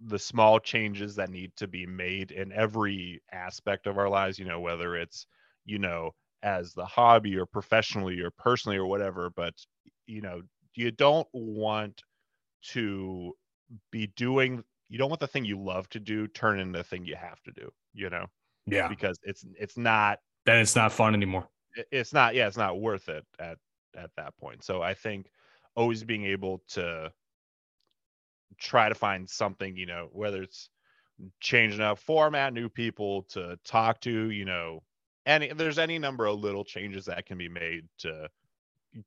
[0.00, 4.44] the small changes that need to be made in every aspect of our lives, you
[4.44, 5.26] know, whether it's,
[5.64, 6.10] you know,
[6.42, 9.54] as the hobby or professionally or personally or whatever, but
[10.06, 10.42] you know,
[10.74, 12.02] you don't want
[12.62, 13.34] to
[13.90, 17.06] be doing you don't want the thing you love to do turn into the thing
[17.06, 18.26] you have to do, you know?
[18.66, 18.88] Yeah.
[18.88, 21.48] Because it's it's not then it's not fun anymore.
[21.90, 23.58] It's not yeah, it's not worth it at
[23.96, 24.64] at that point.
[24.64, 25.30] So I think
[25.74, 27.10] always being able to
[28.58, 30.68] try to find something, you know, whether it's
[31.40, 34.82] changing up format, new people to talk to, you know,
[35.26, 38.28] any there's any number of little changes that can be made to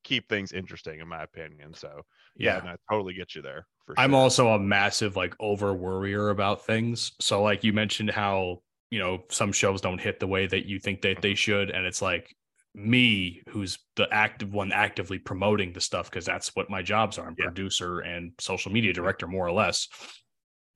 [0.04, 2.02] keep things interesting in my opinion so
[2.36, 2.72] yeah, yeah.
[2.72, 3.96] i totally get you there sure.
[3.98, 8.60] i'm also a massive like over worrier about things so like you mentioned how
[8.90, 11.36] you know some shows don't hit the way that you think that they mm-hmm.
[11.36, 12.36] should and it's like
[12.74, 17.28] me who's the active one actively promoting the stuff because that's what my jobs are
[17.28, 17.46] i'm yeah.
[17.46, 19.02] producer and social media mm-hmm.
[19.02, 19.88] director more or less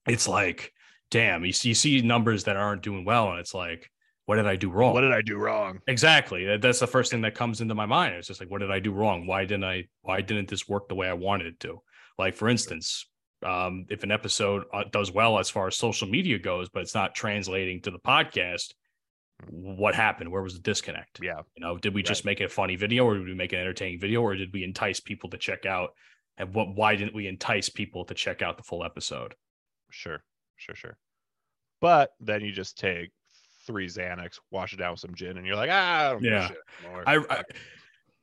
[0.07, 0.71] it's like
[1.11, 3.89] damn you see, you see numbers that aren't doing well and it's like
[4.29, 4.93] what did I do wrong?
[4.93, 5.79] What did I do wrong?
[5.87, 6.55] Exactly.
[6.57, 8.13] That's the first thing that comes into my mind.
[8.13, 9.25] It's just like, what did I do wrong?
[9.25, 9.85] Why didn't I?
[10.03, 11.81] Why didn't this work the way I wanted it to?
[12.15, 13.07] Like, for instance,
[13.43, 16.93] um, if an episode uh, does well as far as social media goes, but it's
[16.93, 18.75] not translating to the podcast,
[19.49, 20.31] what happened?
[20.31, 21.21] Where was the disconnect?
[21.23, 21.41] Yeah.
[21.55, 22.05] You know, did we right.
[22.05, 24.63] just make a funny video, or did we make an entertaining video, or did we
[24.63, 25.95] entice people to check out?
[26.37, 26.75] And what?
[26.75, 29.33] Why didn't we entice people to check out the full episode?
[29.89, 30.23] Sure,
[30.55, 30.99] sure, sure.
[31.81, 33.09] But then you just take
[33.69, 36.49] three Xanax, wash it down with some gin, and you're like, ah, I yeah.
[37.05, 37.43] I, I,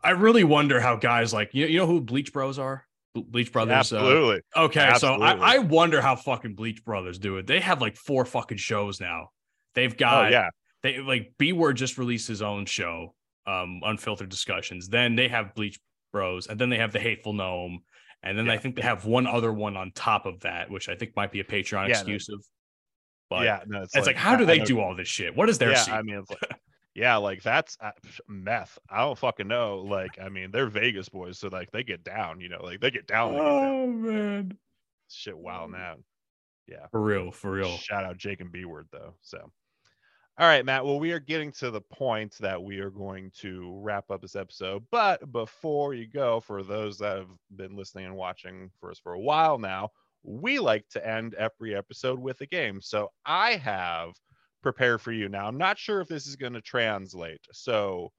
[0.02, 1.66] I really wonder how guys like you.
[1.66, 2.84] You know who Bleach Bros are?
[3.14, 3.72] Bleach Brothers.
[3.72, 4.40] Uh, Absolutely.
[4.54, 5.28] Uh, okay, Absolutely.
[5.28, 7.46] so I, I wonder how fucking Bleach Brothers do it.
[7.46, 9.30] They have like four fucking shows now.
[9.74, 10.48] They've oh, got oh, yeah.
[10.82, 13.14] They like B Word just released his own show,
[13.46, 14.88] um, Unfiltered Discussions.
[14.88, 15.78] Then they have Bleach
[16.12, 17.80] Bros, and then they have the Hateful Gnome,
[18.22, 18.52] and then yeah.
[18.52, 21.32] I think they have one other one on top of that, which I think might
[21.32, 22.40] be a Patreon yeah, exclusive.
[23.28, 25.34] But yeah, no, it's, it's like, like, how do they do all this shit?
[25.36, 25.84] What is their yeah?
[25.90, 26.60] I mean, it's like,
[26.94, 27.90] yeah, like that's uh,
[28.28, 28.78] meth.
[28.88, 29.78] I don't fucking know.
[29.80, 32.90] Like, I mean, they're Vegas boys, so like they get down, you know, like they
[32.90, 33.34] get down.
[33.34, 34.02] They oh down.
[34.02, 34.58] man,
[35.10, 35.96] shit, wild now.
[36.68, 37.76] Yeah, for real, for real.
[37.76, 39.14] Shout out Jake and B word though.
[39.22, 39.38] So,
[40.38, 40.84] all right, Matt.
[40.84, 44.36] Well, we are getting to the point that we are going to wrap up this
[44.36, 44.84] episode.
[44.90, 49.14] But before you go, for those that have been listening and watching for us for
[49.14, 49.90] a while now,
[50.26, 52.80] we like to end every episode with a game.
[52.80, 54.12] So I have
[54.62, 55.46] prepared for you now.
[55.46, 57.40] I'm not sure if this is going to translate.
[57.52, 58.10] So,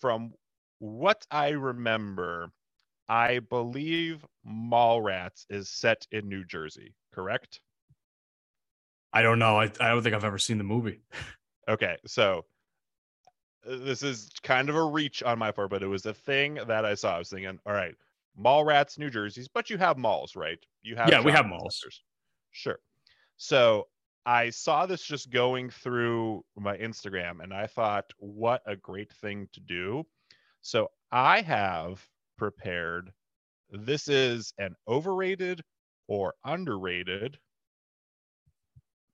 [0.00, 0.32] from
[0.80, 2.50] what I remember,
[3.08, 7.60] I believe Mallrats is set in New Jersey, correct?
[9.12, 9.60] I don't know.
[9.60, 11.00] I, I don't think I've ever seen the movie.
[11.68, 11.96] okay.
[12.06, 12.44] So,
[13.66, 16.58] uh, this is kind of a reach on my part, but it was a thing
[16.66, 17.14] that I saw.
[17.14, 17.94] I was thinking, all right,
[18.36, 20.58] mall rats, New Jerseys, but you have malls, right?
[20.86, 21.80] You have Yeah, we have malls.
[21.80, 22.02] centers.
[22.52, 22.78] Sure.
[23.36, 23.88] So
[24.24, 29.48] I saw this just going through my Instagram and I thought, what a great thing
[29.52, 30.04] to do.
[30.60, 32.04] So I have
[32.38, 33.12] prepared
[33.70, 35.60] this is an overrated
[36.06, 37.36] or underrated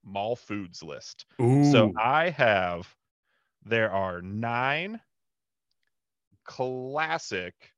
[0.04, 1.24] mall foods list.
[1.40, 1.64] Ooh.
[1.72, 2.86] So I have
[3.64, 5.00] there are nine
[6.44, 7.71] classic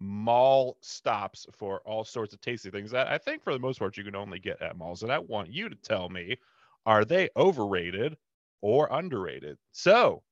[0.00, 3.96] mall stops for all sorts of tasty things that I think for the most part
[3.96, 5.02] you can only get at malls.
[5.02, 6.36] And I want you to tell me
[6.84, 8.16] are they overrated
[8.60, 9.58] or underrated?
[9.72, 10.22] So,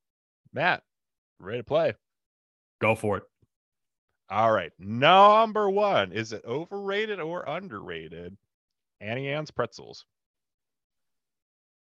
[0.53, 0.83] Matt,
[1.39, 1.95] ready to play?
[2.81, 3.23] Go for it.
[4.31, 4.73] All right.
[4.79, 8.37] Number one is it overrated or underrated?
[9.01, 10.05] Auntie Anne's pretzels.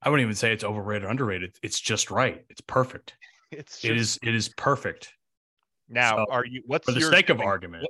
[0.02, 1.56] I wouldn't even say it's overrated or underrated.
[1.62, 2.44] It's just right.
[2.50, 3.16] It's perfect.
[3.52, 5.14] It's It just- is it is perfect.
[5.92, 6.18] Now.
[6.18, 6.64] so, are you?
[6.66, 7.48] What's For the your sake of thing?
[7.48, 7.86] argument,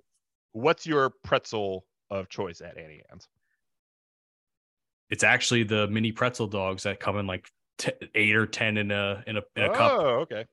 [0.54, 3.28] What's your pretzel of choice at Auntie Anne's?
[5.10, 8.92] it's actually the mini pretzel dogs that come in like t- eight or ten in
[8.92, 10.00] a in a, in a oh, cup.
[10.00, 10.46] okay.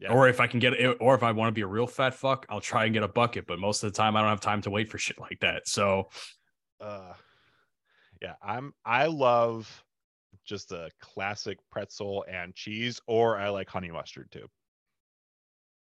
[0.00, 0.12] Yeah.
[0.12, 2.14] Or if I can get it, or if I want to be a real fat
[2.14, 3.48] fuck, I'll try and get a bucket.
[3.48, 5.66] But most of the time, I don't have time to wait for shit like that.
[5.66, 6.08] So
[6.80, 7.12] uh
[8.22, 9.84] yeah i'm i love
[10.44, 14.46] just a classic pretzel and cheese or i like honey mustard too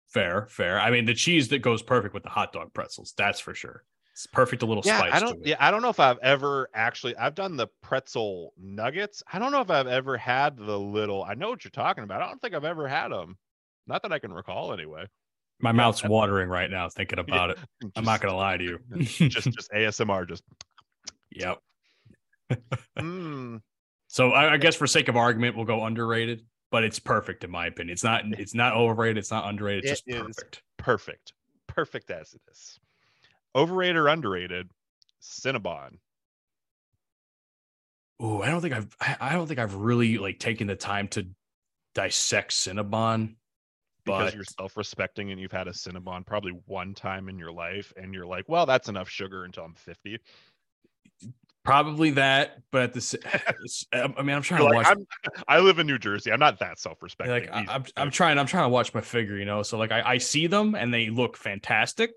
[0.07, 0.79] fair, fair.
[0.79, 3.13] I mean, the cheese that goes perfect with the hot dog pretzels.
[3.17, 3.83] That's for sure.
[4.13, 4.63] It's perfect.
[4.63, 5.13] A little yeah spice.
[5.13, 9.21] i don't yeah i don't know if i've ever actually i've done the pretzel nuggets
[9.31, 12.23] i don't know if i've ever had the little i know what you're talking about
[12.23, 13.37] i don't think i've ever had them
[13.85, 15.05] not that i can recall anyway
[15.59, 17.59] My Yeah, mouth's watering right now thinking about it.
[17.95, 18.79] I'm not gonna lie to you.
[18.97, 20.43] just just asmr just
[21.31, 21.59] yep.
[22.97, 23.61] mm,
[24.07, 27.51] So I, I guess for sake of argument, we'll go underrated, but it's perfect in
[27.51, 27.93] my opinion.
[27.93, 30.63] It's not it's not overrated, it's not underrated, it's It just perfect.
[30.77, 31.33] perfect
[31.67, 32.79] perfect as it is
[33.55, 34.71] overrated or underrated
[35.21, 35.99] cinnabon
[38.21, 41.07] Ooh, I don't think I've I I don't think I've really like taken the time
[41.09, 41.27] to
[41.95, 43.37] dissect Cinnabon.
[44.05, 47.93] because But you're self-respecting and you've had a Cinnabon probably one time in your life
[47.97, 50.19] and you're like, well, that's enough sugar until I'm 50.
[51.67, 55.59] Probably that, but at the I mean I'm trying You're to like, watch I'm, I
[55.59, 56.31] live in New Jersey.
[56.31, 57.31] I'm not that self-respecting.
[57.31, 57.73] like I.
[57.75, 59.63] I'm I'm trying I'm trying to watch my figure, you know.
[59.63, 62.11] So like I, I see them and they look fantastic.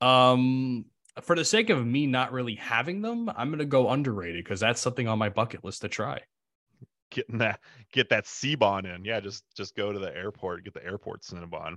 [0.00, 0.86] Um
[1.22, 4.80] for the sake of me not really having them, I'm gonna go underrated because that's
[4.80, 6.20] something on my bucket list to try.
[7.10, 7.60] getting that
[7.92, 9.04] get that C-Bon in.
[9.04, 11.76] Yeah, just just go to the airport, get the airport Cinnabon.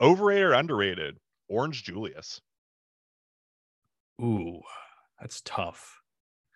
[0.00, 1.18] Overrated or underrated?
[1.48, 2.40] Orange Julius.
[4.20, 4.60] Ooh,
[5.20, 6.00] that's tough.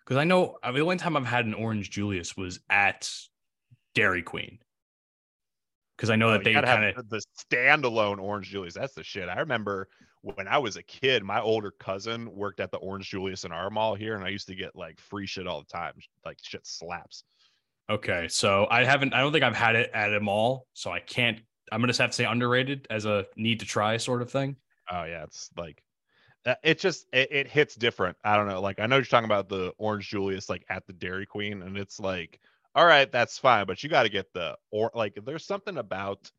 [0.03, 3.09] Because I know I mean, the only time I've had an orange Julius was at
[3.95, 4.59] Dairy Queen.
[5.95, 8.73] Because I know Oh, that they kind have of the standalone Orange Julius.
[8.73, 9.29] That's the shit.
[9.29, 9.87] I remember
[10.21, 13.69] when I was a kid, my older cousin worked at the Orange Julius in our
[13.69, 15.93] mall here, and I used to get like free shit all the time.
[16.25, 17.23] Like shit slaps.
[17.89, 18.27] okay.
[18.27, 19.13] So I haven't.
[19.13, 21.39] I don't think I've had it at a mall, so I can't.
[21.71, 24.55] I'm gonna just have to say underrated as a need to try sort of thing.
[24.91, 25.81] Oh yeah, it's like
[26.63, 28.17] it just it, it hits different.
[28.23, 28.61] I don't know.
[28.61, 31.77] Like I know you're talking about the Orange Julius like at the Dairy Queen, and
[31.77, 32.39] it's like,
[32.75, 36.31] all right, that's fine, but you got to get the or like there's something about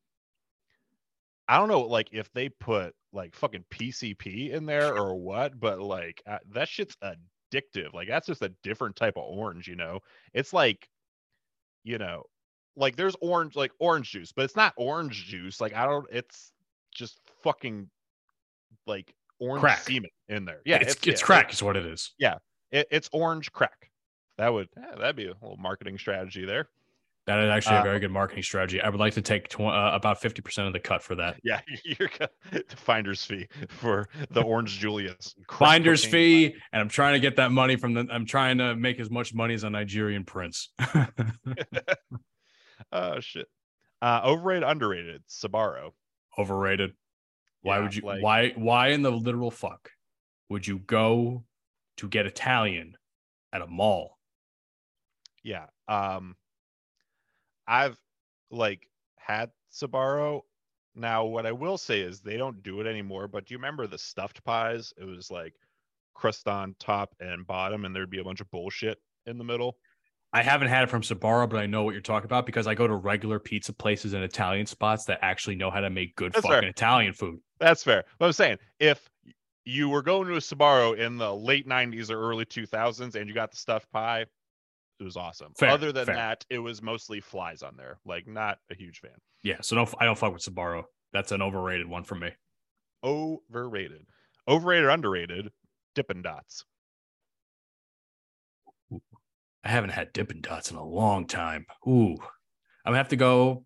[1.48, 5.80] I don't know, like if they put like fucking PCP in there or what, but
[5.80, 7.92] like uh, that shit's addictive.
[7.92, 10.00] Like that's just a different type of orange, you know.
[10.32, 10.88] It's like,
[11.84, 12.24] you know,
[12.76, 15.60] like there's orange like orange juice, but it's not orange juice.
[15.60, 16.06] Like I don't.
[16.10, 16.52] It's
[16.94, 17.88] just fucking
[18.86, 19.80] like orange Crack.
[19.80, 20.60] semen in there.
[20.64, 22.12] Yeah, it's it's, yeah, crack is what it is.
[22.18, 22.36] Yeah,
[22.70, 23.90] it, it's orange crack.
[24.38, 26.68] That would yeah, that'd be a little marketing strategy there.
[27.26, 28.82] That is actually a Uh, very good marketing strategy.
[28.82, 31.40] I would like to take tw- uh, about fifty percent of the cut for that.
[31.42, 35.34] Yeah, you're gonna finder's fee for the Orange Julius.
[35.50, 38.06] Finder's fee, and I'm trying to get that money from the.
[38.10, 40.70] I'm trying to make as much money as a Nigerian prince.
[42.92, 43.46] Oh shit.
[44.02, 45.22] Uh overrated, underrated.
[45.28, 45.90] Sbarro.
[46.38, 46.92] Overrated.
[47.64, 48.02] Why Yeah, would you?
[48.02, 48.50] like- Why?
[48.50, 49.90] Why in the literal fuck
[50.50, 51.44] would you go
[51.96, 52.96] to get Italian
[53.52, 54.18] at a mall?
[55.42, 55.66] Yeah.
[55.88, 56.36] Um
[57.66, 57.98] I've
[58.50, 60.42] like had Sbarro.
[60.94, 63.86] Now what I will say is they don't do it anymore, but do you remember
[63.86, 64.92] the stuffed pies?
[64.98, 65.54] It was like
[66.14, 69.76] crust on top and bottom, and there'd be a bunch of bullshit in the middle.
[70.32, 72.74] I haven't had it from Sbarro, but I know what you're talking about because I
[72.74, 76.32] go to regular pizza places and Italian spots that actually know how to make good
[76.32, 76.68] That's fucking fair.
[76.70, 77.38] Italian food.
[77.64, 78.04] That's fair.
[78.18, 79.08] But I'm saying if
[79.64, 83.34] you were going to a Sbarro in the late 90s or early 2000s and you
[83.34, 84.26] got the stuffed pie,
[85.00, 85.52] it was awesome.
[85.56, 86.14] Fair, Other than fair.
[86.14, 87.98] that, it was mostly flies on there.
[88.04, 89.16] Like, not a huge fan.
[89.42, 90.84] Yeah, so no, I don't fuck with Sbarro.
[91.14, 92.32] That's an overrated one for me.
[93.02, 94.04] Overrated.
[94.46, 95.50] Overrated, underrated,
[95.94, 96.66] Dippin' Dots.
[98.92, 101.64] I haven't had Dippin' Dots in a long time.
[101.88, 102.16] Ooh,
[102.84, 103.64] I'm gonna have to go.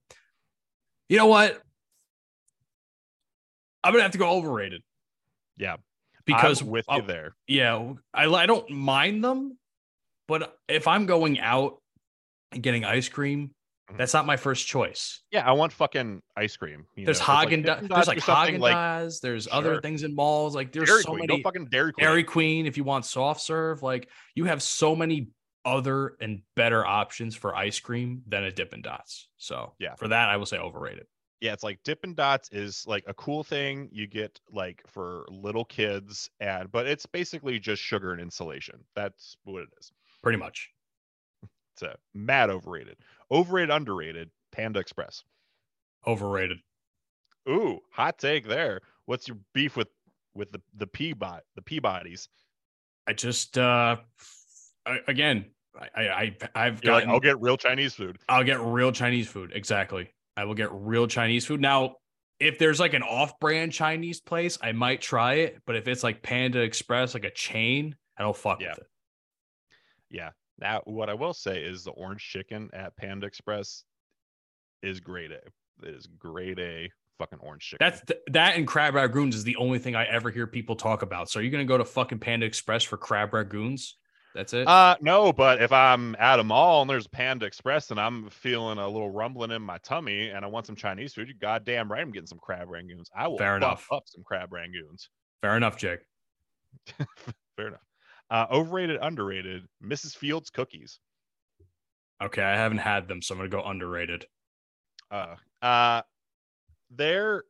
[1.09, 1.61] You know what?
[3.85, 4.83] I'm gonna have to go overrated
[5.57, 5.77] Yeah,
[6.25, 7.35] because I'm with you there.
[7.47, 9.59] yeah, I I don't mind them,
[10.27, 11.81] but if I'm going out
[12.53, 13.55] and getting ice cream,
[13.91, 13.99] Mhm.
[13.99, 15.23] that's not my first choice.
[15.31, 16.87] Yeah, I want fucking ice cream.
[16.97, 17.49] you There's it's like.
[17.51, 19.13] There's like Haagen like.
[19.23, 20.55] There's other things in malls.
[20.55, 21.21] Like there's Dairy so Queen.
[21.27, 21.37] many.
[21.39, 22.05] No fucking Dairy Queen.
[22.05, 25.29] Dairy Queen, if you want soft serve, like you have so many
[25.65, 29.29] other and better options for ice cream than a Dippin' Dots.
[29.37, 29.95] So Yeah.
[29.97, 31.07] for that, I will say overrated.
[31.41, 35.65] Yeah, it's like Dippin' Dots is like a cool thing you get like for little
[35.65, 38.81] kids, and but it's basically just sugar and insulation.
[38.95, 39.93] That's what it is.
[40.23, 40.71] Pretty much.
[41.75, 42.97] It's a mad overrated.
[43.31, 44.31] Overrated, underrated.
[44.51, 45.23] Panda Express.
[46.07, 46.59] Overrated.
[47.49, 48.81] Ooh, hot take there.
[49.07, 49.89] What's your beef with
[50.35, 52.29] with the the Peabody the Peabodies?
[53.07, 53.97] I just uh
[54.87, 55.47] I, again,
[55.79, 58.19] I, I I've You're like, I'll get real Chinese food.
[58.29, 59.53] I'll get real Chinese food.
[59.55, 60.11] Exactly.
[60.39, 61.61] I will get real Chinese food.
[61.61, 61.97] Now,
[62.39, 65.61] if there's like an off-brand Chinese place, I might try it.
[65.67, 68.69] But if it's like Panda Express, like a chain, I don't fuck Yeah.
[68.71, 68.87] with it.
[70.11, 70.31] Yeah.
[70.61, 73.83] Now, what I will say is the orange chicken at Panda Express
[74.81, 75.41] is grade A.
[75.85, 76.89] It is grade A
[77.19, 77.85] fucking orange chicken.
[77.85, 81.03] That's th- that and crab rangoons is the only thing I ever hear people talk
[81.03, 81.29] about.
[81.31, 83.95] So are you gonna go to fucking Panda Express for crab rangoons?
[84.39, 84.69] That's it.
[84.69, 88.79] Uh no, but if I'm at a mall and there's Panda Express and I'm feeling
[88.79, 92.01] a little rumbling in my tummy and I want some Chinese food, you goddamn right
[92.03, 93.07] I'm getting some crab rangoons.
[93.17, 93.87] I will Fair fuck enough.
[93.91, 95.09] up some crab rangoons.
[95.43, 95.99] Fair enough, Jake.
[97.57, 97.81] Fair enough.
[98.31, 100.15] Uh overrated, underrated, Mrs.
[100.17, 101.01] Fields cookies.
[102.23, 104.25] Okay, I haven't had them, so I'm gonna go underrated.
[105.11, 106.03] Uh uh
[106.93, 107.43] they're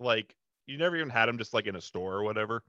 [0.00, 0.34] like
[0.66, 2.62] you never even had them just like in a store or whatever.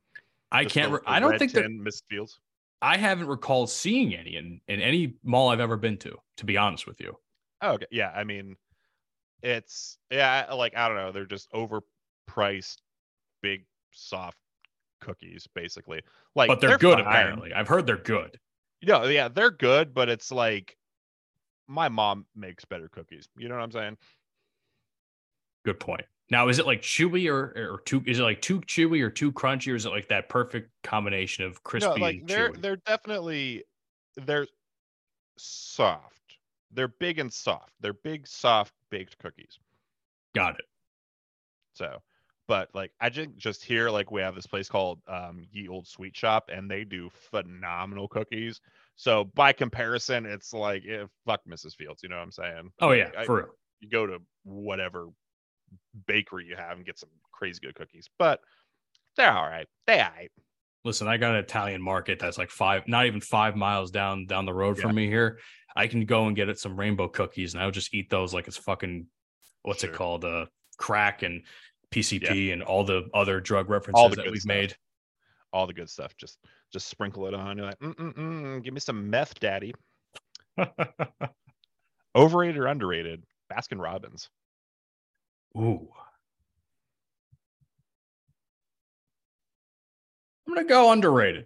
[0.54, 0.92] I Just can't.
[0.92, 2.04] the- Re- the I don't think tin Mrs.
[2.10, 2.40] Fields.
[2.82, 6.16] I haven't recalled seeing any in, in any mall I've ever been to.
[6.38, 7.16] To be honest with you,
[7.62, 7.86] Oh, okay.
[7.92, 8.56] Yeah, I mean,
[9.44, 12.78] it's yeah, like I don't know, they're just overpriced,
[13.42, 14.38] big soft
[15.00, 16.02] cookies, basically.
[16.36, 16.98] Like, but they're, good.
[16.98, 17.08] fine.
[17.08, 18.40] Apparently, I've heard they're good.
[18.84, 20.76] No, yeah, they're good, but it's like
[21.68, 23.28] my mom makes better cookies.
[23.38, 23.98] You know what I'm saying?
[25.64, 26.06] Good point.
[26.32, 28.02] Now, is it like chewy or or too?
[28.08, 31.44] Is it like too chewy or too crunchy, or is it like that perfect combination
[31.44, 32.62] of crispy no, like and they're chewy?
[32.62, 33.64] they're definitely
[34.16, 34.48] they're
[35.38, 36.38] soft.
[36.72, 37.74] They're big and soft.
[37.82, 39.60] They're big, soft baked cookies.
[40.34, 40.66] Got it.
[41.74, 41.98] So,
[42.48, 45.86] but like I just just hear like we have this place called um Ye Old
[45.86, 48.62] Sweet Shop, and they do phenomenal cookies.
[48.96, 51.76] So by comparison, it's like eh, fuck Mrs.
[51.76, 52.04] Fields.
[52.04, 52.72] You know what I'm saying?
[52.80, 53.48] Oh yeah, I- for real.
[53.82, 55.08] you go to whatever
[56.08, 58.40] bakery you have and get some crazy good cookies, but
[59.18, 59.68] they're all right.
[59.88, 60.32] They all right.
[60.84, 64.46] Listen, I got an Italian market that's like five, not even five miles down down
[64.46, 64.84] the road Yeah.
[64.84, 65.40] from me here.
[65.76, 68.48] I can go and get it some rainbow cookies, and I'll just eat those like
[68.48, 69.08] it's fucking
[69.64, 69.92] what's Sure.
[69.92, 71.44] it called, uh, crack and
[71.92, 74.48] PCP and all the other drug references that we've stuff.
[74.56, 74.76] made.
[75.54, 76.16] All the good stuff.
[76.18, 76.40] Just
[76.74, 77.58] just sprinkle it on.
[77.58, 78.64] You're like, mm mm mm.
[78.64, 79.74] Give me some meth, daddy.
[82.16, 83.24] Overrated or underrated?
[83.52, 84.30] Baskin Robbins.
[85.58, 85.88] Ooh.
[90.48, 91.46] I'm gonna go underrated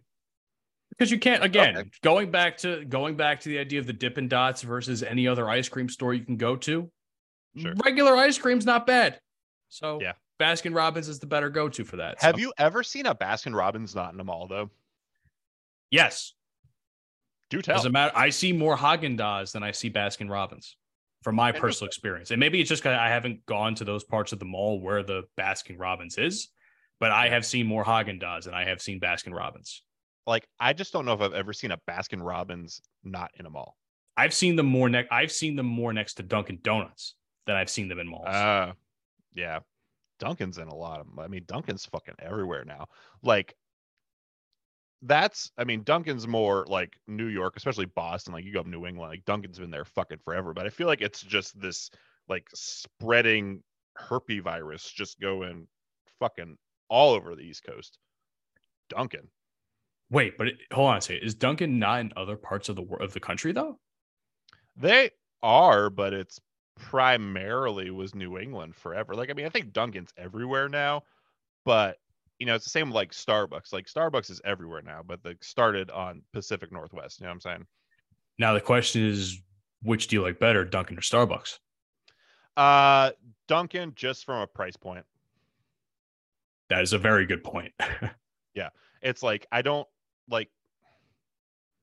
[0.90, 1.90] because you can't again Okay.
[2.02, 5.48] going back to going back to the idea of the Dippin' Dots versus any other
[5.50, 6.92] ice cream store you can go to.
[7.58, 7.74] Sure.
[7.84, 9.20] Regular ice cream's not bad,
[9.70, 10.14] so Yeah.
[10.40, 12.22] Baskin Robbins is the better go to for that.
[12.22, 14.72] Have so- you ever seen a Baskin Robbins not in a mall though?
[15.92, 16.34] Yes,
[17.50, 17.76] Do tell.
[17.76, 18.12] doesn't matter.
[18.18, 20.76] I see more Haagen Dazs than I see Baskin Robbins,
[21.26, 22.30] from my personal experience.
[22.30, 25.02] And maybe it's just because I haven't gone to those parts of the mall where
[25.02, 26.50] the Baskin Robbins is,
[27.00, 29.82] but I have seen more Haagen Dazs and I have seen Baskin Robbins.
[30.28, 33.50] like I just don't know if I've ever seen a Baskin Robbins not in a
[33.50, 33.76] mall.
[34.16, 35.12] I've seen them more next.
[35.12, 37.16] I've seen them more next to Dunkin' Donuts
[37.48, 38.28] than I've seen them in malls.
[38.28, 38.74] Uh
[39.34, 39.62] yeah.
[40.20, 41.08] Dunkin's in a lot of.
[41.18, 42.86] I mean, Dunkin's fucking everywhere now.
[43.24, 43.56] Like
[45.06, 48.34] that's I mean, Dunkin's more like New York, especially Boston.
[48.34, 50.54] Like you go up New England, like Dunkin's been there fucking forever.
[50.54, 51.90] But I feel like it's just this
[52.28, 53.62] like spreading
[53.96, 55.68] herpes virus just going
[56.20, 56.58] fucking
[56.90, 57.98] all over the East Coast.
[58.90, 59.28] Dunkin'.
[60.12, 61.24] Wait, but it, hold on a second.
[61.24, 63.80] Is Dunkin' not in other parts of the of the country though?
[64.76, 65.12] They
[65.42, 66.40] are, but it's
[66.76, 69.16] primarily was New England forever.
[69.16, 71.04] Like, I mean, I think Dunkin's everywhere now,
[71.64, 71.98] but
[72.40, 73.72] you know, it's the same like Starbucks.
[73.72, 77.20] Like Starbucks is everywhere now, but they started on Pacific Northwest.
[77.20, 77.66] You know what I'm saying?
[78.38, 79.42] Now the question is,
[79.82, 81.60] which do you like better, Dunkin' or Starbucks?
[82.58, 83.12] Uh
[83.48, 85.06] Dunkin' just from a price point.
[86.70, 87.74] That is a very good point.
[88.56, 88.70] Yeah,
[89.02, 89.86] it's like I don't
[90.30, 90.50] like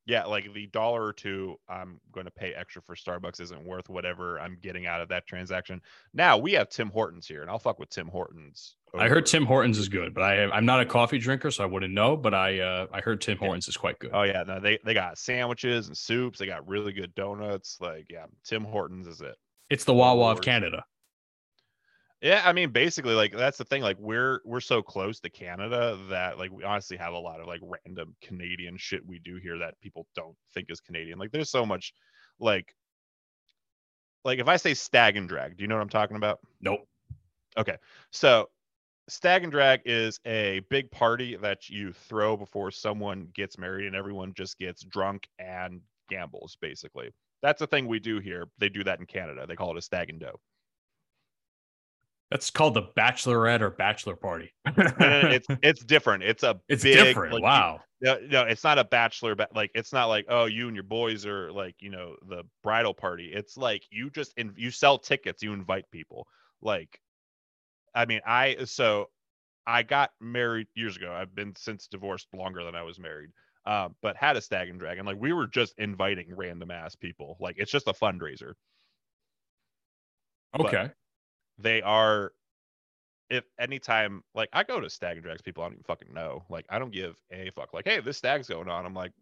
[0.06, 3.88] yeah, like the dollar or two I'm going to pay extra for Starbucks isn't worth
[3.88, 5.80] whatever I'm getting out of that transaction.
[6.12, 8.76] Now we have Tim Hortons here, and I'll fuck with Tim Hortons.
[8.98, 11.66] I heard Tim Hortons is good, but I I'm not a coffee drinker, so I
[11.66, 12.14] wouldn't know.
[12.16, 13.46] But I uh, I heard Tim Yeah.
[13.46, 14.10] Hortons is quite good.
[14.12, 16.38] Oh yeah, no, they they got sandwiches and soups.
[16.38, 17.78] They got really good donuts.
[17.80, 19.34] Like yeah, Tim Hortons is it.
[19.70, 20.84] it's the Wawa of Canada.
[22.22, 23.82] Yeah, I mean, basically, like that's the thing.
[23.82, 27.48] Like we're we're so close to Canada that like we honestly have a lot of
[27.48, 31.18] like random Canadian shit we do here that people don't think is Canadian.
[31.18, 31.92] Like there's so much,
[32.38, 32.76] like,
[34.24, 36.38] like if I say stag and drag, do you know what I'm talking about?
[36.60, 36.86] Nope.
[37.58, 37.76] Okay,
[38.12, 38.48] so
[39.08, 43.96] stag and drag is a big party that you throw before someone gets married, and
[43.96, 46.56] everyone just gets drunk and gambles.
[46.60, 47.10] Basically,
[47.42, 48.46] that's the thing we do here.
[48.58, 49.44] They do that in Canada.
[49.44, 50.38] They call it a stag and doe.
[52.32, 54.52] That's called the bachelorette or bachelor party.
[54.66, 56.22] No, it's it's different.
[56.24, 57.34] It's a It's big, different.
[57.34, 57.80] like, wow.
[58.00, 60.82] No, no, it's not a bachelor, but like it's not like oh you and your
[60.82, 63.30] boys are like you know the bridal party.
[63.32, 66.26] It's like you just in, you sell tickets, you invite people.
[66.60, 67.00] Like,
[67.94, 69.10] I mean, I so
[69.66, 71.12] I got married years ago.
[71.12, 73.30] I've been since divorced longer than I was married.
[73.64, 75.06] Uh, but had a stag and dragon.
[75.06, 77.36] Like we were just inviting random ass people.
[77.38, 78.54] Like it's just a fundraiser.
[80.52, 80.90] but- Okay.
[81.58, 82.32] They are
[83.30, 86.44] if anytime like I go to stag and drags people I don't even fucking know.
[86.50, 87.72] Like I don't give a fuck.
[87.72, 88.84] Like, hey, this stag's going on.
[88.84, 89.12] I'm like,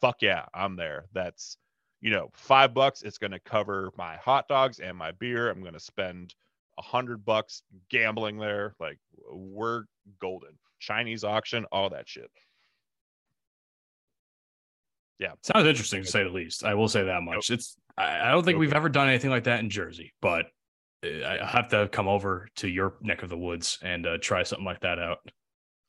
[0.00, 1.06] fuck yeah, I'm there.
[1.12, 1.58] That's
[2.00, 5.50] you know, five bucks, it's gonna cover my hot dogs and my beer.
[5.50, 6.34] I'm gonna spend
[6.78, 8.74] a hundred bucks gambling there.
[8.80, 8.98] Like
[9.30, 9.84] we're
[10.20, 10.58] golden.
[10.78, 12.30] Chinese auction, all that shit.
[15.18, 16.64] Yeah, sounds interesting to say the least.
[16.64, 17.50] I will say that much.
[17.50, 20.46] It's I, I don't think we've ever done anything like that in Jersey, but
[21.04, 24.64] I have to come over to your neck of the woods and uh, try something
[24.64, 25.18] like that out.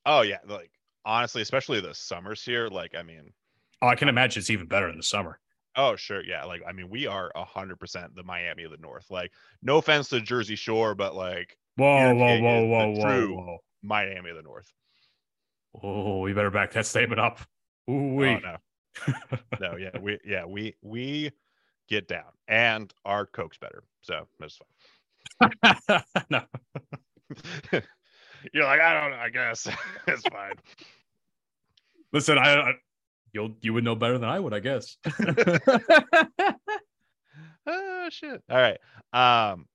[0.05, 0.71] Oh yeah, like
[1.05, 2.67] honestly, especially the summers here.
[2.67, 3.33] Like, I mean,
[3.81, 5.39] Oh, I can imagine it's even better in the summer.
[5.75, 6.23] Oh, sure.
[6.23, 6.43] Yeah.
[6.43, 9.05] Like, I mean, we are a hundred percent the Miami of the North.
[9.09, 9.31] Like,
[9.61, 13.57] no offense to Jersey Shore, but like Whoa, whoa, whoa, whoa, whoa, whoa.
[13.81, 14.71] Miami of the North.
[15.81, 17.39] Oh, we better back that statement up.
[17.89, 18.25] Ooh.
[18.25, 18.57] Oh, no.
[19.61, 19.77] no.
[19.77, 19.97] Yeah.
[19.99, 21.31] We, yeah, we, we
[21.87, 23.83] get down and our Coke's better.
[24.01, 24.59] So that's
[26.29, 26.41] no.
[28.53, 29.17] You're like, I don't know.
[29.17, 29.67] I guess
[30.07, 30.53] it's fine.
[32.11, 32.73] Listen, I, I
[33.33, 34.97] you'll you would know better than I would, I guess.
[37.67, 38.41] oh, shit.
[38.49, 38.77] All right.
[39.13, 39.65] Um,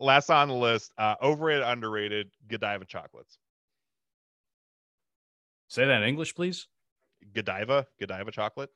[0.00, 3.38] last on the list, uh, overrated, underrated, Godiva chocolates.
[5.68, 6.66] Say that in English, please.
[7.34, 8.70] Godiva, Godiva chocolate.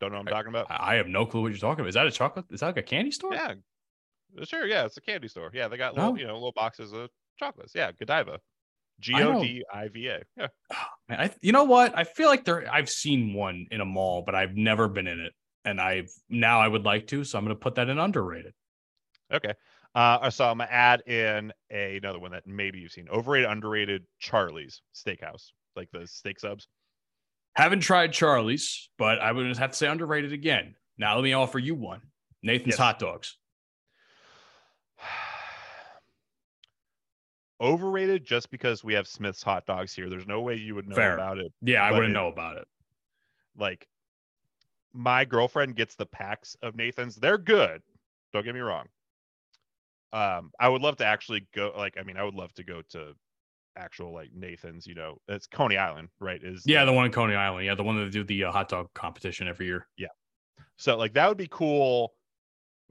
[0.00, 0.70] Don't know what I'm talking about.
[0.70, 1.88] I I have no clue what you're talking about.
[1.88, 2.46] Is that a chocolate?
[2.50, 3.34] Is that like a candy store?
[3.34, 3.54] Yeah,
[4.44, 4.66] sure.
[4.66, 5.50] Yeah, it's a candy store.
[5.52, 7.72] Yeah, they got little, you know, little boxes of chocolates.
[7.74, 8.40] Yeah, Godiva,
[9.00, 9.32] G O D I V A.
[9.32, 10.22] know- D I V A.
[10.36, 10.46] Yeah.
[11.08, 11.96] Man, I, you know what?
[11.96, 12.70] I feel like there.
[12.72, 15.32] I've seen one in a mall, but I've never been in it,
[15.64, 17.24] and I've now I would like to.
[17.24, 18.52] So I'm going to put that in underrated.
[19.32, 19.52] Okay.
[19.94, 23.08] Uh, so I'm gonna add in a, another one that maybe you've seen.
[23.08, 24.04] Overrated, underrated.
[24.20, 26.68] Charlie's Steakhouse, like the steak subs.
[27.54, 30.74] Haven't tried Charlie's, but I would have to say underrated again.
[30.98, 32.02] Now let me offer you one.
[32.42, 32.78] Nathan's Yes.
[32.78, 33.36] hot dogs.
[37.60, 40.08] Overrated just because we have Smith's hot dogs here.
[40.08, 41.14] There's no way you would know Fair.
[41.14, 41.52] about it.
[41.62, 42.68] Yeah, I wouldn't it- know about it.
[43.56, 43.88] Like
[44.92, 47.16] my girlfriend gets the packs of Nathan's.
[47.16, 47.82] They're good.
[48.32, 48.86] Don't get me wrong.
[50.12, 51.72] Um, I would love to actually go.
[51.76, 53.14] Like, I mean, I would love to go to
[53.76, 54.86] actual like Nathan's.
[54.86, 56.42] You know, it's Coney Island, right?
[56.42, 57.66] Is Yeah, the one in Coney Island.
[57.66, 59.86] Yeah, the one that do the uh, hot dog competition every year.
[59.96, 60.08] Yeah.
[60.76, 62.14] So like that would be cool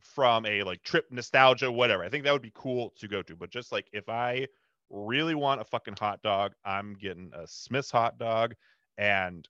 [0.02, 2.04] from a like trip nostalgia, whatever.
[2.04, 3.36] I think that would be cool to go to.
[3.36, 4.48] But just like if I
[4.90, 8.56] really want a fucking hot dog, I'm getting a Smith's hot dog.
[8.98, 9.48] And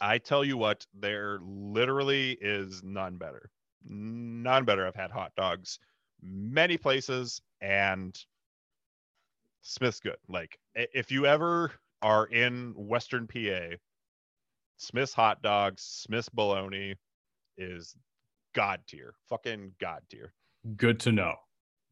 [0.00, 3.50] I tell you what, there literally is none better.
[3.84, 4.86] None better.
[4.86, 5.78] I've had hot dogs
[6.22, 8.18] many places and
[9.62, 10.16] Smith's good.
[10.28, 11.72] Like if you ever
[12.02, 13.76] are in Western PA,
[14.76, 16.94] Smith's hot dogs, Smith's bologna
[17.58, 17.94] is
[18.54, 19.14] god tier.
[19.28, 20.32] Fucking god tier.
[20.76, 21.34] Good to know.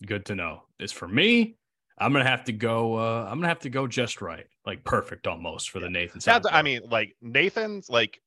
[0.06, 0.62] Good to know.
[0.80, 1.56] As for me,
[1.98, 2.94] I'm gonna have to go.
[2.94, 6.24] Uh, I'm gonna have to go just right, like perfect almost for the Nathan's.
[6.24, 8.20] That's I mean, like Nathan's like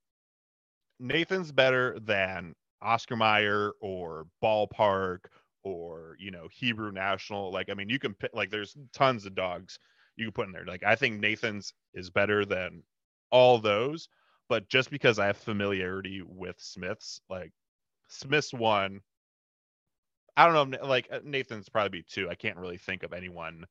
[0.99, 5.19] Nathan's better than Oscar Mayer or Ballpark
[5.63, 7.51] or you know Hebrew National.
[7.51, 9.79] Like I mean, you can pick like there's tons of dogs
[10.17, 10.65] you can put in there.
[10.65, 12.83] Like I think Nathan's is better than
[13.31, 14.09] all those,
[14.49, 17.51] but just because I have familiarity with Smith's, like
[18.11, 19.01] Smith's one.
[20.37, 20.85] I don't know.
[20.85, 22.29] Like uh, Nathan's probably be two.
[22.29, 23.65] I can't really think of anyone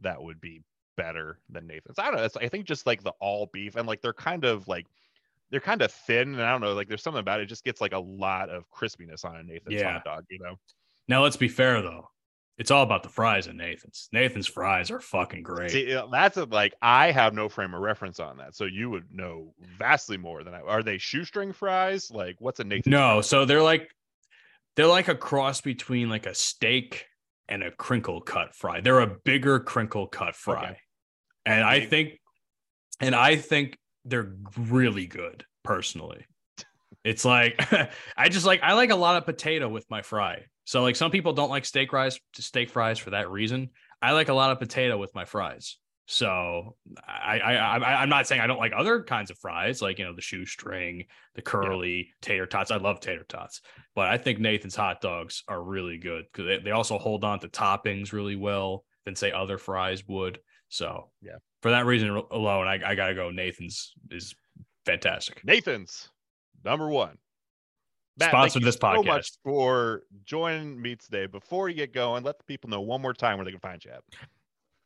[0.00, 0.62] that would be
[0.96, 1.98] better than Nathan's.
[1.98, 2.24] I don't know.
[2.24, 4.86] It's, I think just like the all beef and like they're kind of like
[5.50, 6.74] they're kind of thin and I don't know.
[6.74, 7.44] Like there's something about it.
[7.44, 9.92] it just gets like a lot of crispiness on a Nathan's Yeah.
[9.94, 10.24] hot dog.
[10.30, 10.56] You know.
[11.08, 12.08] Now let's be fair though.
[12.58, 14.08] It's all about the fries and Nathan's.
[14.12, 15.70] Nathan's fries are fucking great.
[15.70, 18.90] See, uh, that's a, like I have no frame of reference on that, so you
[18.90, 20.60] would know vastly more than I.
[20.62, 22.10] Are they shoestring fries?
[22.10, 22.90] Like, what's a Nathan?
[22.90, 23.88] No, so they're like
[24.74, 27.06] they're like a cross between like a steak
[27.48, 28.80] and a crinkle cut fry.
[28.80, 30.64] They're a bigger crinkle cut fry.
[30.64, 30.78] Okay.
[31.46, 31.90] And I Big.
[31.90, 32.20] think
[33.00, 36.24] and I think they're really good personally.
[37.04, 37.60] It's like
[38.16, 40.42] I just like I like a lot of potato with my fry.
[40.68, 43.70] So like some people don't like steak fries to steak fries for that reason.
[44.02, 45.78] I like a lot of potato with my fries.
[46.04, 46.76] So
[47.06, 50.04] I, I, I I'm not saying I don't like other kinds of fries, like you
[50.04, 52.70] know the shoestring, the curly tater tots.
[52.70, 53.62] I love tater tots,
[53.94, 57.40] but I think Nathan's hot dogs are really good because they, they also hold on
[57.40, 60.38] to toppings really well than say other fries would.
[60.68, 61.38] So Yeah.
[61.62, 63.30] for that reason alone, I, I gotta go.
[63.30, 64.34] Nathan's is
[64.84, 65.42] fantastic.
[65.46, 66.10] Nathan's
[66.62, 67.16] number one.
[68.18, 71.26] Matt, Sponsored this so much for joining me today.
[71.26, 73.84] Before you get going, let the people know one more time where they can find
[73.84, 74.02] you at.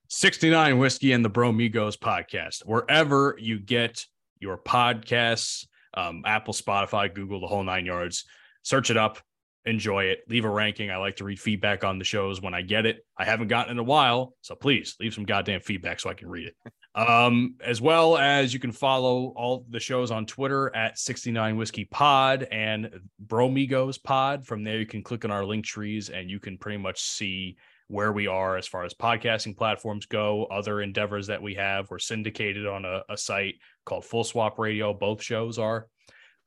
[0.08, 4.04] 69 Whiskey and the Bromigos podcast, wherever you get
[4.40, 8.26] your podcasts, um, Apple, Spotify, Google, the whole nine yards.
[8.62, 9.18] Search it up,
[9.64, 10.90] enjoy it, leave a ranking.
[10.90, 13.06] I like to read feedback on the shows when I get it.
[13.16, 16.28] I haven't gotten in a while, so please leave some goddamn feedback so I can
[16.28, 16.72] read it.
[16.94, 21.86] Um, as well as you can follow all the shows on Twitter at 69 Whiskey
[21.86, 22.90] Pod and
[23.26, 24.46] Bromigos Pod.
[24.46, 27.56] From there, you can click on our link trees and you can pretty much see
[27.88, 31.90] where we are as far as podcasting platforms go, other endeavors that we have.
[31.90, 33.56] We're syndicated on a, a site
[33.86, 34.92] called Full Swap Radio.
[34.92, 35.88] Both shows are.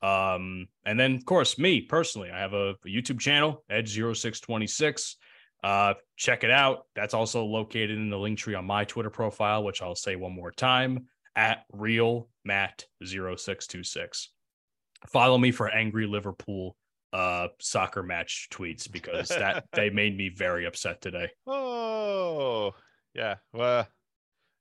[0.02, 5.16] Um, and then, of course, me personally, I have a, a YouTube channel, Edge0626.
[5.66, 6.84] Uh, check it out.
[6.96, 10.32] That's also located in the link tree on my Twitter profile, which I'll say one
[10.32, 14.30] more time at real Matt 0626.
[15.08, 16.78] Follow me for angry Liverpool
[17.14, 21.30] uh soccer match tweets because that they made me very upset today.
[21.48, 22.76] Oh,
[23.16, 23.38] yeah.
[23.52, 23.88] Well,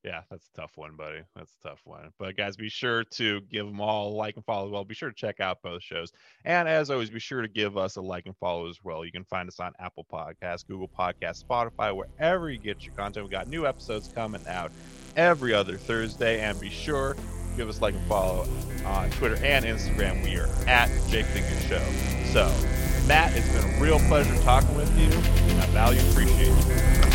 [0.04, 1.22] yeah, that's a tough one, buddy.
[1.34, 2.12] That's a tough one.
[2.18, 4.84] But guys, be sure to give them all a like and follow as well.
[4.84, 6.12] Be sure to check out both shows.
[6.44, 9.04] And as always, be sure to give us a like and follow as well.
[9.04, 13.24] You can find us on Apple Podcasts, Google Podcasts, Spotify, wherever you get your content.
[13.24, 14.72] We got new episodes coming out
[15.16, 16.40] every other Thursday.
[16.40, 17.16] And be sure
[17.56, 18.46] give us a like and follow
[18.84, 20.22] on Twitter and Instagram.
[20.22, 21.82] We are at Jake Finger Show.
[22.32, 22.52] So,
[23.06, 25.08] Matt, it's been a real pleasure talking with you.
[25.60, 27.13] I value appreciate you.